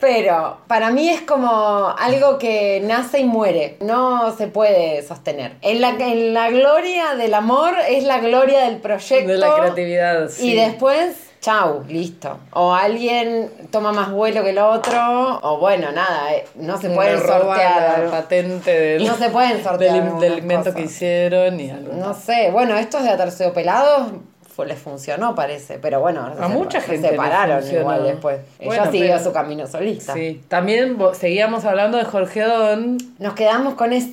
Pero 0.00 0.58
para 0.68 0.90
mí 0.90 1.08
es 1.10 1.22
como 1.22 1.88
algo 1.98 2.38
que 2.38 2.80
nace 2.84 3.18
y 3.20 3.24
muere. 3.24 3.76
No 3.80 4.34
se 4.36 4.46
puede 4.46 5.02
sostener. 5.02 5.56
En 5.60 5.80
la, 5.80 5.90
en 5.90 6.34
la 6.34 6.50
gloria 6.50 7.14
del 7.16 7.34
amor 7.34 7.74
es 7.88 8.04
la 8.04 8.18
gloria 8.20 8.64
del 8.66 8.76
proyecto. 8.78 9.32
De 9.32 9.38
la 9.38 9.54
creatividad, 9.56 10.28
sí. 10.28 10.52
Y 10.52 10.54
después, 10.54 11.16
chau, 11.40 11.82
listo. 11.88 12.38
O 12.52 12.72
alguien 12.72 13.50
toma 13.72 13.90
más 13.90 14.12
vuelo 14.12 14.44
que 14.44 14.50
el 14.50 14.58
otro. 14.58 15.40
O 15.42 15.58
bueno, 15.58 15.90
nada, 15.90 16.32
eh, 16.32 16.44
no 16.54 16.78
se 16.80 16.90
pueden 16.90 17.18
sortear. 17.20 17.98
la 18.04 18.10
patente 18.10 18.70
del, 18.70 19.04
No 19.04 19.16
se 19.16 19.30
pueden 19.30 19.62
sortear 19.64 19.94
del, 19.94 20.20
del 20.20 20.38
invento 20.38 20.70
cosas. 20.70 20.74
que 20.76 20.82
hicieron 20.82 21.58
y 21.58 21.70
algo. 21.70 21.92
No 21.94 22.14
sé, 22.14 22.50
bueno, 22.52 22.76
estos 22.76 23.02
de 23.02 23.10
aterciopelados 23.10 24.12
fue, 24.58 24.66
les 24.66 24.78
funcionó, 24.80 25.36
parece, 25.36 25.78
pero 25.78 26.00
bueno, 26.00 26.26
A 26.36 26.48
se- 26.48 26.52
mucha 26.52 26.80
se 26.80 26.88
gente 26.88 27.10
separaron 27.10 27.62
igual 27.72 28.02
después. 28.02 28.40
Ella 28.58 28.90
siguió 28.90 29.06
pero- 29.12 29.22
su 29.22 29.32
camino 29.32 29.68
solista. 29.68 30.14
Sí. 30.14 30.42
También 30.48 30.98
seguíamos 31.12 31.64
hablando 31.64 31.96
de 31.96 32.04
Jorge 32.04 32.42
Don. 32.42 32.98
Nos 33.20 33.34
quedamos 33.34 33.74
con 33.74 33.92
eso. 33.92 34.08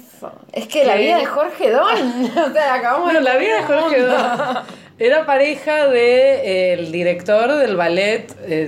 Es 0.53 0.67
que 0.67 0.85
la 0.85 0.95
vida 0.97 1.17
de 1.17 1.25
Jorge 1.25 1.71
Don, 1.71 2.25
o 2.49 2.53
sea, 2.53 2.75
acabamos 2.75 3.05
Bueno, 3.05 3.21
la 3.21 3.37
vida 3.37 3.55
de 3.57 3.63
Jorge 3.63 4.01
Don 4.01 4.57
era 4.99 5.25
pareja 5.25 5.87
del 5.87 6.91
director 6.91 7.51
del 7.55 7.75
ballet 7.75 8.31
eh, 8.47 8.65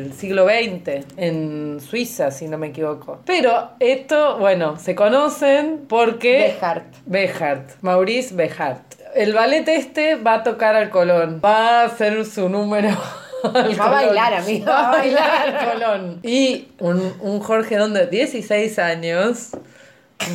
del 0.00 0.12
siglo 0.14 0.46
XX 0.46 1.04
en 1.18 1.80
Suiza, 1.80 2.30
si 2.30 2.48
no 2.48 2.56
me 2.56 2.68
equivoco. 2.68 3.18
Pero 3.26 3.68
esto, 3.80 4.38
bueno, 4.38 4.78
se 4.78 4.94
conocen 4.94 5.84
porque... 5.88 6.56
Behart. 6.58 6.94
Behart, 7.06 7.70
Maurice 7.82 8.34
Behart. 8.34 8.94
El 9.14 9.32
ballet 9.32 9.66
este 9.68 10.14
va 10.16 10.34
a 10.34 10.42
tocar 10.42 10.76
al 10.76 10.90
Colón, 10.90 11.40
va 11.44 11.82
a 11.82 11.84
hacer 11.84 12.24
su 12.24 12.48
número. 12.48 12.90
Va 13.44 13.84
a 13.86 13.90
bailar, 13.90 14.34
amigo, 14.34 14.66
Va 14.66 14.78
a 14.78 14.82
va 14.82 14.88
a 14.88 14.96
bailar 14.98 15.30
bailar. 15.30 15.54
al 15.54 15.72
Colón. 15.72 16.20
Y 16.24 16.66
un, 16.80 17.14
un 17.20 17.38
Jorge 17.38 17.76
Don 17.76 17.94
de 17.94 18.08
16 18.08 18.80
años 18.80 19.50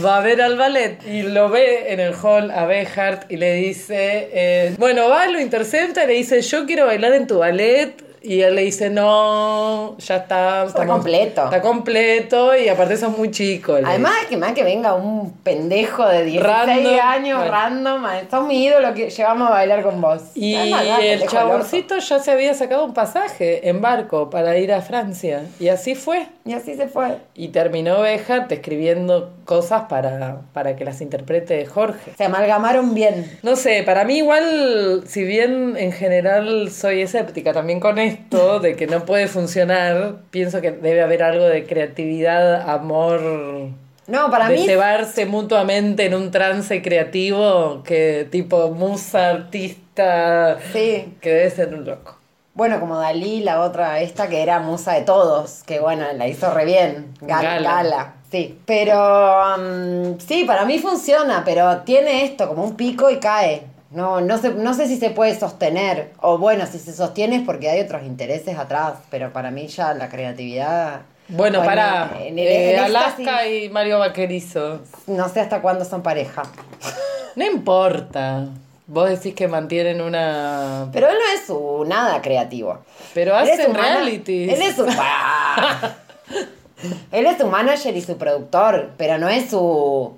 va 0.03 0.19
a 0.19 0.21
ver 0.21 0.41
al 0.41 0.57
ballet 0.57 1.05
y 1.05 1.24
lo 1.24 1.49
ve 1.49 1.91
en 1.91 1.99
el 1.99 2.13
hall 2.13 2.49
a 2.49 2.65
Behart 2.65 3.30
y 3.30 3.36
le 3.36 3.55
dice, 3.55 4.30
eh, 4.32 4.76
bueno, 4.78 5.09
va, 5.09 5.28
lo 5.28 5.41
intercepta 5.41 6.05
y 6.05 6.07
le 6.07 6.13
dice, 6.13 6.41
yo 6.41 6.65
quiero 6.65 6.86
bailar 6.86 7.11
en 7.13 7.28
tu 7.28 7.39
ballet 7.39 7.93
Y 8.24 8.41
él 8.41 8.55
le 8.55 8.61
dice, 8.63 8.89
no, 8.89 9.97
ya 9.97 10.15
está. 10.15 10.63
Está 10.63 10.88
completo. 10.88 11.43
Está 11.43 11.61
completo 11.61 12.55
y 12.55 12.69
aparte 12.69 12.95
sos 12.95 13.17
muy 13.17 13.32
chico. 13.32 13.76
Además, 13.84 14.13
que 14.30 14.38
más 14.38 14.53
que 14.53 14.63
venga 14.63 14.93
un 14.93 15.34
pendejo 15.43 16.07
de 16.07 16.24
16 16.24 16.41
Random, 16.43 16.99
años, 17.01 17.38
bueno. 17.39 17.51
random, 17.51 18.03
sos 18.32 18.47
mi 18.47 18.63
ídolo 18.63 18.93
que 18.93 19.09
llevamos 19.09 19.49
a 19.49 19.51
bailar 19.51 19.84
con 19.84 19.99
vos. 19.99 20.21
Y 20.36 20.55
Además, 20.55 20.99
el 21.01 21.19
pendejo 21.19 21.32
chaboncito 21.32 21.97
ya 21.99 22.19
se 22.19 22.32
había 22.32 22.53
sacado 22.53 22.86
un 22.86 22.93
pasaje 22.93 23.67
en 23.67 23.82
barco 23.82 24.30
para 24.30 24.57
ir 24.57 24.71
a 24.71 24.82
Francia. 24.82 25.43
Y 25.59 25.67
así 25.67 25.95
fue. 25.95 26.28
Y 26.45 26.53
así 26.53 26.76
se 26.76 26.88
fue. 26.88 27.17
Y 27.36 27.49
terminó 27.49 28.01
Béjart 28.01 28.51
escribiendo 28.51 29.34
cosas 29.45 29.84
para, 29.89 30.41
para 30.53 30.76
que 30.76 30.86
las 30.86 31.01
interprete 31.01 31.65
Jorge. 31.65 32.13
Se 32.17 32.24
amalgamaron 32.24 32.93
bien. 32.93 33.38
No 33.43 33.55
sé, 33.55 33.84
para 33.84 34.05
mí 34.05 34.17
igual, 34.19 35.03
si 35.05 35.24
bien 35.24 35.76
en 35.78 35.91
general 35.91 36.71
soy 36.71 37.01
escéptica 37.01 37.51
también 37.53 37.80
con 37.80 37.99
esto, 37.99 38.12
de 38.61 38.76
que 38.76 38.88
no 38.88 39.05
puede 39.05 39.28
funcionar, 39.28 40.16
pienso 40.32 40.61
que 40.61 40.72
debe 40.72 41.01
haber 41.01 41.24
algo 41.24 41.45
de 41.45 41.66
creatividad, 41.66 42.70
amor, 42.70 43.22
No, 44.07 44.30
para 44.32 44.49
de 44.49 44.57
mí. 44.57 44.66
cebarse 44.66 45.26
mutuamente 45.26 46.05
en 46.05 46.14
un 46.16 46.32
trance 46.32 46.82
creativo 46.82 47.84
que 47.84 48.28
tipo 48.30 48.70
musa, 48.72 49.30
artista, 49.30 50.57
Sí. 50.72 51.14
que 51.22 51.30
debe 51.30 51.49
ser 51.49 51.74
un 51.74 51.86
loco. 51.86 52.18
Bueno, 52.55 52.80
como 52.80 52.99
Dalí, 52.99 53.41
la 53.41 53.61
otra, 53.61 53.99
esta 54.01 54.30
que 54.30 54.41
era 54.43 54.59
musa 54.59 54.93
de 54.93 55.01
todos, 55.01 55.64
que 55.66 55.80
bueno, 55.80 56.05
la 56.16 56.28
hizo 56.28 56.53
re 56.53 56.66
bien. 56.66 57.14
Gal- 57.22 57.41
Gala. 57.43 57.70
Gala. 57.76 58.14
Sí. 58.30 58.59
Pero 58.66 59.57
mm, 59.57 60.20
sí, 60.20 60.43
para 60.45 60.64
mí 60.66 60.78
funciona, 60.80 61.41
pero 61.45 61.78
tiene 61.80 62.24
esto 62.26 62.47
como 62.47 62.64
un 62.64 62.76
pico 62.76 63.09
y 63.09 63.18
cae. 63.20 63.64
No, 63.93 64.21
no, 64.21 64.37
sé, 64.39 64.49
no 64.51 64.73
sé 64.73 64.87
si 64.87 64.97
se 64.97 65.09
puede 65.11 65.37
sostener. 65.37 66.11
O 66.19 66.37
bueno, 66.37 66.65
si 66.65 66.79
se 66.79 66.93
sostiene 66.93 67.37
es 67.37 67.41
porque 67.43 67.69
hay 67.69 67.81
otros 67.81 68.03
intereses 68.03 68.57
atrás. 68.57 68.93
Pero 69.09 69.31
para 69.31 69.51
mí 69.51 69.67
ya 69.67 69.93
la 69.93 70.09
creatividad. 70.09 71.01
Bueno, 71.29 71.63
para 71.63 72.11
en 72.19 72.37
el- 72.39 72.47
en 72.47 72.79
éxtasis, 72.79 72.95
Alaska 73.27 73.47
y 73.47 73.69
Mario 73.69 73.99
Vaquerizo. 73.99 74.81
No 75.07 75.29
sé 75.29 75.39
hasta 75.41 75.61
cuándo 75.61 75.85
son 75.85 76.01
pareja. 76.03 76.43
No 77.35 77.45
importa. 77.45 78.47
Vos 78.85 79.09
decís 79.09 79.33
que 79.33 79.47
mantienen 79.47 80.01
una... 80.01 80.89
Pero 80.91 81.07
él 81.07 81.15
no 81.15 81.33
es 81.39 81.47
su 81.47 81.85
nada 81.87 82.21
creativo. 82.21 82.79
Pero 83.13 83.35
hacen 83.35 83.73
reality. 83.73 84.49
Él 84.49 84.61
es 84.61 84.75
su. 84.75 84.85
Él 87.11 87.25
es 87.25 87.37
su 87.37 87.47
manager 87.47 87.95
y 87.95 88.01
su 88.01 88.17
productor, 88.17 88.91
pero 88.97 89.17
no 89.17 89.29
es 89.29 89.49
su. 89.49 90.17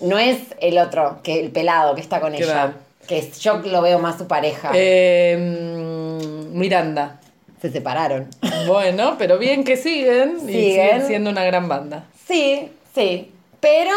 No 0.00 0.18
es 0.18 0.38
el 0.60 0.78
otro, 0.78 1.20
que 1.22 1.38
el 1.38 1.50
pelado 1.52 1.94
que 1.94 2.00
está 2.00 2.20
con 2.20 2.34
ella. 2.34 2.72
Que 3.10 3.28
yo 3.40 3.56
lo 3.56 3.82
veo 3.82 3.98
más 3.98 4.18
su 4.18 4.28
pareja. 4.28 4.70
Eh, 4.72 5.36
mm, 5.36 6.56
Miranda. 6.56 7.18
Se 7.60 7.68
separaron. 7.68 8.28
Bueno, 8.68 9.16
pero 9.18 9.36
bien 9.36 9.64
que 9.64 9.76
siguen, 9.76 10.36
y 10.36 10.52
Siguen. 10.52 10.52
siguen 10.52 11.06
siendo 11.08 11.30
una 11.30 11.42
gran 11.42 11.68
banda. 11.68 12.04
Sí, 12.28 12.70
sí. 12.94 13.32
Pero 13.58 13.90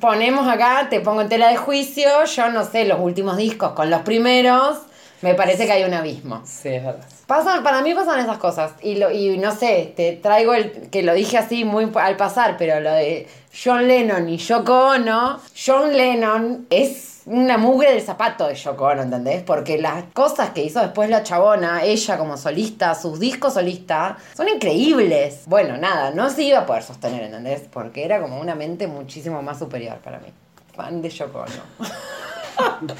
ponemos 0.00 0.48
acá, 0.48 0.86
te 0.88 1.00
pongo 1.00 1.20
en 1.20 1.28
tela 1.28 1.48
de 1.50 1.56
juicio, 1.58 2.24
yo 2.24 2.48
no 2.48 2.64
sé, 2.64 2.86
los 2.86 2.98
últimos 2.98 3.36
discos 3.36 3.72
con 3.72 3.90
los 3.90 4.00
primeros, 4.00 4.78
me 5.20 5.34
parece 5.34 5.66
que 5.66 5.72
hay 5.72 5.84
un 5.84 5.92
abismo. 5.92 6.40
Sí, 6.46 6.70
es 6.70 6.82
verdad. 6.82 7.04
Pasan, 7.26 7.62
para 7.62 7.82
mí 7.82 7.92
pasan 7.94 8.20
esas 8.20 8.38
cosas. 8.38 8.72
Y, 8.82 8.96
lo, 8.96 9.10
y 9.10 9.36
no 9.36 9.54
sé, 9.54 9.92
te 9.94 10.12
traigo 10.12 10.54
el 10.54 10.88
que 10.88 11.02
lo 11.02 11.12
dije 11.12 11.36
así 11.36 11.64
muy 11.64 11.88
al 11.94 12.16
pasar, 12.16 12.56
pero 12.58 12.80
lo 12.80 12.92
de 12.92 13.28
John 13.52 13.86
Lennon 13.86 14.28
y 14.30 14.38
Yoko 14.38 14.92
Ono. 14.92 15.38
John 15.54 15.94
Lennon 15.94 16.66
es 16.70 17.09
una 17.26 17.58
mugre 17.58 17.92
del 17.92 18.02
zapato 18.02 18.46
de 18.48 18.54
Yoko 18.54 18.84
Ono, 18.86 19.02
¿entendés? 19.02 19.42
Porque 19.42 19.78
las 19.78 20.04
cosas 20.12 20.50
que 20.50 20.62
hizo 20.62 20.80
después 20.80 21.08
la 21.10 21.22
chabona, 21.22 21.82
ella 21.84 22.18
como 22.18 22.36
solista, 22.36 22.94
sus 22.94 23.20
discos 23.20 23.54
solistas, 23.54 24.16
son 24.36 24.48
increíbles. 24.48 25.42
Bueno, 25.46 25.76
nada, 25.76 26.10
no 26.12 26.30
se 26.30 26.42
iba 26.44 26.60
a 26.60 26.66
poder 26.66 26.82
sostener, 26.82 27.22
¿entendés? 27.24 27.62
Porque 27.72 28.04
era 28.04 28.20
como 28.20 28.40
una 28.40 28.54
mente 28.54 28.86
muchísimo 28.86 29.42
más 29.42 29.58
superior 29.58 29.98
para 29.98 30.18
mí. 30.18 30.28
Fan 30.74 31.02
de 31.02 31.10
Yoko 31.10 31.38
Ono. 31.40 31.88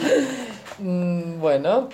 Mm, 0.78 1.40
bueno, 1.40 1.88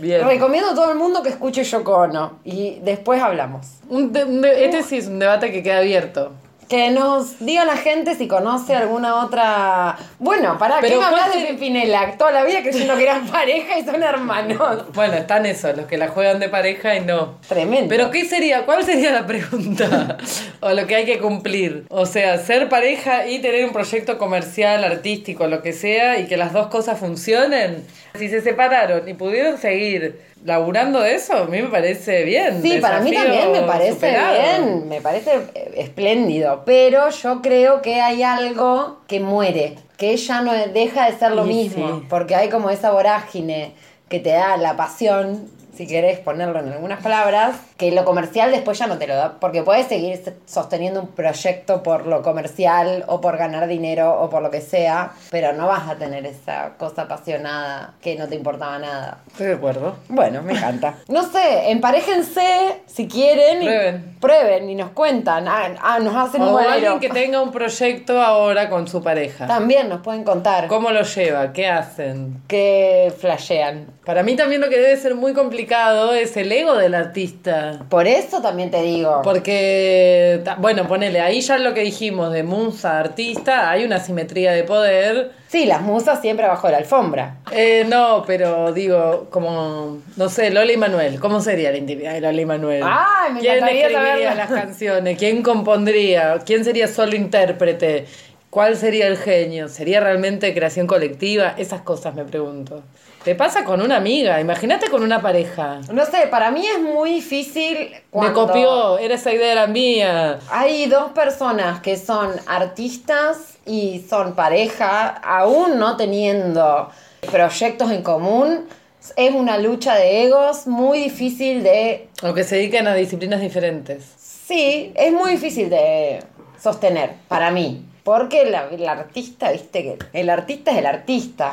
bien. 0.00 0.26
Recomiendo 0.26 0.70
a 0.70 0.74
todo 0.74 0.90
el 0.92 0.98
mundo 0.98 1.22
que 1.22 1.30
escuche 1.30 1.62
Yoko 1.64 1.96
Ono. 1.96 2.40
Y 2.44 2.78
después 2.82 3.22
hablamos. 3.22 3.66
Un 3.88 4.12
de- 4.12 4.24
un 4.24 4.42
de- 4.42 4.64
este 4.66 4.82
sí 4.82 4.98
es 4.98 5.06
un 5.06 5.18
debate 5.18 5.50
que 5.52 5.62
queda 5.62 5.78
abierto. 5.78 6.32
Que 6.68 6.90
nos 6.90 7.38
diga 7.38 7.64
la 7.64 7.76
gente 7.76 8.14
si 8.14 8.28
conoce 8.28 8.74
alguna 8.74 9.24
otra. 9.24 9.96
Bueno, 10.18 10.58
pará, 10.58 10.76
¿qué 10.76 10.88
Pero 10.88 11.00
me 11.00 11.06
hablas 11.06 11.28
¿cuál 11.28 11.40
de 11.40 11.46
Pimpinela? 11.46 12.16
Toda 12.18 12.32
la 12.32 12.44
vida 12.44 12.62
creyendo 12.62 12.96
que 12.96 13.04
eran 13.04 13.26
pareja 13.30 13.78
y 13.78 13.84
son 13.84 14.02
hermanos. 14.02 14.92
Bueno, 14.92 15.14
están 15.14 15.46
esos, 15.46 15.76
los 15.76 15.86
que 15.86 15.96
la 15.96 16.08
juegan 16.08 16.40
de 16.40 16.48
pareja 16.48 16.94
y 16.96 17.00
no. 17.00 17.36
Tremendo. 17.48 17.88
Pero 17.88 18.10
¿qué 18.10 18.26
sería? 18.26 18.66
¿Cuál 18.66 18.84
sería 18.84 19.12
la 19.12 19.26
pregunta? 19.26 20.18
o 20.60 20.70
lo 20.70 20.86
que 20.86 20.96
hay 20.96 21.06
que 21.06 21.18
cumplir. 21.18 21.86
O 21.88 22.04
sea, 22.04 22.36
ser 22.38 22.68
pareja 22.68 23.26
y 23.26 23.40
tener 23.40 23.64
un 23.64 23.72
proyecto 23.72 24.18
comercial, 24.18 24.84
artístico, 24.84 25.46
lo 25.46 25.62
que 25.62 25.72
sea, 25.72 26.18
y 26.18 26.26
que 26.26 26.36
las 26.36 26.52
dos 26.52 26.66
cosas 26.66 26.98
funcionen. 26.98 27.86
Si 28.18 28.28
se 28.28 28.40
separaron 28.40 29.08
y 29.08 29.14
pudieron 29.14 29.58
seguir 29.58 30.20
laburando 30.44 31.00
de 31.00 31.14
eso, 31.14 31.36
a 31.36 31.44
mí 31.46 31.62
me 31.62 31.68
parece 31.68 32.24
bien. 32.24 32.62
Sí, 32.62 32.78
para 32.80 33.00
mí 33.00 33.12
también 33.12 33.52
me 33.52 33.62
parece 33.62 33.92
superado. 33.92 34.38
bien, 34.40 34.88
me 34.88 35.00
parece 35.00 35.30
eh, 35.54 35.74
espléndido, 35.76 36.62
pero 36.64 37.10
yo 37.10 37.42
creo 37.42 37.82
que 37.82 38.00
hay 38.00 38.22
algo 38.22 39.00
que 39.06 39.20
muere, 39.20 39.76
que 39.96 40.12
ella 40.12 40.40
no 40.40 40.52
deja 40.52 41.10
de 41.10 41.18
ser 41.18 41.32
lo 41.32 41.44
mismo, 41.44 41.98
sí. 41.98 42.06
porque 42.08 42.34
hay 42.34 42.48
como 42.48 42.70
esa 42.70 42.90
vorágine 42.90 43.72
que 44.08 44.20
te 44.20 44.30
da 44.30 44.56
la 44.56 44.76
pasión, 44.76 45.48
si 45.76 45.86
querés 45.86 46.18
ponerlo 46.18 46.60
en 46.60 46.72
algunas 46.72 47.02
palabras, 47.02 47.56
que 47.78 47.92
lo 47.92 48.04
comercial 48.04 48.50
después 48.50 48.76
ya 48.78 48.86
no 48.88 48.98
te 48.98 49.06
lo 49.06 49.14
da, 49.14 49.36
porque 49.38 49.62
puedes 49.62 49.86
seguir 49.86 50.20
sosteniendo 50.46 51.00
un 51.00 51.06
proyecto 51.08 51.82
por 51.82 52.06
lo 52.06 52.22
comercial 52.22 53.04
o 53.06 53.20
por 53.20 53.36
ganar 53.38 53.68
dinero 53.68 54.20
o 54.20 54.28
por 54.28 54.42
lo 54.42 54.50
que 54.50 54.60
sea, 54.60 55.12
pero 55.30 55.52
no 55.52 55.68
vas 55.68 55.88
a 55.88 55.94
tener 55.96 56.26
esa 56.26 56.72
cosa 56.76 57.02
apasionada 57.02 57.94
que 58.02 58.16
no 58.16 58.26
te 58.28 58.34
importaba 58.34 58.78
nada. 58.80 59.18
Estoy 59.28 59.46
de 59.46 59.54
acuerdo. 59.54 59.94
Bueno, 60.08 60.42
me 60.42 60.54
encanta. 60.54 60.96
No 61.08 61.22
sé, 61.22 61.70
emparejense 61.70 62.82
si 62.86 63.06
quieren. 63.06 63.62
y- 63.62 63.66
Prueben. 63.66 64.16
prueben 64.20 64.70
y 64.70 64.74
nos 64.74 64.90
cuentan. 64.90 65.46
Ah, 65.46 65.68
ah, 65.80 65.98
nos 66.00 66.16
hacen 66.16 66.42
un 66.42 66.48
O 66.48 66.52
bolero. 66.52 66.70
alguien 66.72 66.98
que 66.98 67.10
tenga 67.10 67.40
un 67.40 67.52
proyecto 67.52 68.20
ahora 68.20 68.68
con 68.68 68.88
su 68.88 69.02
pareja. 69.04 69.46
También 69.46 69.88
nos 69.88 70.00
pueden 70.00 70.24
contar 70.24 70.66
¿Cómo 70.66 70.90
lo 70.90 71.02
lleva? 71.02 71.52
¿Qué 71.52 71.68
hacen? 71.68 72.42
que 72.48 73.12
flashean. 73.18 73.86
Para 74.04 74.22
mí 74.24 74.34
también 74.34 74.60
lo 74.60 74.68
que 74.68 74.78
debe 74.78 74.96
ser 74.96 75.14
muy 75.14 75.32
complicado 75.32 76.12
es 76.14 76.36
el 76.36 76.50
ego 76.50 76.74
del 76.76 76.94
artista. 76.96 77.67
Por 77.88 78.06
eso 78.06 78.40
también 78.40 78.70
te 78.70 78.82
digo. 78.82 79.20
Porque, 79.22 80.42
bueno, 80.58 80.86
ponele, 80.86 81.20
ahí 81.20 81.40
ya 81.40 81.58
lo 81.58 81.74
que 81.74 81.80
dijimos 81.80 82.32
de 82.32 82.42
musa, 82.42 82.98
artista, 82.98 83.70
hay 83.70 83.84
una 83.84 84.00
simetría 84.00 84.52
de 84.52 84.64
poder. 84.64 85.32
Sí, 85.48 85.64
las 85.64 85.82
musas 85.82 86.20
siempre 86.20 86.46
bajo 86.46 86.68
la 86.68 86.78
alfombra. 86.78 87.36
Eh, 87.50 87.86
no, 87.88 88.24
pero 88.26 88.72
digo, 88.72 89.28
como, 89.30 89.98
no 90.16 90.28
sé, 90.28 90.50
Lola 90.50 90.72
y 90.72 90.76
Manuel, 90.76 91.18
¿cómo 91.20 91.40
sería 91.40 91.70
la 91.70 91.78
intimidad 91.78 92.12
de 92.12 92.20
Lola 92.20 92.40
y 92.40 92.46
Manuel? 92.46 92.82
Ay, 92.84 93.32
me 93.32 93.40
¿Quién 93.40 93.66
escribiría 93.66 94.34
las 94.34 94.50
canciones? 94.50 95.18
¿Quién 95.18 95.42
compondría? 95.42 96.38
¿Quién 96.44 96.64
sería 96.64 96.88
solo 96.88 97.16
intérprete? 97.16 98.06
¿Cuál 98.50 98.76
sería 98.76 99.06
el 99.06 99.18
genio? 99.18 99.68
¿Sería 99.68 100.00
realmente 100.00 100.54
creación 100.54 100.86
colectiva? 100.86 101.54
Esas 101.58 101.82
cosas 101.82 102.14
me 102.14 102.24
pregunto. 102.24 102.82
¿Te 103.28 103.34
pasa 103.34 103.62
con 103.62 103.82
una 103.82 103.98
amiga? 103.98 104.40
Imagínate 104.40 104.88
con 104.88 105.02
una 105.02 105.20
pareja. 105.20 105.82
No 105.92 106.06
sé, 106.06 106.28
para 106.30 106.50
mí 106.50 106.66
es 106.66 106.80
muy 106.80 107.10
difícil 107.16 107.92
cuando 108.08 108.30
Me 108.30 108.46
copió, 108.46 108.98
era 108.98 109.16
esa 109.16 109.30
idea 109.34 109.52
era 109.52 109.66
mía. 109.66 110.38
Hay 110.50 110.86
dos 110.86 111.10
personas 111.10 111.80
que 111.80 111.98
son 111.98 112.30
artistas 112.46 113.58
y 113.66 114.02
son 114.08 114.34
pareja, 114.34 115.08
aún 115.08 115.78
no 115.78 115.98
teniendo 115.98 116.88
proyectos 117.30 117.90
en 117.90 118.02
común. 118.02 118.66
Es 119.14 119.34
una 119.34 119.58
lucha 119.58 119.94
de 119.94 120.24
egos 120.24 120.66
muy 120.66 120.98
difícil 120.98 121.62
de 121.62 122.08
O 122.22 122.32
que 122.32 122.44
se 122.44 122.56
dedican 122.56 122.86
a 122.86 122.94
disciplinas 122.94 123.42
diferentes. 123.42 124.06
Sí, 124.16 124.90
es 124.94 125.12
muy 125.12 125.32
difícil 125.32 125.68
de 125.68 126.20
sostener 126.58 127.10
para 127.28 127.50
mí. 127.50 127.84
Porque 128.08 128.40
el 128.40 128.54
artista, 128.88 129.50
viste 129.52 129.82
que 129.82 129.98
el 130.14 130.30
artista 130.30 130.70
es 130.70 130.78
el 130.78 130.86
artista. 130.86 131.52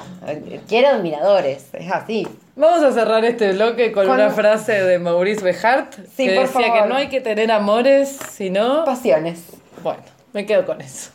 Quiere 0.70 0.88
admiradores, 0.88 1.68
es 1.74 1.92
así. 1.92 2.26
Vamos 2.56 2.82
a 2.82 2.94
cerrar 2.94 3.26
este 3.26 3.52
bloque 3.52 3.92
con, 3.92 4.06
Con- 4.08 4.16
una 4.16 4.30
frase 4.30 4.82
de 4.86 4.98
Maurice 4.98 5.44
Behart 5.44 5.94
Sí, 6.16 6.26
que 6.28 6.36
por 6.36 6.48
decía 6.48 6.62
favor. 6.68 6.84
que 6.84 6.88
no 6.88 6.96
hay 6.96 7.10
que 7.10 7.20
tener 7.20 7.52
amores, 7.52 8.18
sino... 8.32 8.86
Pasiones. 8.86 9.44
Bueno, 9.84 10.02
me 10.32 10.46
quedo 10.46 10.66
con 10.66 10.80
eso. 10.80 11.12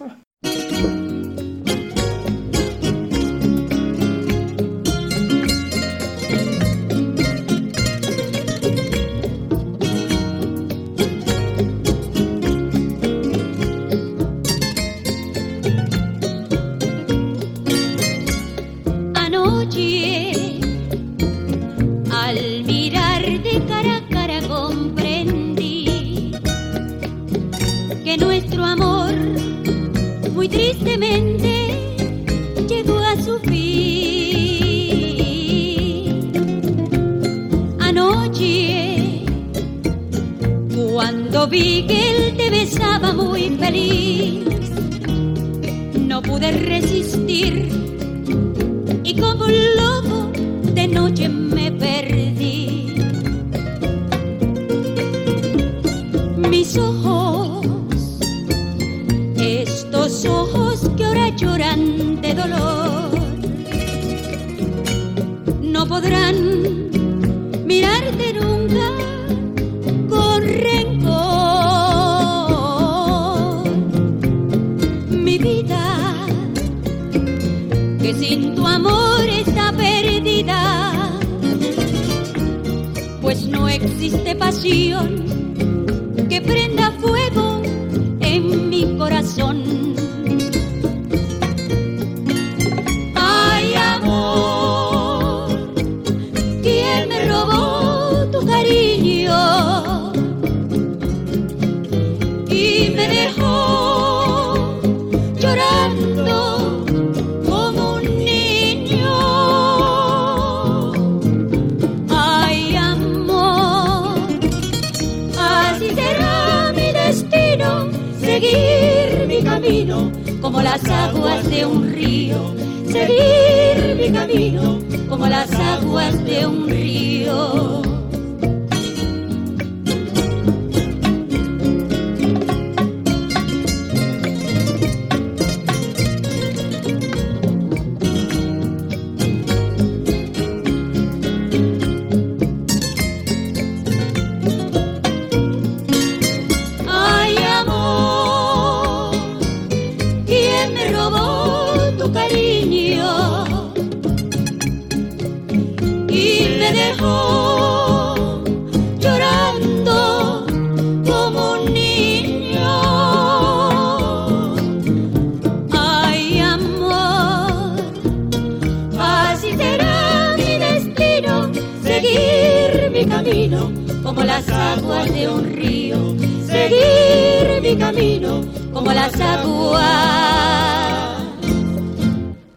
Camino 178.01 178.41
como 178.73 178.93
las 178.95 179.13
aguas 179.21 179.83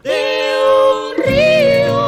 de 0.02 0.54
un 0.80 1.22
río. 1.22 2.00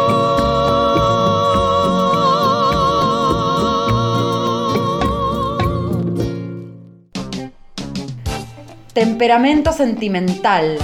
Temperamento 8.95 9.75
Sentimental, 9.75 10.79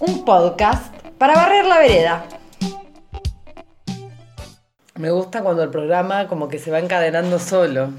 un 0.00 0.26
podcast 0.26 0.94
para 1.16 1.36
barrer 1.36 1.64
la 1.64 1.78
vereda. 1.78 2.26
Me 4.96 5.10
gusta 5.10 5.42
cuando 5.42 5.62
el 5.62 5.70
programa 5.70 6.28
como 6.28 6.48
que 6.48 6.58
se 6.58 6.70
va 6.70 6.80
encadenando 6.80 7.38
solo. 7.38 7.92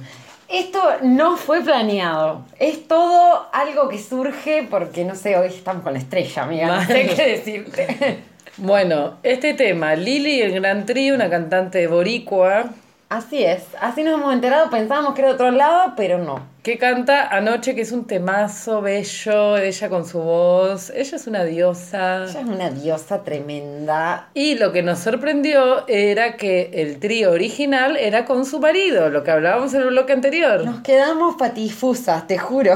Esto 0.50 0.82
no 1.04 1.38
fue 1.38 1.62
planeado. 1.62 2.44
Es 2.60 2.88
todo 2.88 3.48
algo 3.54 3.88
que 3.88 4.00
surge 4.00 4.68
porque, 4.70 5.06
no 5.06 5.14
sé, 5.14 5.38
hoy 5.38 5.48
estamos 5.48 5.84
con 5.84 5.94
la 5.94 6.00
estrella, 6.00 6.44
amiga. 6.44 6.68
No 6.68 6.86
sé 6.86 7.08
qué 7.16 7.28
decirte. 7.38 8.24
Bueno, 8.58 9.20
este 9.24 9.54
tema, 9.54 9.96
Lili 9.96 10.40
y 10.40 10.42
el 10.42 10.54
Gran 10.54 10.86
Trío, 10.86 11.16
una 11.16 11.30
cantante 11.30 11.88
boricua 11.88 12.66
Así 13.10 13.44
es. 13.44 13.64
Así 13.82 14.04
nos 14.04 14.20
hemos 14.20 14.32
enterado. 14.32 14.70
Pensábamos 14.70 15.16
que 15.16 15.22
era 15.22 15.30
de 15.30 15.34
otro 15.34 15.50
lado, 15.50 15.94
pero 15.98 16.20
no. 16.20 16.46
que 16.62 16.78
canta 16.78 17.28
Anoche, 17.28 17.74
que 17.74 17.82
es 17.82 17.92
un 17.92 18.06
temazo 18.06 18.82
bello, 18.82 19.58
ella 19.58 19.90
con 19.90 20.06
su 20.06 20.20
voz, 20.20 20.92
ella 20.92 21.16
es 21.16 21.26
una 21.26 21.44
diosa. 21.44 22.26
Ella 22.26 22.42
es 22.42 22.48
una 22.48 22.70
diosa 22.70 23.24
tremenda. 23.24 24.30
Y 24.36 24.56
lo 24.60 24.72
que 24.72 24.84
nos 24.84 25.00
sorprendió 25.00 25.88
era 25.88 26.38
que 26.38 26.70
el 26.76 27.00
trío 27.00 27.32
original 27.32 27.98
era 27.98 28.26
con 28.26 28.46
su 28.46 28.60
marido, 28.60 29.10
lo 29.10 29.24
que 29.24 29.32
hablábamos 29.32 29.74
en 29.74 29.82
el 29.82 29.88
bloque 29.88 30.14
anterior. 30.14 30.64
Nos 30.64 30.82
quedamos 30.82 31.36
patifusas, 31.36 32.28
te 32.28 32.38
juro. 32.38 32.76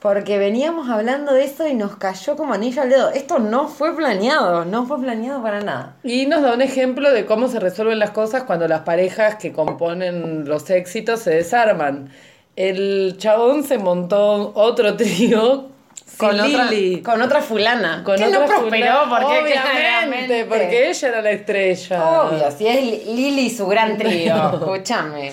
Porque 0.00 0.38
veníamos 0.38 0.88
hablando 0.90 1.32
de 1.32 1.44
eso 1.44 1.66
y 1.66 1.74
nos 1.74 1.96
cayó 1.96 2.36
como 2.36 2.52
anillo 2.52 2.82
al 2.82 2.90
dedo. 2.90 3.10
Esto 3.10 3.38
no 3.38 3.66
fue 3.66 3.96
planeado, 3.96 4.64
no 4.64 4.86
fue 4.86 5.00
planeado 5.00 5.42
para 5.42 5.60
nada. 5.60 5.96
Y 6.04 6.26
nos 6.26 6.42
da 6.42 6.52
un 6.54 6.62
ejemplo 6.62 7.10
de 7.12 7.24
cómo 7.24 7.48
se 7.48 7.58
resuelven 7.60 7.98
las 7.98 8.10
cosas 8.10 8.44
cuando 8.44 8.68
las 8.68 8.82
parejas 8.82 9.36
que 9.36 9.52
componen 9.52 10.46
los 10.46 10.68
éxitos 10.70 11.20
se 11.20 11.30
desarman. 11.30 12.10
El 12.56 13.16
chabón 13.18 13.64
se 13.64 13.78
montó 13.78 14.52
otro 14.54 14.96
trío 14.96 15.68
Con 16.18 16.30
con 16.30 16.40
otra, 16.40 16.70
Lili. 16.70 17.02
con 17.02 17.20
otra 17.20 17.40
fulana. 17.42 18.02
Con 18.04 18.14
otra 18.14 18.28
no 18.28 18.46
prosperó 18.46 18.70
fulana. 19.04 19.08
porque 19.10 19.42
Obviamente, 19.42 20.44
porque 20.46 20.88
ella 20.88 21.08
era 21.08 21.20
la 21.22 21.30
estrella. 21.32 22.22
Obvio, 22.22 22.50
si 22.56 22.66
es 22.66 22.82
Li- 22.82 23.14
Lili 23.16 23.50
su 23.50 23.66
gran 23.66 23.98
trío. 23.98 24.34
Escúchame. 24.54 25.32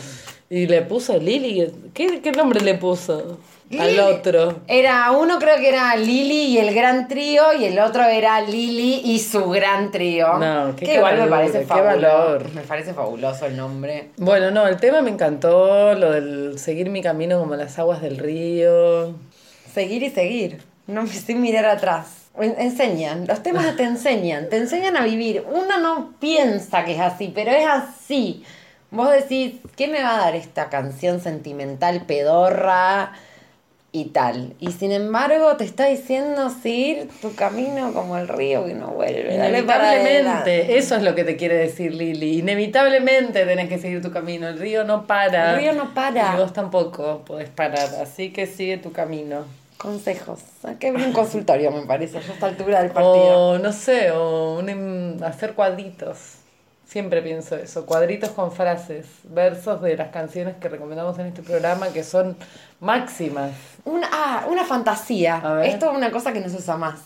Y 0.49 0.68
le 0.68 0.82
puso 0.82 1.18
Lili. 1.18 1.72
¿Qué, 1.93 2.22
qué 2.22 2.32
nombre 2.34 2.59
le 2.61 2.74
puso? 2.74 3.38
Al 3.80 3.99
otro. 3.99 4.59
Era 4.67 5.11
uno 5.11 5.39
creo 5.39 5.57
que 5.57 5.69
era 5.69 5.95
Lili 5.95 6.43
y 6.47 6.57
el 6.57 6.74
gran 6.74 7.07
trío 7.07 7.53
y 7.53 7.65
el 7.65 7.80
otro 7.80 8.03
era 8.05 8.41
Lili 8.41 9.01
y 9.05 9.19
su 9.19 9.49
gran 9.49 9.91
trío. 9.91 10.38
No, 10.38 10.76
qué 10.76 10.86
que 10.86 10.95
igual 10.95 11.13
me 11.13 11.19
caradura, 11.30 11.38
parece 11.38 11.65
fabuloso. 11.65 11.95
valor. 12.17 12.51
Me 12.53 12.61
parece 12.61 12.93
fabuloso 12.93 13.45
el 13.45 13.57
nombre. 13.57 14.09
Bueno, 14.17 14.51
no, 14.51 14.67
el 14.67 14.78
tema 14.78 15.01
me 15.01 15.09
encantó, 15.11 15.93
lo 15.95 16.11
del 16.11 16.57
seguir 16.59 16.89
mi 16.89 17.01
camino 17.01 17.39
como 17.39 17.55
las 17.55 17.78
aguas 17.80 18.01
del 18.01 18.17
río. 18.17 19.15
Seguir 19.74 20.03
y 20.03 20.09
seguir. 20.09 20.61
No 20.88 21.03
me 21.03 21.09
sin 21.09 21.41
mirar 21.41 21.65
atrás. 21.65 22.07
En- 22.39 22.59
Enseñan, 22.59 23.26
los 23.28 23.43
temas 23.43 23.76
te 23.78 23.84
enseñan, 23.84 24.49
te 24.49 24.57
enseñan 24.57 24.97
a 24.97 25.03
vivir. 25.03 25.45
Uno 25.51 25.78
no 25.80 26.13
piensa 26.19 26.84
que 26.84 26.93
es 26.95 26.99
así, 26.99 27.32
pero 27.34 27.51
es 27.51 27.65
así. 27.67 28.43
Vos 28.91 29.09
decís, 29.11 29.53
¿qué 29.76 29.88
me 29.88 30.03
va 30.03 30.15
a 30.15 30.19
dar 30.19 30.36
esta 30.36 30.69
canción 30.69 31.19
sentimental 31.19 32.01
pedorra 32.05 33.13
y 33.95 34.05
tal? 34.05 34.55
Y 34.59 34.71
sin 34.71 34.91
embargo 34.91 35.55
te 35.55 35.63
está 35.63 35.85
diciendo 35.85 36.49
seguir 36.49 37.09
tu 37.21 37.35
camino 37.35 37.93
como 37.93 38.17
el 38.17 38.27
río 38.27 38.65
que 38.65 38.73
no 38.73 38.87
vuelve. 38.87 39.35
Inevitablemente, 39.35 40.77
eso 40.77 40.95
es 40.95 41.03
lo 41.03 41.13
que 41.13 41.23
te 41.23 41.37
quiere 41.37 41.55
decir 41.55 41.93
Lili. 41.93 42.39
Inevitablemente 42.39 43.45
tenés 43.45 43.69
que 43.69 43.77
seguir 43.77 44.01
tu 44.01 44.11
camino. 44.11 44.47
El 44.47 44.57
río 44.57 44.83
no 44.83 45.05
para. 45.05 45.51
El 45.51 45.59
río 45.59 45.73
no 45.73 45.93
para. 45.93 46.33
Y 46.33 46.37
vos 46.39 46.51
tampoco 46.53 47.21
podés 47.23 47.49
parar. 47.49 47.87
Así 48.01 48.31
que 48.33 48.47
sigue 48.47 48.77
tu 48.77 48.91
camino. 48.91 49.45
Consejos. 49.77 50.39
Hay 50.63 50.75
que 50.75 50.87
abrir 50.87 51.05
un 51.05 51.13
consultorio, 51.13 51.69
me 51.71 51.85
parece, 51.85 52.17
a 52.17 52.21
esta 52.21 52.47
altura 52.47 52.81
del 52.81 52.91
partido. 52.91 53.37
O 53.37 53.59
no 53.59 53.71
sé, 53.71 54.09
o 54.11 54.57
un 54.57 54.69
em- 54.69 55.23
hacer 55.23 55.53
cuadritos. 55.53 56.17
Siempre 56.93 57.23
pienso 57.23 57.55
eso, 57.55 57.87
cuadritos 57.87 58.29
con 58.29 58.51
frases, 58.51 59.07
versos 59.23 59.81
de 59.81 59.97
las 59.97 60.09
canciones 60.09 60.57
que 60.57 60.69
recomendamos 60.69 61.17
en 61.17 61.25
este 61.25 61.41
programa 61.41 61.87
que 61.87 62.03
son 62.03 62.37
máximas. 62.81 63.49
Una, 63.83 64.07
ah, 64.13 64.45
una 64.47 64.63
fantasía. 64.63 65.41
Esto 65.65 65.89
es 65.89 65.97
una 65.97 66.11
cosa 66.11 66.31
que 66.33 66.39
no 66.39 66.49
se 66.49 66.57
usa 66.57 66.77
más. 66.77 66.99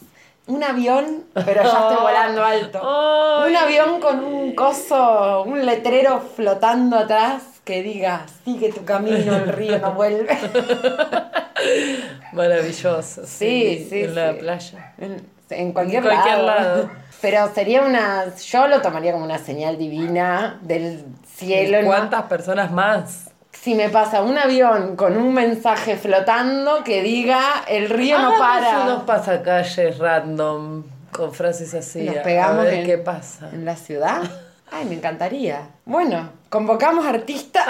un 0.47 0.61
avión, 0.61 1.23
pero 1.33 1.63
ya 1.63 1.69
estoy 1.89 1.95
volando 2.01 2.43
alto. 2.43 2.81
Ay. 2.83 3.49
Un 3.51 3.55
avión 3.55 4.01
con 4.01 4.21
un 4.25 4.53
coso, 4.55 5.43
un 5.43 5.65
letrero 5.65 6.19
flotando 6.35 6.97
atrás 6.97 7.43
que 7.63 7.81
diga, 7.81 8.25
sigue 8.43 8.73
tu 8.73 8.83
camino, 8.83 9.37
el 9.37 9.47
río 9.47 9.79
no 9.79 9.93
vuelve. 9.93 10.37
Maravilloso. 12.33 13.25
Sí, 13.25 13.87
sí, 13.89 14.01
En 14.03 14.15
la 14.15 14.33
playa. 14.33 14.93
En, 14.97 15.21
en 15.49 15.71
cualquier, 15.71 16.03
En 16.03 16.09
cualquier 16.09 16.37
lado. 16.39 16.45
lado. 16.75 16.89
Pero 17.21 17.51
sería 17.53 17.81
una, 17.81 18.25
yo 18.35 18.67
lo 18.67 18.81
tomaría 18.81 19.11
como 19.11 19.25
una 19.25 19.39
señal 19.39 19.77
divina 19.77 20.59
del 20.61 21.03
cielo. 21.35 21.79
¿Cuántas 21.85 22.23
personas 22.23 22.71
más? 22.71 23.31
Si 23.51 23.73
me 23.75 23.89
pasa 23.89 24.21
un 24.21 24.37
avión 24.37 24.95
con 24.95 25.17
un 25.17 25.33
mensaje 25.33 25.97
flotando 25.97 26.83
que 26.83 27.01
diga, 27.01 27.41
el 27.67 27.89
río 27.89 28.19
no 28.19 28.37
para. 28.37 28.81
unos 28.83 29.03
pasacalles 29.03 29.97
random 29.97 30.83
con 31.11 31.33
frases 31.33 31.73
así. 31.73 32.03
Nos 32.03 32.17
pegamos 32.17 32.59
a 32.59 32.63
ver 32.63 32.73
en- 32.75 32.85
qué 32.85 32.97
pasa. 32.99 33.49
¿En 33.51 33.65
la 33.65 33.75
ciudad? 33.75 34.21
Ay, 34.71 34.85
me 34.85 34.95
encantaría. 34.95 35.61
Bueno, 35.85 36.29
convocamos 36.49 37.05
artistas, 37.05 37.65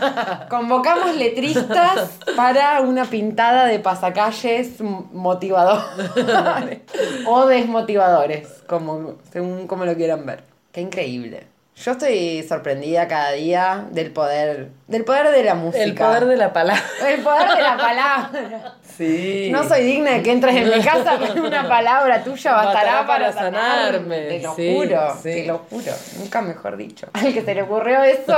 convocamos 0.50 1.14
letristas 1.16 2.10
para 2.36 2.80
una 2.80 3.04
pintada 3.04 3.66
de 3.66 3.78
pasacalles 3.78 4.80
motivadores 4.80 6.10
o 7.26 7.46
desmotivadores, 7.46 8.48
como, 8.66 9.14
según 9.32 9.66
como 9.66 9.84
lo 9.84 9.94
quieran 9.94 10.26
ver. 10.26 10.44
Qué 10.72 10.80
increíble. 10.80 11.49
Yo 11.82 11.92
estoy 11.92 12.42
sorprendida 12.46 13.08
cada 13.08 13.32
día 13.32 13.86
del 13.90 14.10
poder, 14.10 14.68
del 14.86 15.02
poder 15.04 15.30
de 15.30 15.42
la 15.44 15.54
música. 15.54 15.82
El 15.82 15.94
poder 15.94 16.26
de 16.26 16.36
la 16.36 16.52
palabra. 16.52 16.82
El 17.08 17.20
poder 17.22 17.48
de 17.56 17.62
la 17.62 17.76
palabra. 17.78 18.74
Sí. 18.98 19.48
No 19.50 19.66
soy 19.66 19.84
digna 19.84 20.10
de 20.10 20.22
que 20.22 20.30
entres 20.32 20.56
en 20.56 20.68
mi 20.68 20.84
casa, 20.84 21.16
pero 21.18 21.42
una 21.42 21.66
palabra 21.66 22.22
tuya 22.22 22.52
bastará 22.52 23.06
para, 23.06 23.08
para 23.30 23.32
sanarme. 23.32 24.18
sanarme. 24.18 24.28
Te 24.28 24.40
lo 24.42 24.54
Sí, 24.56 24.74
juro, 24.76 25.14
sí. 25.16 25.22
te 25.22 25.46
lo 25.46 25.58
juro. 25.70 25.92
Nunca 26.18 26.42
mejor 26.42 26.76
dicho. 26.76 27.06
Al 27.14 27.32
que 27.32 27.40
se 27.42 27.54
le 27.54 27.62
ocurrió 27.62 28.02
eso, 28.02 28.36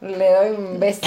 le 0.00 0.30
doy 0.32 0.50
un 0.56 0.80
beso. 0.80 1.02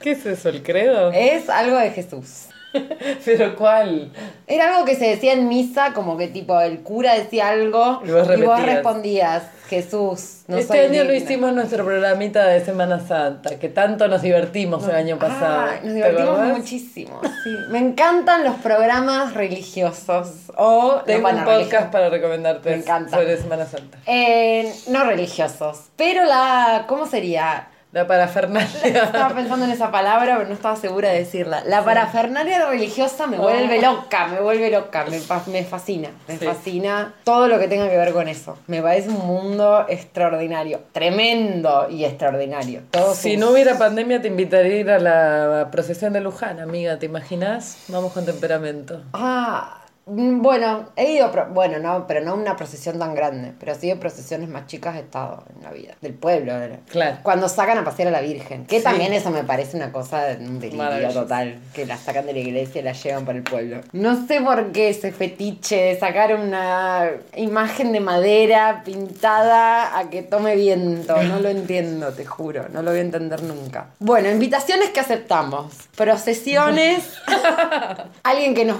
¿Qué 0.00 0.12
es 0.12 0.24
eso, 0.24 0.48
el 0.48 0.62
credo? 0.62 1.12
Es 1.12 1.50
algo 1.50 1.76
de 1.76 1.90
Jesús. 1.90 2.46
¿Pero 3.24 3.56
cuál? 3.56 4.12
Era 4.46 4.74
algo 4.74 4.84
que 4.86 4.94
se 4.94 5.06
decía 5.08 5.32
en 5.32 5.48
misa, 5.48 5.92
como 5.92 6.16
que 6.16 6.28
tipo 6.28 6.60
el 6.60 6.80
cura 6.82 7.14
decía 7.14 7.48
algo 7.48 8.00
Y 8.04 8.10
vos 8.10 8.62
respondías, 8.62 9.42
Jesús, 9.68 10.42
no 10.46 10.58
este 10.58 10.68
soy 10.68 10.78
año 10.86 11.04
lo 11.04 11.10
digna". 11.12 11.24
hicimos 11.24 11.52
nuestro 11.52 11.84
programita 11.84 12.46
de 12.46 12.64
Semana 12.64 13.00
Santa, 13.00 13.58
que 13.58 13.68
tanto 13.68 14.06
nos 14.06 14.22
divertimos 14.22 14.86
el 14.88 14.94
año 14.94 15.18
pasado. 15.18 15.66
Nos 15.72 15.80
¿Te 15.82 15.92
divertimos 15.92 16.40
muchísimo. 16.58 17.20
sí. 17.42 17.50
Me 17.70 17.78
encantan 17.78 18.44
los 18.44 18.54
programas 18.56 19.34
religiosos 19.34 20.28
o 20.56 21.02
Tengo 21.04 21.28
un 21.28 21.44
podcast 21.44 21.90
para 21.90 22.08
recomendarte 22.10 22.70
Me 22.70 22.76
encanta. 22.76 23.16
sobre 23.16 23.36
Semana 23.36 23.66
Santa. 23.66 23.98
Eh, 24.06 24.72
no 24.88 25.04
religiosos, 25.04 25.86
pero 25.96 26.24
la, 26.24 26.84
¿cómo 26.86 27.06
sería? 27.06 27.68
La 27.96 28.06
parafernalia. 28.06 28.68
Estaba 28.84 29.34
pensando 29.34 29.64
en 29.64 29.70
esa 29.70 29.90
palabra, 29.90 30.36
pero 30.36 30.46
no 30.46 30.54
estaba 30.54 30.76
segura 30.76 31.08
de 31.08 31.20
decirla. 31.20 31.62
La 31.64 31.82
parafernalia 31.82 32.68
religiosa 32.68 33.26
me 33.26 33.38
vuelve 33.38 33.80
loca, 33.80 34.26
me 34.26 34.38
vuelve 34.42 34.70
loca, 34.70 35.06
me, 35.06 35.18
me 35.50 35.64
fascina, 35.64 36.10
me. 36.28 36.36
Sí. 36.36 36.44
fascina 36.44 37.14
todo 37.24 37.48
lo 37.48 37.58
que 37.58 37.68
tenga 37.68 37.88
que 37.88 37.96
ver 37.96 38.12
con 38.12 38.28
eso. 38.28 38.58
Me 38.66 38.82
parece 38.82 39.08
un 39.08 39.26
mundo 39.26 39.86
extraordinario, 39.88 40.80
tremendo 40.92 41.86
y 41.88 42.04
extraordinario. 42.04 42.82
Todo 42.90 43.14
Si 43.14 43.30
sus- 43.30 43.40
no 43.40 43.52
hubiera 43.52 43.78
pandemia, 43.78 44.20
te 44.20 44.28
invitaría 44.28 44.74
a 44.74 44.76
ir 44.76 44.90
a 44.90 44.98
la 44.98 45.68
procesión 45.70 46.12
de 46.12 46.20
Luján, 46.20 46.60
amiga, 46.60 46.98
¿te 46.98 47.06
imaginas? 47.06 47.78
Vamos 47.88 48.12
con 48.12 48.26
temperamento. 48.26 49.00
Ah, 49.14 49.78
bueno, 50.08 50.86
he 50.94 51.10
ido, 51.12 51.32
bueno, 51.50 51.80
no, 51.80 52.06
pero 52.06 52.20
no 52.20 52.34
una 52.36 52.54
procesión 52.54 52.96
tan 52.98 53.12
grande, 53.16 53.52
pero 53.58 53.74
sí 53.74 53.88
de 53.88 53.96
procesiones 53.96 54.48
más 54.48 54.66
chicas 54.68 54.94
he 54.94 55.00
estado 55.00 55.42
en 55.56 55.64
la 55.64 55.72
vida, 55.72 55.94
del 56.00 56.14
pueblo. 56.14 56.52
era. 56.54 56.76
Claro. 56.88 57.16
Cuando 57.24 57.48
sacan 57.48 57.76
a 57.78 57.84
pasear 57.84 58.06
a 58.08 58.10
la 58.12 58.20
Virgen, 58.20 58.66
que 58.66 58.78
Sí. 58.78 58.84
también 58.84 59.12
eso 59.12 59.30
me 59.30 59.42
parece 59.42 59.76
una 59.76 59.90
cosa 59.90 60.22
de 60.22 60.44
un 60.46 60.60
delirio 60.60 61.08
total, 61.12 61.58
que 61.74 61.86
la 61.86 61.96
sacan 61.96 62.24
de 62.26 62.34
la 62.34 62.38
iglesia 62.38 62.80
y 62.80 62.84
la 62.84 62.92
llevan 62.92 63.24
para 63.24 63.38
el 63.38 63.42
pueblo. 63.44 63.80
No 63.92 64.26
sé 64.28 64.40
por 64.40 64.70
qué 64.70 64.90
ese 64.90 65.10
fetiche 65.10 65.76
de 65.76 65.98
sacar 65.98 66.34
una 66.36 67.10
imagen 67.36 67.90
de 67.90 67.98
madera 67.98 68.82
pintada 68.84 69.98
a 69.98 70.08
que 70.08 70.22
tome 70.22 70.54
viento, 70.54 71.20
no 71.24 71.40
lo 71.40 71.48
entiendo, 71.48 72.12
te 72.12 72.24
juro, 72.24 72.66
no 72.72 72.82
lo 72.82 72.92
voy 72.92 73.00
a 73.00 73.02
entender 73.02 73.42
nunca. 73.42 73.88
Bueno, 73.98 74.30
invitaciones 74.30 74.90
que 74.90 75.00
aceptamos, 75.00 75.74
procesiones, 75.96 77.02
alguien 78.22 78.54
que 78.54 78.64
nos 78.64 78.76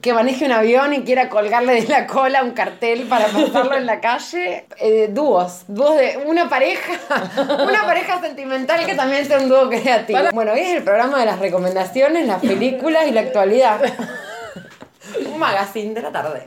que 0.00 0.14
maneje 0.14 0.46
un 0.46 0.52
avión 0.52 0.94
y 0.94 1.02
quiera 1.02 1.28
colgarle 1.28 1.82
de 1.82 1.88
la 1.88 2.06
cola 2.06 2.42
un 2.42 2.52
cartel 2.52 3.02
para 3.02 3.26
pasarlo 3.26 3.76
en 3.76 3.86
la 3.86 4.00
calle. 4.00 4.66
Eh, 4.78 5.08
dúos, 5.10 5.64
dúos 5.68 5.96
de 5.96 6.22
una 6.26 6.48
pareja, 6.48 6.92
una 7.66 7.84
pareja 7.84 8.20
sentimental 8.20 8.86
que 8.86 8.94
también 8.94 9.26
sea 9.26 9.38
un 9.38 9.48
dúo 9.48 9.68
creativo. 9.68 10.20
Bueno, 10.32 10.52
hoy 10.52 10.60
es 10.60 10.76
el 10.76 10.82
programa 10.82 11.20
de 11.20 11.26
las 11.26 11.38
recomendaciones, 11.38 12.26
las 12.26 12.40
películas 12.40 13.06
y 13.06 13.12
la 13.12 13.20
actualidad. 13.20 13.80
un 15.26 15.38
magazine 15.38 15.94
de 15.94 16.02
la 16.02 16.12
tarde. 16.12 16.46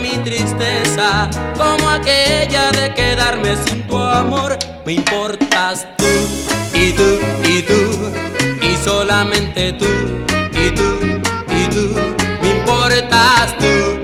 mi 0.00 0.16
tristeza 0.24 1.28
como 1.56 1.88
aquella 1.88 2.70
de 2.72 2.94
quedarme 2.94 3.56
sin 3.56 3.86
tu 3.86 3.96
amor. 3.96 4.58
Me 4.84 4.94
importas 4.94 5.86
tú 5.96 6.04
y 6.74 6.92
tú 6.92 7.18
y 7.44 7.62
tú 7.62 8.12
y 8.62 8.76
solamente 8.84 9.72
tú 9.72 9.86
y 10.52 10.70
tú 10.70 10.98
y 11.60 11.68
tú. 11.74 11.94
Me 12.42 12.50
importas 12.50 13.56
tú 13.58 13.97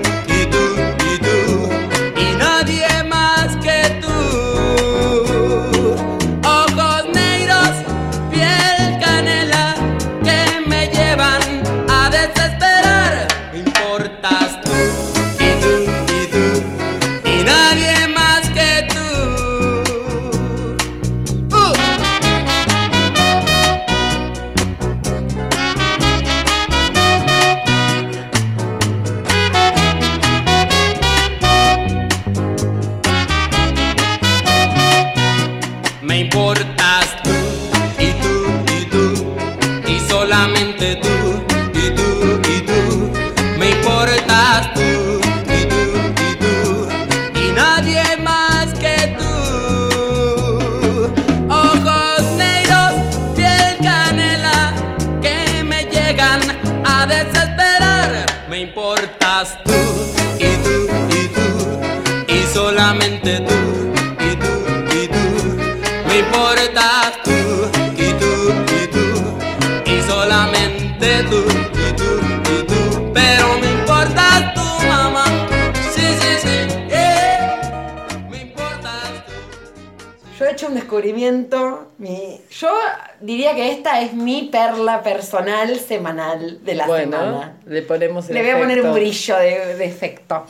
personal 85.05 85.79
semanal 85.79 86.63
de 86.65 86.75
la 86.75 86.87
bueno, 86.87 87.17
semana. 87.19 87.57
le 87.65 87.81
ponemos 87.83 88.27
el 88.27 88.33
Le 88.33 88.41
voy 88.41 88.51
a 88.51 88.57
poner 88.57 88.81
un 88.81 88.93
brillo 88.93 89.37
de, 89.37 89.75
de 89.75 89.85
efecto. 89.85 90.45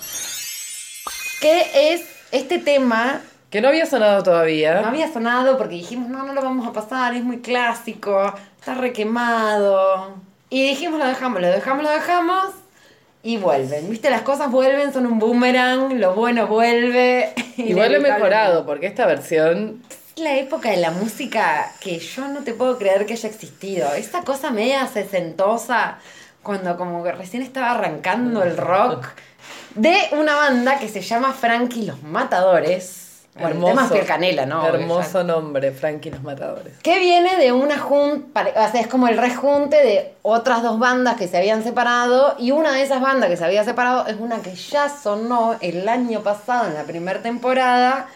Que 1.42 1.94
es 1.94 2.02
este 2.32 2.60
tema 2.60 3.22
Que 3.50 3.60
no 3.62 3.68
había 3.68 3.86
sonado 3.86 4.24
todavía. 4.24 4.80
No 4.82 4.88
había 4.88 5.12
sonado 5.12 5.58
porque 5.58 5.76
dijimos, 5.76 6.08
no, 6.10 6.24
no 6.24 6.34
lo 6.34 6.42
vamos 6.42 6.66
a 6.68 6.72
pasar, 6.74 7.14
es 7.14 7.24
muy 7.24 7.42
clásico, 7.42 8.34
está 8.60 8.74
requemado. 8.76 10.16
Y 10.50 10.68
dijimos, 10.70 11.00
lo 11.00 11.06
dejamos, 11.06 11.42
lo 11.42 11.48
dejamos, 11.48 11.84
lo 11.84 11.90
dejamos. 11.92 12.46
Y 13.24 13.38
vuelven, 13.38 13.90
¿viste? 13.90 14.10
Las 14.10 14.22
cosas 14.22 14.52
vuelven, 14.52 14.94
son 14.94 15.06
un 15.08 15.20
boomerang, 15.20 16.00
lo 16.00 16.14
bueno 16.14 16.48
vuelve. 16.48 17.34
Igual 17.58 17.96
he 17.96 17.98
inevitablemente. 17.98 18.12
mejorado, 18.12 18.66
porque 18.66 18.86
esta 18.88 19.06
versión 19.06 19.82
la 20.18 20.38
época 20.38 20.70
de 20.70 20.78
la 20.78 20.92
música 20.92 21.72
que 21.80 22.00
yo 22.00 22.28
no 22.28 22.42
te 22.44 22.54
puedo 22.54 22.78
creer 22.78 23.06
que 23.06 23.14
haya 23.14 23.30
existido. 23.30 23.94
Esa 23.94 24.22
cosa 24.22 24.50
media 24.50 24.88
sesentosa, 24.88 25.98
cuando 26.42 26.78
como 26.78 27.04
que 27.04 27.12
recién 27.12 27.44
estaba 27.44 27.72
arrancando 27.72 28.44
el 28.44 28.56
rock, 28.56 29.08
de 29.76 29.96
una 30.14 30.36
banda 30.36 30.80
que 30.80 30.88
se 30.88 31.02
llama 31.02 31.34
Frankie 31.34 31.86
Los 31.86 32.02
Matadores. 32.04 33.02
Bueno, 33.38 33.68
el 33.68 33.74
tema 33.74 33.84
es 33.84 33.92
piel 33.92 34.06
canela, 34.06 34.46
¿no? 34.46 34.66
Hermoso 34.66 35.22
nombre, 35.26 35.74
Frankie 35.74 36.10
los 36.10 36.24
Matadores. 36.24 36.78
Que 36.82 37.00
viene 37.00 37.36
de 37.36 37.52
una 37.52 37.78
junta, 37.78 38.48
o 38.56 38.72
sea, 38.72 38.80
es 38.80 38.88
como 38.88 39.10
el 39.10 39.18
rejunte 39.18 39.76
de 39.76 40.14
otras 40.22 40.64
dos 40.64 40.80
bandas 40.80 41.18
que 41.18 41.28
se 41.28 41.36
habían 41.38 41.62
separado 41.62 42.36
y 42.40 42.52
una 42.52 42.72
de 42.72 42.84
esas 42.84 43.02
bandas 43.02 43.30
que 43.30 43.36
se 43.36 43.44
había 43.44 43.66
separado 43.66 44.08
es 44.08 44.16
una 44.18 44.38
que 44.42 44.56
ya 44.56 44.88
sonó 44.88 45.58
el 45.60 45.90
año 45.90 46.22
pasado 46.22 46.68
en 46.68 46.76
la 46.76 46.84
primera 46.84 47.22
temporada, 47.22 48.08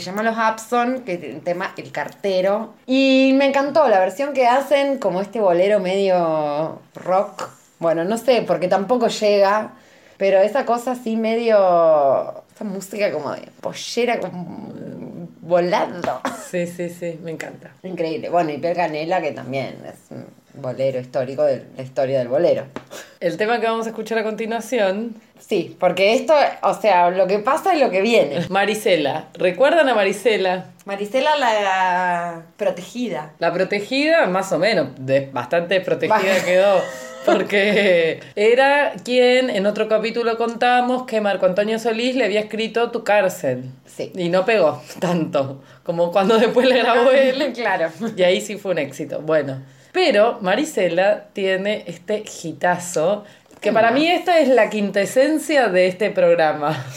se 0.00 0.06
llama 0.06 0.22
Los 0.22 0.36
Abson, 0.36 1.02
que 1.02 1.18
tiene 1.18 1.36
el 1.36 1.42
tema 1.42 1.72
El 1.76 1.92
Cartero. 1.92 2.74
Y 2.86 3.32
me 3.36 3.46
encantó 3.46 3.88
la 3.88 3.98
versión 3.98 4.32
que 4.32 4.46
hacen, 4.46 4.98
como 4.98 5.20
este 5.20 5.40
bolero 5.40 5.80
medio 5.80 6.80
rock. 6.94 7.48
Bueno, 7.78 8.04
no 8.04 8.18
sé, 8.18 8.42
porque 8.46 8.68
tampoco 8.68 9.08
llega, 9.08 9.72
pero 10.16 10.38
esa 10.40 10.64
cosa 10.64 10.92
así 10.92 11.16
medio... 11.16 12.44
Esa 12.54 12.64
música 12.64 13.12
como 13.12 13.32
de 13.32 13.42
pollera, 13.60 14.18
como 14.18 14.72
volando. 15.42 16.20
Sí, 16.50 16.66
sí, 16.66 16.88
sí, 16.88 17.18
me 17.22 17.32
encanta. 17.32 17.70
Increíble. 17.82 18.30
Bueno, 18.30 18.50
y 18.50 18.58
Piel 18.58 18.74
Canela, 18.74 19.20
que 19.20 19.32
también 19.32 19.76
es 19.84 20.08
bolero 20.56 21.00
histórico 21.00 21.42
de 21.44 21.64
la 21.76 21.82
historia 21.82 22.18
del 22.18 22.28
bolero. 22.28 22.64
El 23.20 23.36
tema 23.36 23.60
que 23.60 23.66
vamos 23.66 23.86
a 23.86 23.90
escuchar 23.90 24.18
a 24.18 24.22
continuación, 24.24 25.14
Sí, 25.38 25.76
porque 25.78 26.14
esto, 26.14 26.34
o 26.62 26.74
sea, 26.74 27.10
lo 27.10 27.26
que 27.26 27.38
pasa 27.38 27.72
es 27.74 27.80
lo 27.80 27.90
que 27.90 28.00
viene. 28.00 28.40
Marisela. 28.48 29.26
¿Recuerdan 29.34 29.88
a 29.88 29.94
Marisela? 29.94 30.66
Marisela 30.86 31.36
la 31.38 32.42
protegida. 32.56 33.32
La 33.38 33.52
protegida, 33.52 34.26
más 34.26 34.50
o 34.52 34.58
menos, 34.58 34.88
de, 34.98 35.28
bastante 35.32 35.80
protegida 35.80 36.16
Baja. 36.16 36.44
quedó. 36.44 36.80
Porque 37.26 38.20
era 38.36 38.92
quien 39.04 39.50
en 39.50 39.66
otro 39.66 39.88
capítulo 39.88 40.36
contamos 40.36 41.06
que 41.06 41.20
Marco 41.20 41.46
Antonio 41.46 41.78
Solís 41.78 42.14
le 42.14 42.24
había 42.24 42.40
escrito 42.40 42.90
Tu 42.90 43.02
cárcel. 43.04 43.64
Sí. 43.84 44.12
Y 44.14 44.28
no 44.28 44.44
pegó 44.44 44.80
tanto 45.00 45.60
como 45.82 46.12
cuando 46.12 46.38
después 46.38 46.68
le 46.68 46.78
grabó 46.78 47.10
él. 47.12 47.52
claro. 47.52 47.90
Y 48.16 48.22
ahí 48.22 48.40
sí 48.40 48.56
fue 48.56 48.72
un 48.72 48.78
éxito. 48.78 49.20
Bueno, 49.20 49.60
pero 49.96 50.36
Marisela 50.42 51.24
tiene 51.32 51.82
este 51.86 52.22
hitazo, 52.42 53.24
que 53.62 53.72
para 53.72 53.90
mí 53.92 54.06
esta 54.06 54.40
es 54.40 54.48
la 54.48 54.68
quintesencia 54.68 55.68
de 55.68 55.86
este 55.86 56.10
programa. 56.10 56.84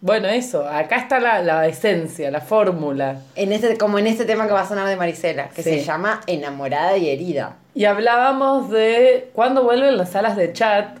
Bueno, 0.00 0.28
eso, 0.28 0.64
acá 0.68 0.94
está 0.98 1.18
la, 1.18 1.42
la 1.42 1.66
esencia, 1.66 2.30
la 2.30 2.40
fórmula. 2.40 3.16
En 3.34 3.50
este, 3.52 3.76
como 3.76 3.98
en 3.98 4.06
este 4.06 4.24
tema 4.24 4.46
que 4.46 4.52
va 4.52 4.60
a 4.60 4.68
sonar 4.68 4.86
de 4.86 4.94
Marisela, 4.94 5.48
que 5.48 5.64
Sí. 5.64 5.70
se 5.70 5.80
llama 5.84 6.20
Enamorada 6.28 6.96
y 6.96 7.10
Herida. 7.10 7.56
Y 7.74 7.84
hablábamos 7.84 8.70
de 8.70 9.28
cuándo 9.32 9.64
vuelven 9.64 9.96
las 9.98 10.10
salas 10.12 10.36
de 10.36 10.52
chat, 10.52 10.98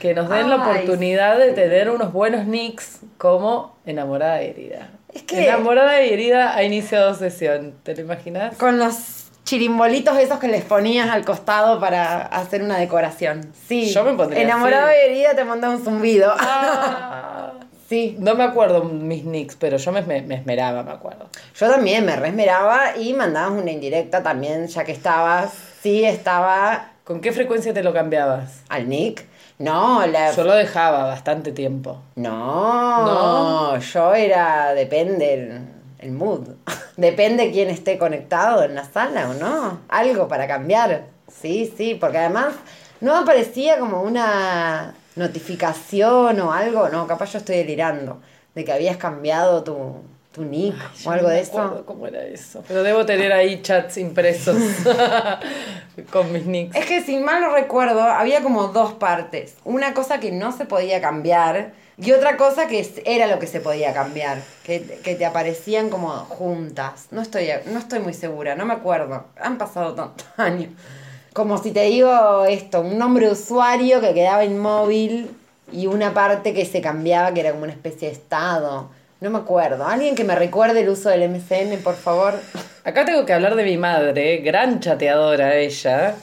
que 0.00 0.12
nos 0.12 0.28
den 0.28 0.50
la 0.50 0.56
oportunidad 0.56 1.38
de 1.38 1.52
tener 1.52 1.88
unos 1.88 2.12
buenos 2.12 2.44
nicks 2.46 3.02
como 3.16 3.76
Enamorada 3.86 4.42
y 4.42 4.48
Herida. 4.48 4.88
Es 5.14 5.22
que- 5.22 5.44
Enamorada 5.44 6.02
y 6.02 6.12
Herida 6.12 6.56
ha 6.56 6.64
iniciado 6.64 7.14
sesión, 7.14 7.74
¿te 7.84 7.94
lo 7.94 8.00
imaginas? 8.00 8.56
Con 8.56 8.76
los 8.76 9.21
chirimbolitos 9.44 10.16
esos 10.18 10.38
que 10.38 10.48
les 10.48 10.64
ponías 10.64 11.10
al 11.10 11.24
costado 11.24 11.80
para 11.80 12.22
hacer 12.22 12.62
una 12.62 12.78
decoración. 12.78 13.52
Sí. 13.68 13.90
Yo 13.92 14.04
me 14.04 14.12
pondría 14.14 14.42
Enamorada 14.42 14.88
así. 14.88 14.96
y 15.02 15.10
Herida 15.10 15.34
te 15.34 15.44
manda 15.44 15.68
un 15.70 15.82
zumbido. 15.84 16.32
Ah. 16.38 17.52
sí. 17.88 18.16
No 18.18 18.34
me 18.34 18.44
acuerdo 18.44 18.84
mis 18.84 19.24
nicks, 19.24 19.56
pero 19.56 19.76
yo 19.76 19.92
me, 19.92 20.02
me- 20.02 20.22
me 20.22 20.36
esmeraba, 20.36 20.82
me 20.82 20.92
acuerdo. 20.92 21.28
Yo 21.56 21.70
también 21.70 22.04
me 22.06 22.16
resmeraba 22.16 22.96
y 22.96 23.12
mandabas 23.14 23.52
una 23.60 23.70
indirecta 23.70 24.22
también, 24.22 24.66
ya 24.68 24.84
que 24.84 24.92
estabas. 24.92 25.52
Sí, 25.82 26.04
estaba 26.04 26.88
¿Con 27.04 27.20
qué 27.20 27.32
frecuencia 27.32 27.74
te 27.74 27.82
lo 27.82 27.92
cambiabas? 27.92 28.62
al 28.68 28.88
Nick. 28.88 29.26
No, 29.58 30.06
la. 30.06 30.30
Yo 30.32 30.44
lo 30.44 30.54
dejaba 30.54 31.04
bastante 31.04 31.50
tiempo. 31.52 31.98
No, 32.14 33.76
yo 33.78 34.14
era. 34.14 34.72
Depende 34.74 35.60
el, 36.02 36.12
mood. 36.12 36.48
Depende 36.96 37.50
quién 37.50 37.70
esté 37.70 37.98
conectado 37.98 38.62
en 38.64 38.74
la 38.74 38.84
sala 38.84 39.30
o 39.30 39.34
no. 39.34 39.80
Algo 39.88 40.28
para 40.28 40.46
cambiar. 40.46 41.06
Sí, 41.28 41.72
sí, 41.76 41.96
porque 41.98 42.18
además 42.18 42.54
no 43.00 43.16
aparecía 43.16 43.78
como 43.78 44.02
una 44.02 44.94
notificación 45.16 46.40
o 46.40 46.52
algo. 46.52 46.88
No, 46.88 47.06
capaz 47.06 47.32
yo 47.32 47.38
estoy 47.38 47.56
delirando. 47.56 48.20
De 48.54 48.64
que 48.64 48.72
habías 48.72 48.98
cambiado 48.98 49.64
tu, 49.64 50.02
tu 50.32 50.44
nick 50.44 50.74
o 51.04 51.10
algo 51.10 51.28
no 51.28 51.34
de 51.34 51.40
eso. 51.40 51.82
¿Cómo 51.86 52.06
era 52.06 52.24
eso? 52.24 52.64
Pero 52.66 52.82
debo 52.82 53.06
tener 53.06 53.32
ahí 53.32 53.62
chats 53.62 53.98
impresos 53.98 54.56
con 56.10 56.32
mis 56.32 56.46
nicks. 56.46 56.76
Es 56.76 56.86
que 56.86 57.02
si 57.02 57.18
mal 57.18 57.40
no 57.40 57.54
recuerdo, 57.54 58.02
había 58.02 58.42
como 58.42 58.68
dos 58.68 58.94
partes. 58.94 59.56
Una 59.64 59.94
cosa 59.94 60.20
que 60.20 60.32
no 60.32 60.52
se 60.52 60.64
podía 60.64 61.00
cambiar 61.00 61.72
y 62.02 62.12
otra 62.12 62.36
cosa 62.36 62.66
que 62.66 62.86
era 63.04 63.26
lo 63.26 63.38
que 63.38 63.46
se 63.46 63.60
podía 63.60 63.92
cambiar. 63.92 64.38
Que, 64.64 64.82
que 65.02 65.14
te 65.14 65.24
aparecían 65.24 65.88
como 65.88 66.10
juntas. 66.10 67.06
No 67.10 67.22
estoy, 67.22 67.48
no 67.66 67.78
estoy 67.78 68.00
muy 68.00 68.14
segura, 68.14 68.54
no 68.54 68.64
me 68.64 68.74
acuerdo. 68.74 69.26
Han 69.40 69.58
pasado 69.58 69.94
tantos 69.94 70.26
años. 70.36 70.70
Como 71.32 71.56
si 71.62 71.70
te 71.70 71.84
digo 71.84 72.44
esto, 72.44 72.80
un 72.80 72.98
nombre 72.98 73.30
usuario 73.30 74.00
que 74.00 74.12
quedaba 74.12 74.44
inmóvil 74.44 75.30
y 75.72 75.86
una 75.86 76.12
parte 76.12 76.52
que 76.52 76.66
se 76.66 76.80
cambiaba 76.80 77.32
que 77.32 77.40
era 77.40 77.52
como 77.52 77.64
una 77.64 77.72
especie 77.72 78.08
de 78.08 78.14
estado. 78.14 78.90
No 79.20 79.30
me 79.30 79.38
acuerdo. 79.38 79.86
Alguien 79.86 80.14
que 80.14 80.24
me 80.24 80.34
recuerde 80.34 80.80
el 80.80 80.88
uso 80.88 81.08
del 81.08 81.28
MCN, 81.30 81.80
por 81.82 81.94
favor. 81.94 82.34
Acá 82.84 83.04
tengo 83.04 83.24
que 83.24 83.32
hablar 83.32 83.54
de 83.54 83.62
mi 83.62 83.76
madre, 83.76 84.38
gran 84.38 84.80
chateadora 84.80 85.54
ella, 85.54 86.16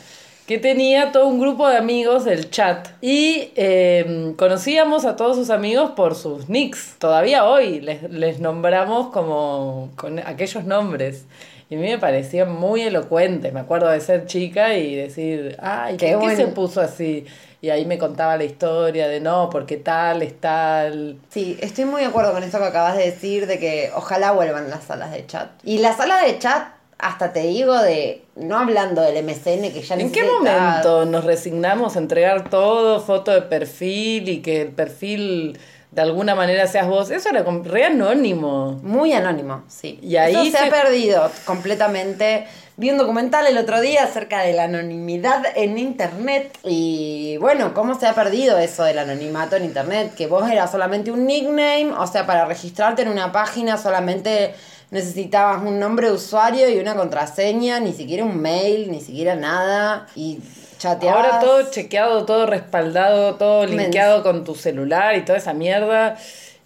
que 0.50 0.58
tenía 0.58 1.12
todo 1.12 1.28
un 1.28 1.40
grupo 1.40 1.70
de 1.70 1.78
amigos 1.78 2.26
del 2.26 2.50
chat 2.50 2.88
y 3.02 3.52
eh, 3.56 4.34
conocíamos 4.36 5.06
a 5.06 5.16
todos 5.16 5.38
sus 5.38 5.52
amigos 5.52 5.92
por 5.92 6.16
sus 6.16 6.50
nicks. 6.50 6.96
Todavía 6.98 7.46
hoy 7.46 7.80
les, 7.82 8.10
les 8.10 8.40
nombramos 8.40 9.10
como 9.10 9.92
con 9.96 10.18
aquellos 10.18 10.64
nombres. 10.64 11.26
Y 11.70 11.76
a 11.76 11.78
mí 11.78 11.86
me 11.86 12.00
parecía 12.00 12.46
muy 12.46 12.82
elocuente. 12.82 13.52
Me 13.52 13.60
acuerdo 13.60 13.90
de 13.90 14.02
ser 14.02 14.26
chica 14.26 14.74
y 14.74 14.96
decir, 14.96 15.56
ay, 15.62 15.98
Qué 15.98 16.14
¿por 16.14 16.22
qué 16.24 16.36
se 16.36 16.42
bueno. 16.42 16.56
puso 16.56 16.82
así? 16.82 17.28
Y 17.62 17.70
ahí 17.70 17.86
me 17.86 18.00
contaba 18.00 18.36
la 18.36 18.46
historia 18.46 19.08
de 19.08 19.20
no, 19.20 19.52
porque 19.52 19.78
tal 19.78 20.24
es 20.24 20.40
tal. 20.42 21.18
Sí, 21.30 21.60
estoy 21.62 21.86
muy 21.86 22.02
de 22.02 22.08
acuerdo 22.08 22.32
con 22.34 22.42
esto 22.42 22.58
que 22.58 22.64
acabas 22.66 22.98
de 22.98 23.06
decir, 23.06 23.46
de 23.46 23.60
que 23.60 23.92
ojalá 23.96 24.32
vuelvan 24.32 24.72
las 24.72 24.86
salas 24.86 25.12
de 25.12 25.28
chat. 25.28 25.52
Y 25.64 25.78
las 25.78 25.98
salas 25.98 26.26
de 26.26 26.40
chat, 26.40 26.70
hasta 27.00 27.32
te 27.34 27.40
digo 27.42 27.76
de, 27.82 28.24
no 28.36 28.58
hablando 28.60 29.02
del 29.02 29.24
MCN, 29.24 29.72
que 29.74 29.82
ya 29.82 29.96
¿En 29.96 30.12
qué 30.12 30.24
momento 30.24 31.06
nos 31.06 31.24
resignamos 31.24 31.96
a 31.96 32.00
entregar 32.00 32.50
todo, 32.50 33.00
foto 33.00 33.32
de 33.32 33.42
perfil 33.42 34.28
y 34.30 34.42
que 34.42 34.62
el 34.64 34.68
perfil 34.70 35.58
de 35.92 36.02
alguna 36.02 36.36
manera 36.36 36.68
seas 36.68 36.88
vos? 36.88 37.10
Eso 37.10 37.30
era 37.30 37.44
re 37.64 37.86
anónimo. 37.86 38.80
Muy 38.84 39.14
anónimo, 39.14 39.64
sí. 39.68 39.98
Y 40.04 40.18
ahí 40.18 40.34
Eso 40.34 40.44
se, 40.46 40.52
se- 40.52 40.58
ha 40.58 40.70
perdido 40.70 41.32
completamente. 41.46 42.46
Vi 42.76 42.90
un 42.92 42.98
documental 42.98 43.46
el 43.48 43.58
otro 43.58 43.82
día 43.82 44.04
acerca 44.04 44.42
de 44.42 44.54
la 44.54 44.64
anonimidad 44.66 45.44
en 45.56 45.78
internet 45.78 46.58
y 46.64 47.36
bueno, 47.38 47.74
cómo 47.74 48.00
se 48.00 48.08
ha 48.08 48.14
perdido 48.14 48.58
eso 48.58 48.84
del 48.84 49.00
anonimato 49.00 49.56
en 49.58 49.66
internet, 49.66 50.14
que 50.16 50.28
vos 50.28 50.50
eras 50.50 50.72
solamente 50.72 51.12
un 51.12 51.26
nickname, 51.26 51.92
o 51.98 52.08
sea, 52.08 52.26
para 52.26 52.46
registrarte 52.46 53.02
en 53.02 53.10
una 53.10 53.32
página 53.34 53.78
solamente 53.78 54.54
necesitabas 54.92 55.62
un 55.64 55.80
nombre 55.80 56.08
de 56.08 56.14
usuario 56.14 56.70
y 56.70 56.80
una 56.80 56.96
contraseña, 56.96 57.80
ni 57.80 57.94
siquiera 57.94 58.24
un 58.24 58.42
mail, 58.42 58.92
ni 58.92 59.02
siquiera 59.02 59.36
nada 59.36 60.08
y 60.16 60.40
chateabas. 60.78 61.26
Ahora 61.26 61.40
todo 61.40 61.70
chequeado, 61.70 62.26
todo 62.26 62.46
respaldado, 62.46 63.36
todo 63.36 63.66
linkeado 63.66 64.24
con 64.24 64.44
tu 64.44 64.56
celular 64.56 65.16
y 65.16 65.22
toda 65.26 65.38
esa 65.38 65.54
mierda. 65.54 66.18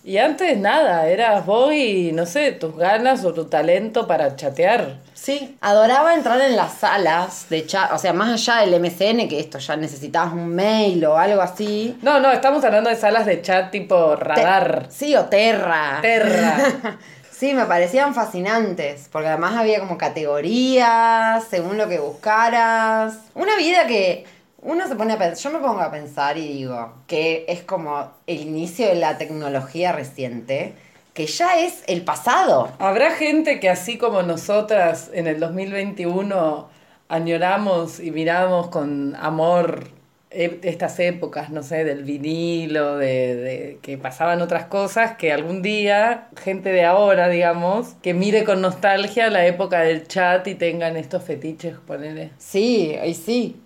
Y 0.05 0.17
antes 0.17 0.57
nada, 0.57 1.07
eras 1.07 1.45
vos 1.45 1.73
y 1.73 2.11
no 2.11 2.25
sé, 2.25 2.51
tus 2.51 2.75
ganas 2.75 3.23
o 3.23 3.33
tu 3.33 3.45
talento 3.45 4.05
para 4.05 4.35
chatear. 4.35 4.97
Sí, 5.13 5.57
adoraba 5.61 6.13
entrar 6.13 6.41
en 6.41 6.57
las 6.57 6.73
salas 6.73 7.49
de 7.49 7.65
chat, 7.65 7.93
o 7.93 7.97
sea, 7.97 8.11
más 8.11 8.33
allá 8.33 8.65
del 8.65 8.73
MCN, 8.81 9.29
que 9.29 9.39
esto 9.39 9.59
ya 9.59 9.77
necesitabas 9.77 10.33
un 10.33 10.49
mail 10.53 11.05
o 11.05 11.17
algo 11.17 11.41
así. 11.41 11.97
No, 12.01 12.19
no, 12.19 12.33
estamos 12.33 12.61
hablando 12.65 12.89
de 12.89 12.97
salas 12.97 13.25
de 13.25 13.41
chat 13.41 13.71
tipo 13.71 14.17
radar. 14.17 14.87
Te- 14.87 14.91
sí, 14.93 15.15
o 15.15 15.23
Terra. 15.25 15.99
Terra. 16.01 16.57
Sí, 17.43 17.53
me 17.53 17.65
parecían 17.65 18.15
fascinantes, 18.15 19.09
porque 19.11 19.27
además 19.27 19.57
había 19.57 19.81
como 19.81 19.97
categorías, 19.97 21.43
según 21.49 21.77
lo 21.77 21.89
que 21.89 21.99
buscaras. 21.99 23.19
Una 23.35 23.57
vida 23.57 23.85
que 23.85 24.23
uno 24.61 24.87
se 24.87 24.95
pone 24.95 25.11
a 25.11 25.17
pensar, 25.17 25.51
yo 25.51 25.59
me 25.59 25.67
pongo 25.67 25.81
a 25.81 25.91
pensar 25.91 26.37
y 26.37 26.47
digo 26.47 26.93
que 27.05 27.43
es 27.49 27.61
como 27.61 28.11
el 28.27 28.39
inicio 28.39 28.87
de 28.87 28.95
la 28.95 29.17
tecnología 29.17 29.91
reciente, 29.91 30.73
que 31.13 31.25
ya 31.25 31.59
es 31.59 31.83
el 31.87 32.05
pasado. 32.05 32.71
Habrá 32.79 33.11
gente 33.11 33.59
que 33.59 33.69
así 33.69 33.97
como 33.97 34.23
nosotras 34.23 35.11
en 35.13 35.27
el 35.27 35.41
2021 35.41 36.69
añoramos 37.09 37.99
y 37.99 38.11
miramos 38.11 38.69
con 38.69 39.17
amor 39.17 39.89
estas 40.33 40.99
épocas, 40.99 41.49
no 41.49 41.63
sé, 41.63 41.83
del 41.83 42.03
vinilo, 42.03 42.97
de, 42.97 43.35
de 43.35 43.79
que 43.81 43.97
pasaban 43.97 44.41
otras 44.41 44.65
cosas, 44.65 45.15
que 45.17 45.31
algún 45.31 45.61
día, 45.61 46.27
gente 46.41 46.69
de 46.69 46.85
ahora, 46.85 47.29
digamos, 47.29 47.95
que 48.01 48.13
mire 48.13 48.43
con 48.43 48.61
nostalgia 48.61 49.29
la 49.29 49.45
época 49.45 49.81
del 49.81 50.07
chat 50.07 50.47
y 50.47 50.55
tengan 50.55 50.97
estos 50.97 51.23
fetiches, 51.23 51.75
ponele. 51.85 52.31
Sí, 52.37 52.95
y 53.05 53.13
sí. 53.13 53.61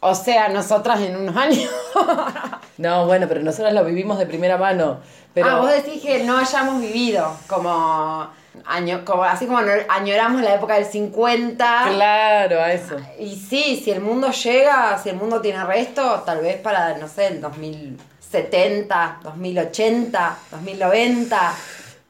O 0.00 0.16
sea, 0.16 0.48
nosotras 0.48 1.00
en 1.00 1.16
unos 1.16 1.36
años. 1.36 1.70
No, 2.78 3.06
bueno, 3.06 3.26
pero 3.28 3.42
nosotras 3.42 3.72
lo 3.74 3.84
vivimos 3.84 4.18
de 4.18 4.26
primera 4.26 4.56
mano. 4.56 4.98
Pero... 5.34 5.46
Ah, 5.46 5.60
vos 5.60 5.70
decís 5.70 6.02
que 6.02 6.24
no 6.24 6.38
hayamos 6.38 6.80
vivido 6.80 7.36
como, 7.46 8.28
año, 8.66 9.04
como 9.04 9.24
así 9.24 9.46
como 9.46 9.58
añoramos 9.88 10.42
la 10.42 10.54
época 10.54 10.74
del 10.74 10.84
50. 10.84 11.84
Claro, 11.88 12.60
a 12.60 12.72
eso. 12.72 12.96
Y 13.18 13.36
sí, 13.36 13.80
si 13.82 13.90
el 13.90 14.00
mundo 14.00 14.30
llega, 14.30 14.98
si 14.98 15.08
el 15.08 15.16
mundo 15.16 15.40
tiene 15.40 15.64
resto, 15.64 16.22
tal 16.26 16.40
vez 16.40 16.56
para, 16.56 16.96
no 16.98 17.08
sé, 17.08 17.28
el 17.28 17.40
2070, 17.40 19.20
2080, 19.22 20.38
2090, 20.50 21.54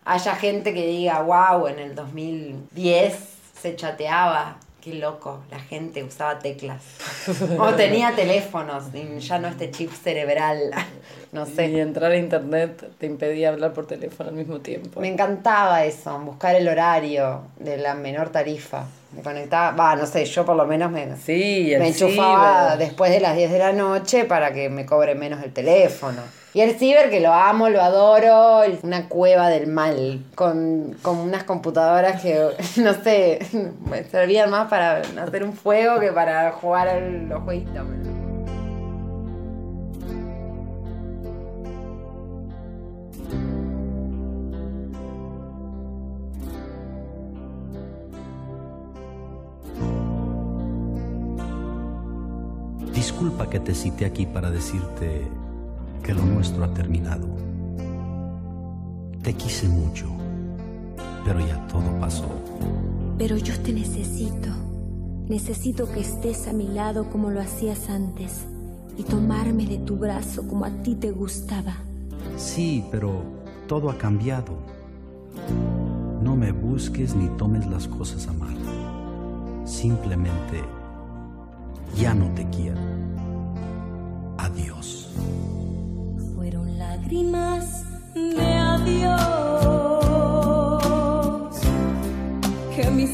haya 0.05 0.34
gente 0.36 0.74
que 0.74 0.86
diga, 0.86 1.20
wow, 1.22 1.66
en 1.68 1.78
el 1.78 1.95
2010 1.95 3.14
se 3.61 3.76
chateaba. 3.76 4.57
Qué 4.82 4.94
loco, 4.94 5.44
la 5.48 5.60
gente 5.60 6.02
usaba 6.02 6.40
teclas. 6.40 6.82
O 7.58 7.72
tenía 7.74 8.16
teléfonos, 8.16 8.86
y 8.92 9.20
ya 9.20 9.38
no 9.38 9.46
este 9.46 9.70
chip 9.70 9.92
cerebral. 9.92 10.70
No 11.32 11.46
sé. 11.46 11.68
Y 11.68 11.80
entrar 11.80 12.10
a 12.10 12.16
internet 12.16 12.90
te 12.98 13.06
impedía 13.06 13.48
hablar 13.48 13.72
por 13.72 13.86
teléfono 13.86 14.28
al 14.28 14.34
mismo 14.34 14.58
tiempo. 14.58 15.00
Me 15.00 15.08
encantaba 15.08 15.82
eso, 15.82 16.18
buscar 16.18 16.54
el 16.56 16.68
horario 16.68 17.44
de 17.58 17.78
la 17.78 17.94
menor 17.94 18.28
tarifa. 18.28 18.84
Me 19.14 19.22
conectaba, 19.22 19.72
va, 19.76 19.96
no 19.96 20.06
sé, 20.06 20.24
yo 20.24 20.44
por 20.44 20.56
lo 20.56 20.66
menos 20.66 20.90
me, 20.90 21.16
Sí, 21.16 21.72
me 21.78 21.88
enchufaba 21.88 22.72
ciber. 22.72 22.78
después 22.78 23.10
de 23.10 23.20
las 23.20 23.36
10 23.36 23.50
de 23.52 23.58
la 23.58 23.72
noche 23.72 24.24
para 24.24 24.52
que 24.52 24.68
me 24.70 24.86
cobre 24.86 25.14
menos 25.14 25.42
el 25.42 25.52
teléfono. 25.52 26.22
Y 26.54 26.60
el 26.60 26.78
ciber, 26.78 27.08
que 27.08 27.20
lo 27.20 27.32
amo, 27.32 27.70
lo 27.70 27.80
adoro, 27.80 28.62
una 28.82 29.08
cueva 29.08 29.48
del 29.48 29.68
mal, 29.68 30.22
con, 30.34 30.94
con 31.00 31.16
unas 31.16 31.44
computadoras 31.44 32.20
que, 32.20 32.38
no 32.76 32.92
sé, 32.94 33.38
me 33.88 34.04
servían 34.04 34.50
más 34.50 34.68
para 34.68 34.98
hacer 34.98 35.44
un 35.44 35.54
fuego 35.54 35.98
que 35.98 36.12
para 36.12 36.52
jugar 36.52 36.88
a 36.88 37.00
los 37.00 37.42
jueguitos. 37.42 37.86
Te 53.64 53.74
cité 53.74 54.04
aquí 54.04 54.26
para 54.26 54.50
decirte 54.50 55.28
que 56.02 56.14
lo 56.14 56.24
nuestro 56.24 56.64
ha 56.64 56.74
terminado. 56.74 57.28
Te 59.22 59.34
quise 59.34 59.68
mucho, 59.68 60.06
pero 61.24 61.40
ya 61.46 61.64
todo 61.68 61.98
pasó. 62.00 62.26
Pero 63.18 63.36
yo 63.36 63.58
te 63.60 63.72
necesito. 63.72 64.48
Necesito 65.28 65.90
que 65.90 66.00
estés 66.00 66.48
a 66.48 66.52
mi 66.52 66.66
lado 66.68 67.08
como 67.08 67.30
lo 67.30 67.40
hacías 67.40 67.88
antes 67.88 68.44
y 68.98 69.04
tomarme 69.04 69.66
de 69.66 69.78
tu 69.78 69.96
brazo 69.96 70.46
como 70.48 70.64
a 70.64 70.70
ti 70.82 70.96
te 70.96 71.12
gustaba. 71.12 71.76
Sí, 72.36 72.84
pero 72.90 73.22
todo 73.68 73.90
ha 73.90 73.96
cambiado. 73.96 74.54
No 76.20 76.36
me 76.36 76.52
busques 76.52 77.14
ni 77.14 77.28
tomes 77.36 77.66
las 77.66 77.86
cosas 77.86 78.26
a 78.26 78.32
mal. 78.32 78.56
Simplemente 79.64 80.60
ya 81.96 82.12
no 82.14 82.26
te 82.34 82.48
quiero. 82.50 82.91
Fueron 86.34 86.78
lágrimas 86.78 87.84
de 88.14 88.54
adiós 88.54 89.12
que 92.74 92.90
mis 92.90 93.10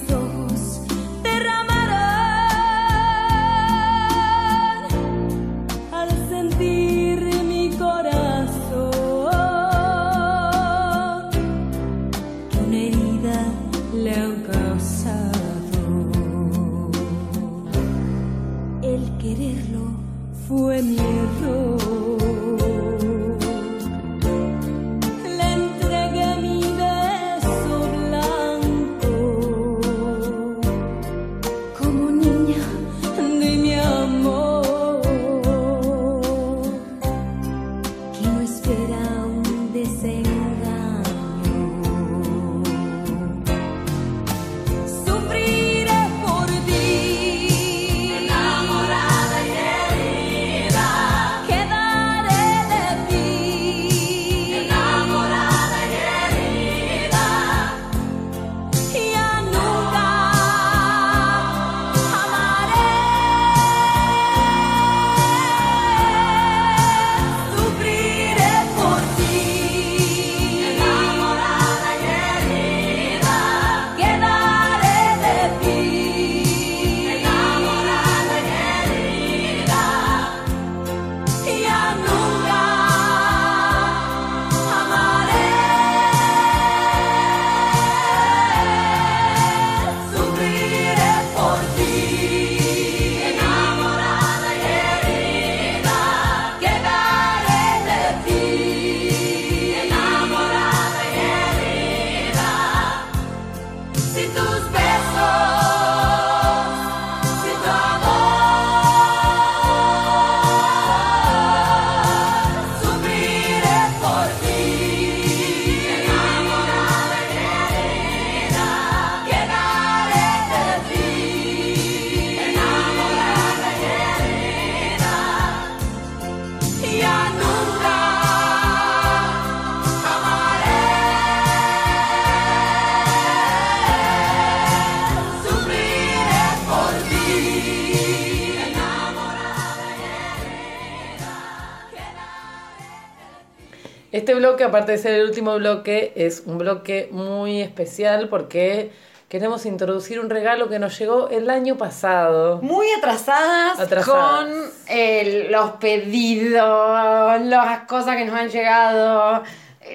bloque, 144.58 144.64
aparte 144.64 144.92
de 144.92 144.98
ser 144.98 145.14
el 145.14 145.26
último 145.28 145.54
bloque, 145.56 146.12
es 146.16 146.42
un 146.44 146.58
bloque 146.58 147.08
muy 147.12 147.60
especial 147.62 148.28
porque 148.28 148.90
queremos 149.28 149.64
introducir 149.66 150.18
un 150.18 150.30
regalo 150.30 150.68
que 150.68 150.80
nos 150.80 150.98
llegó 150.98 151.28
el 151.28 151.48
año 151.48 151.76
pasado. 151.76 152.60
Muy 152.60 152.88
atrasadas, 152.90 153.78
Atrasadas. 153.78 154.46
con 154.46 154.48
eh, 154.88 155.46
los 155.50 155.72
pedidos, 155.72 157.40
las 157.42 157.80
cosas 157.86 158.16
que 158.16 158.24
nos 158.24 158.34
han 158.34 158.48
llegado. 158.48 159.44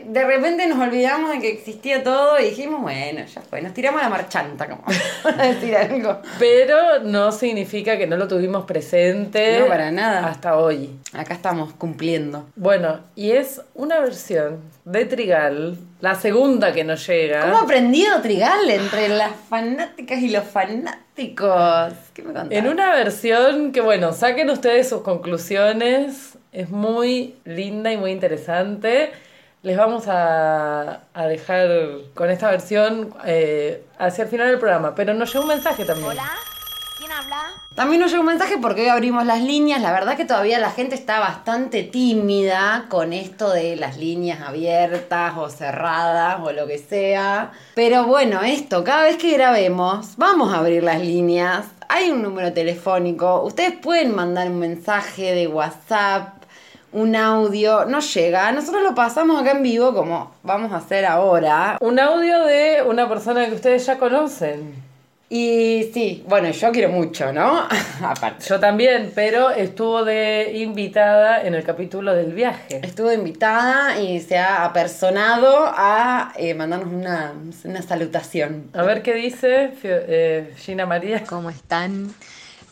De 0.05 0.23
repente 0.23 0.65
nos 0.67 0.79
olvidamos 0.79 1.31
de 1.31 1.39
que 1.39 1.51
existía 1.51 2.03
todo 2.03 2.39
y 2.39 2.45
dijimos, 2.45 2.81
bueno, 2.81 3.25
ya 3.25 3.41
fue, 3.41 3.61
nos 3.61 3.73
tiramos 3.73 4.01
a 4.01 4.05
la 4.05 4.09
marchanta, 4.09 4.67
como 4.67 4.83
decir 5.37 5.75
algo. 5.75 6.19
Pero 6.39 6.99
no 7.03 7.31
significa 7.31 7.97
que 7.97 8.07
no 8.07 8.17
lo 8.17 8.27
tuvimos 8.27 8.65
presente. 8.65 9.59
No, 9.59 9.67
para 9.67 9.91
nada. 9.91 10.27
Hasta 10.27 10.57
hoy. 10.57 10.89
Acá 11.13 11.33
estamos 11.33 11.73
cumpliendo. 11.73 12.47
Bueno, 12.55 13.01
y 13.15 13.31
es 13.31 13.61
una 13.75 13.99
versión 13.99 14.61
de 14.85 15.05
Trigal, 15.05 15.77
la 16.01 16.15
segunda 16.15 16.73
que 16.73 16.83
nos 16.83 17.05
llega. 17.07 17.41
¿Cómo 17.41 17.57
ha 17.57 17.61
aprendido 17.61 18.21
Trigal 18.21 18.69
entre 18.69 19.09
las 19.09 19.31
fanáticas 19.49 20.19
y 20.19 20.29
los 20.29 20.43
fanáticos? 20.43 21.93
¿Qué 22.13 22.21
me 22.23 22.33
contás? 22.33 22.51
En 22.51 22.67
una 22.67 22.93
versión 22.93 23.71
que, 23.71 23.81
bueno, 23.81 24.13
saquen 24.13 24.49
ustedes 24.49 24.89
sus 24.89 25.01
conclusiones. 25.01 26.37
Es 26.51 26.69
muy 26.69 27.35
linda 27.45 27.91
y 27.91 27.97
muy 27.97 28.11
interesante. 28.11 29.11
Les 29.64 29.77
vamos 29.77 30.10
a, 30.10 31.03
a 31.14 31.27
dejar 31.27 31.69
con 32.14 32.30
esta 32.30 32.52
versión 32.52 33.15
eh, 33.26 33.85
hacia 33.98 34.26
el 34.26 34.30
final 34.30 34.49
del 34.49 34.60
programa. 34.60 34.94
Pero 34.94 35.14
nos 35.14 35.31
llegó 35.31 35.44
un 35.44 35.52
mensaje 35.52 35.85
también. 35.85 36.18
¿Quién 36.98 37.10
habla? 37.14 37.44
También 37.73 38.02
nos 38.02 38.11
llegó 38.11 38.23
un 38.23 38.27
mensaje 38.27 38.57
porque 38.57 38.81
hoy 38.81 38.88
abrimos 38.90 39.26
las 39.26 39.41
líneas. 39.41 39.81
La 39.81 39.94
verdad 39.94 40.18
que 40.18 40.26
todavía 40.26 40.60
la 40.60 40.69
gente 40.69 40.95
está 40.95 41.22
bastante 41.22 41.84
tímida 41.84 42.88
con 42.90 43.14
esto 43.14 43.52
de 43.52 43.77
las 43.77 43.95
líneas 43.95 44.41
abiertas 44.41 45.34
o 45.38 45.49
cerradas 45.49 46.41
o 46.44 46.52
lo 46.52 46.68
que 46.68 46.77
sea. 46.77 47.53
Pero 47.73 48.06
bueno, 48.06 48.41
esto, 48.41 48.84
cada 48.84 49.03
vez 49.03 49.15
que 49.15 49.31
grabemos, 49.31 50.18
vamos 50.18 50.53
a 50.53 50.57
abrir 50.57 50.84
las 50.84 50.99
líneas. 50.99 51.68
Hay 51.88 52.11
un 52.11 52.22
número 52.22 52.52
telefónico. 52.52 53.41
Ustedes 53.44 53.72
pueden 53.81 54.14
mandar 54.14 54.49
un 54.49 54.60
mensaje 54.60 55.34
de 55.34 55.48
WhatsApp, 55.48 56.42
un 56.93 57.15
audio. 57.15 57.85
No 57.85 57.99
llega. 57.99 58.51
Nosotros 58.51 58.83
lo 58.83 58.95
pasamos 58.95 59.41
acá 59.41 59.51
en 59.51 59.63
vivo 59.63 59.93
como 59.93 60.31
vamos 60.43 60.71
a 60.71 60.77
hacer 60.77 61.05
ahora. 61.05 61.77
Un 61.81 61.99
audio 61.99 62.45
de 62.45 62.83
una 62.85 63.09
persona 63.09 63.45
que 63.47 63.55
ustedes 63.55 63.85
ya 63.85 63.97
conocen. 63.97 64.93
Y 65.29 65.89
sí, 65.91 66.23
bueno, 66.27 66.51
yo 66.51 66.71
quiero 66.71 66.89
mucho, 66.89 67.33
¿no? 67.33 67.67
Aparte. 68.03 68.45
Yo 68.47 68.59
también, 68.59 69.11
pero 69.15 69.49
estuvo 69.49 70.05
de 70.05 70.51
invitada 70.57 71.41
en 71.41 71.55
el 71.55 71.63
capítulo 71.63 72.13
del 72.13 72.33
viaje. 72.33 72.81
Estuvo 72.83 73.11
invitada 73.11 73.99
y 73.99 74.19
se 74.19 74.37
ha 74.37 74.63
apersonado 74.63 75.65
a 75.75 76.33
eh, 76.35 76.53
mandarnos 76.53 76.93
una, 76.93 77.33
una 77.63 77.81
salutación. 77.81 78.69
A 78.73 78.83
ver 78.83 79.01
qué 79.01 79.15
dice 79.15 79.73
eh, 79.81 80.53
Gina 80.57 80.85
María. 80.85 81.23
¿Cómo 81.23 81.49
están? 81.49 82.13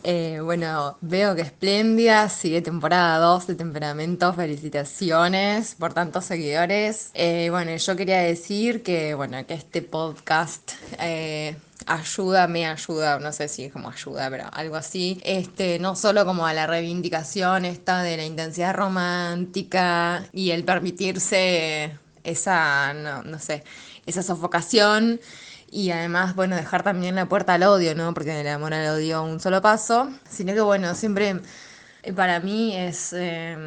Eh, 0.03 0.39
bueno, 0.43 0.97
veo 1.01 1.35
que 1.35 1.41
espléndida, 1.41 2.27
sigue 2.29 2.61
temporada 2.61 3.19
2 3.19 3.47
de 3.47 3.55
Temperamento, 3.55 4.33
felicitaciones 4.33 5.75
por 5.75 5.93
tantos 5.93 6.25
seguidores. 6.25 7.11
Eh, 7.13 7.49
bueno, 7.51 7.75
yo 7.75 7.95
quería 7.95 8.19
decir 8.19 8.81
que, 8.81 9.13
bueno, 9.13 9.45
que 9.45 9.53
este 9.53 9.83
podcast 9.83 10.71
eh, 10.99 11.55
ayuda, 11.85 12.47
me 12.47 12.65
ayuda, 12.65 13.19
no 13.19 13.31
sé 13.31 13.47
si 13.47 13.65
es 13.65 13.73
como 13.73 13.89
ayuda, 13.89 14.29
pero 14.31 14.45
algo 14.51 14.75
así, 14.75 15.21
este, 15.23 15.77
no 15.77 15.95
solo 15.95 16.25
como 16.25 16.47
a 16.47 16.53
la 16.53 16.65
reivindicación 16.65 17.65
esta 17.65 18.01
de 18.01 18.17
la 18.17 18.25
intensidad 18.25 18.73
romántica 18.73 20.25
y 20.33 20.49
el 20.49 20.63
permitirse 20.63 21.97
esa, 22.23 22.93
no, 22.93 23.21
no 23.23 23.37
sé, 23.37 23.63
esa 24.07 24.23
sofocación 24.23 25.19
y 25.71 25.91
además, 25.91 26.35
bueno, 26.35 26.55
dejar 26.55 26.83
también 26.83 27.15
la 27.15 27.27
puerta 27.27 27.53
al 27.55 27.63
odio, 27.63 27.95
¿no? 27.95 28.13
Porque 28.13 28.31
del 28.31 28.47
amor 28.49 28.73
al 28.73 28.87
odio 28.95 29.23
un 29.23 29.39
solo 29.39 29.61
paso, 29.61 30.11
sino 30.29 30.53
que, 30.53 30.61
bueno, 30.61 30.95
siempre 30.95 31.41
eh, 32.03 32.13
para 32.13 32.39
mí 32.41 32.75
es 32.77 33.13
eh, 33.13 33.57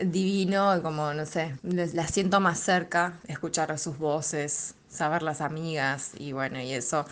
divino, 0.00 0.80
como, 0.82 1.14
no 1.14 1.26
sé, 1.26 1.56
la 1.62 2.06
siento 2.08 2.40
más 2.40 2.60
cerca, 2.60 3.14
escuchar 3.28 3.78
sus 3.78 3.98
voces, 3.98 4.74
saber 4.88 5.22
las 5.22 5.40
amigas 5.40 6.12
y 6.18 6.32
bueno, 6.32 6.60
y 6.60 6.72
eso. 6.72 7.06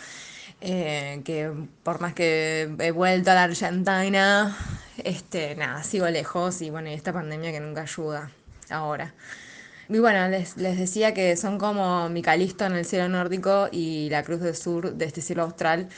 eh, 0.61 1.23
que 1.25 1.51
por 1.83 2.01
más 2.01 2.15
que 2.15 2.75
he 2.81 2.91
vuelto 2.93 3.31
a 3.31 3.35
la 3.35 3.45
Argentina, 3.45 4.57
este, 5.05 5.55
nada, 5.57 5.83
sigo 5.83 6.09
lejos 6.09 6.63
y 6.63 6.71
bueno, 6.71 6.89
y 6.91 6.95
esta 6.95 7.13
pandemia 7.13 7.53
que 7.53 7.61
nunca 7.61 7.83
ayuda 7.83 8.31
ahora. 8.71 9.15
Y 9.89 9.99
bueno, 9.99 10.29
les, 10.29 10.57
les 10.57 10.79
decía 10.79 11.15
que 11.15 11.37
son 11.37 11.59
como 11.59 12.09
mi 12.09 12.23
Calisto 12.23 12.65
en 12.65 12.73
el 12.73 12.85
cielo 12.85 13.09
nórdico 13.09 13.69
y 13.71 14.09
la 14.11 14.23
Cruz 14.23 14.41
del 14.41 14.57
Sur 14.57 14.93
de 14.95 15.05
este 15.05 15.21
cielo 15.21 15.43
austral. 15.45 15.89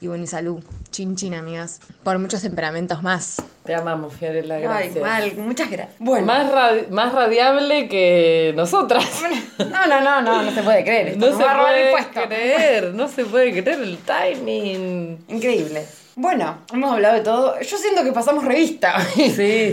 Y 0.00 0.06
bueno, 0.06 0.22
y 0.22 0.26
salud, 0.28 0.62
chin 0.92 1.16
chin, 1.16 1.34
amigas, 1.34 1.80
por 2.04 2.16
muchos 2.20 2.40
temperamentos 2.42 3.02
más. 3.02 3.42
Te 3.64 3.74
amamos, 3.74 4.14
Fiorella, 4.14 4.54
Ay, 4.54 4.62
gracias. 4.62 5.00
mal, 5.00 5.36
muchas 5.38 5.70
gracias. 5.70 5.96
Bueno, 5.98 6.24
Más, 6.26 6.52
radi- 6.52 6.88
más 6.90 7.12
radiable 7.12 7.88
que 7.88 8.52
nosotras. 8.54 9.04
no, 9.58 9.86
no, 9.88 10.00
no, 10.00 10.22
no, 10.22 10.42
no 10.44 10.50
se 10.52 10.62
puede 10.62 10.84
creer. 10.84 11.08
Esto 11.08 11.30
No 11.30 11.36
se 11.36 11.42
va 11.42 11.50
a 11.50 11.54
robar 11.56 11.74
el 11.74 11.90
puede 11.90 12.26
creer, 12.28 12.94
no 12.94 13.08
se 13.08 13.24
puede 13.24 13.50
creer 13.62 13.80
el 13.82 13.98
timing. 13.98 15.24
Increíble. 15.28 15.84
Bueno, 16.20 16.58
hemos 16.72 16.90
hablado 16.92 17.14
de 17.14 17.20
todo. 17.20 17.60
Yo 17.60 17.78
siento 17.78 18.02
que 18.02 18.10
pasamos 18.12 18.44
revista. 18.44 19.00
Sí, 19.14 19.30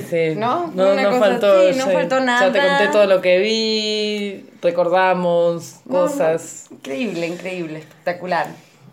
sí. 0.08 0.34
¿No? 0.38 0.68
No, 0.76 0.92
Una 0.94 1.02
no 1.02 1.10
cosa 1.10 1.20
faltó. 1.20 1.52
así, 1.70 1.80
no 1.80 1.86
sí. 1.86 1.92
faltó 1.92 2.20
Ya 2.20 2.52
te 2.52 2.60
nada. 2.60 2.78
conté 2.78 2.92
todo 2.92 3.06
lo 3.08 3.20
que 3.20 3.40
vi, 3.40 4.46
recordamos 4.62 5.78
No, 5.86 6.02
cosas. 6.02 6.68
no, 6.70 6.76
Increíble, 6.78 7.26
increíble, 7.26 7.80
espectacular. 7.80 8.48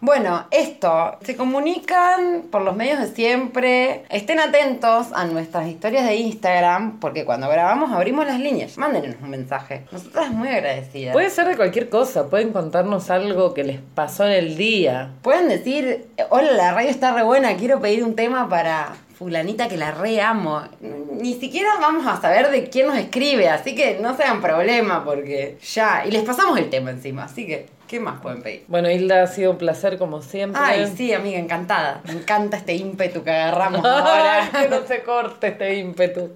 Bueno, 0.05 0.47
esto, 0.51 1.17
se 1.23 1.37
comunican 1.37 2.47
por 2.51 2.63
los 2.63 2.75
medios 2.75 2.99
de 2.99 3.07
siempre. 3.07 4.03
Estén 4.11 4.41
atentos 4.41 5.07
a 5.13 5.27
nuestras 5.27 5.69
historias 5.69 6.05
de 6.05 6.17
Instagram, 6.17 6.99
porque 6.99 7.25
cuando 7.25 7.49
grabamos 7.49 7.93
abrimos 7.93 8.27
las 8.27 8.41
líneas. 8.41 8.77
Mándenos 8.79 9.15
un 9.23 9.31
mensaje. 9.31 9.85
Nosotras 9.93 10.33
muy 10.33 10.49
agradecidas. 10.49 11.13
Puede 11.13 11.31
ser 11.31 11.47
de 11.47 11.55
cualquier 11.55 11.89
cosa, 11.89 12.29
pueden 12.29 12.53
contarnos 12.53 13.11
algo 13.11 13.55
que 13.55 13.63
les 13.63 13.79
pasó 13.95 14.27
en 14.27 14.33
el 14.33 14.57
día. 14.57 15.13
Pueden 15.23 15.49
decir, 15.49 16.09
hola, 16.31 16.51
la 16.51 16.75
radio 16.75 16.91
está 16.91 17.15
re 17.15 17.23
buena, 17.23 17.55
quiero 17.55 17.81
pedir 17.81 18.03
un 18.03 18.17
tema 18.17 18.49
para 18.49 18.97
fulanita 19.17 19.69
que 19.69 19.77
la 19.77 19.93
re 19.93 20.21
amo. 20.21 20.63
Ni 21.13 21.35
siquiera 21.35 21.71
vamos 21.81 22.09
a 22.09 22.21
saber 22.21 22.51
de 22.51 22.69
quién 22.71 22.89
nos 22.89 22.99
escribe, 22.99 23.49
así 23.49 23.77
que 23.77 24.01
no 24.01 24.17
se 24.17 24.25
hagan 24.25 24.41
problema 24.41 25.05
porque 25.05 25.59
ya, 25.63 26.05
y 26.05 26.11
les 26.11 26.25
pasamos 26.25 26.59
el 26.59 26.71
tema 26.71 26.91
encima, 26.91 27.23
así 27.23 27.47
que, 27.47 27.67
¿qué 27.93 28.01
más 28.01 28.21
pueden 28.23 28.43
pedir? 28.43 28.65
Bueno, 28.69 28.91
Hilda, 28.91 29.23
ha 29.23 29.27
sido 29.27 29.51
un 29.51 29.59
placer 29.59 29.99
como 29.99 30.23
siempre. 30.23 30.61
Ay, 30.65 30.91
sí, 30.97 31.13
amiga, 31.13 31.39
encantada. 31.39 32.01
Me 32.05 32.13
encanta 32.15 32.57
este 32.57 32.75
ímpetu 32.75 33.23
que 33.23 33.31
agarramos 33.31 33.85
ahora. 33.85 34.49
que 34.51 34.69
no 34.71 34.81
se 34.87 35.03
corte 35.03 35.49
este 35.49 35.75
ímpetu. 35.77 36.31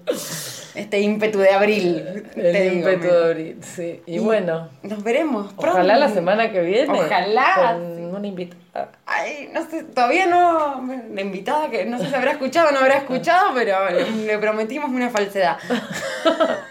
Este 0.75 0.99
ímpetu 1.01 1.39
de 1.39 1.49
abril. 1.49 2.23
El 2.35 2.51
te 2.53 2.73
ímpetu 2.75 3.07
de 3.07 3.25
abril, 3.25 3.57
sí. 3.63 4.01
Y, 4.05 4.17
Y 4.17 4.19
bueno, 4.19 4.69
Nos 4.83 5.03
veremos 5.03 5.47
pronto. 5.53 5.71
ojalá 5.71 5.97
la 5.97 6.09
semana 6.09 6.51
que 6.51 6.61
viene. 6.61 6.93
Ojalá, 7.01 7.73
Con 7.73 8.15
una 8.15 8.27
invitada. 8.27 8.91
Ay, 9.19 9.49
no 9.53 9.67
sé, 9.69 9.83
todavía 9.83 10.25
no. 10.27 10.85
La 11.13 11.21
invitada 11.21 11.69
que 11.69 11.85
no 11.85 11.97
sé 11.97 12.07
si 12.07 12.13
habrá 12.15 12.31
escuchado 12.31 12.69
o 12.69 12.71
no 12.71 12.79
habrá 12.79 12.97
escuchado, 12.97 13.51
pero 13.55 13.89
le, 13.89 14.09
le 14.25 14.37
prometimos 14.37 14.89
una 14.91 15.09
falsedad. 15.09 15.57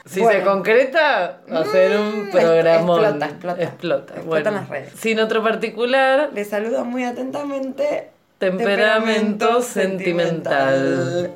Si 0.07 0.21
Bueno. 0.21 0.39
se 0.39 0.45
concreta, 0.47 1.41
va 1.53 1.61
a 1.61 1.65
ser 1.65 1.99
un 1.99 2.29
Mm, 2.29 2.31
programón. 2.31 3.01
explota, 3.01 3.27
explota. 3.27 3.63
Explota. 3.63 4.15
Explotan 4.15 4.27
bueno. 4.55 4.61
las 4.61 4.69
redes. 4.69 4.93
Sin 5.01 5.19
otro 5.21 5.43
particular, 5.43 6.31
Les 6.33 6.49
saludo 6.49 6.85
muy 6.85 7.03
atentamente. 7.05 8.11
temperamento 8.39 9.61
sentimental. 9.63 11.33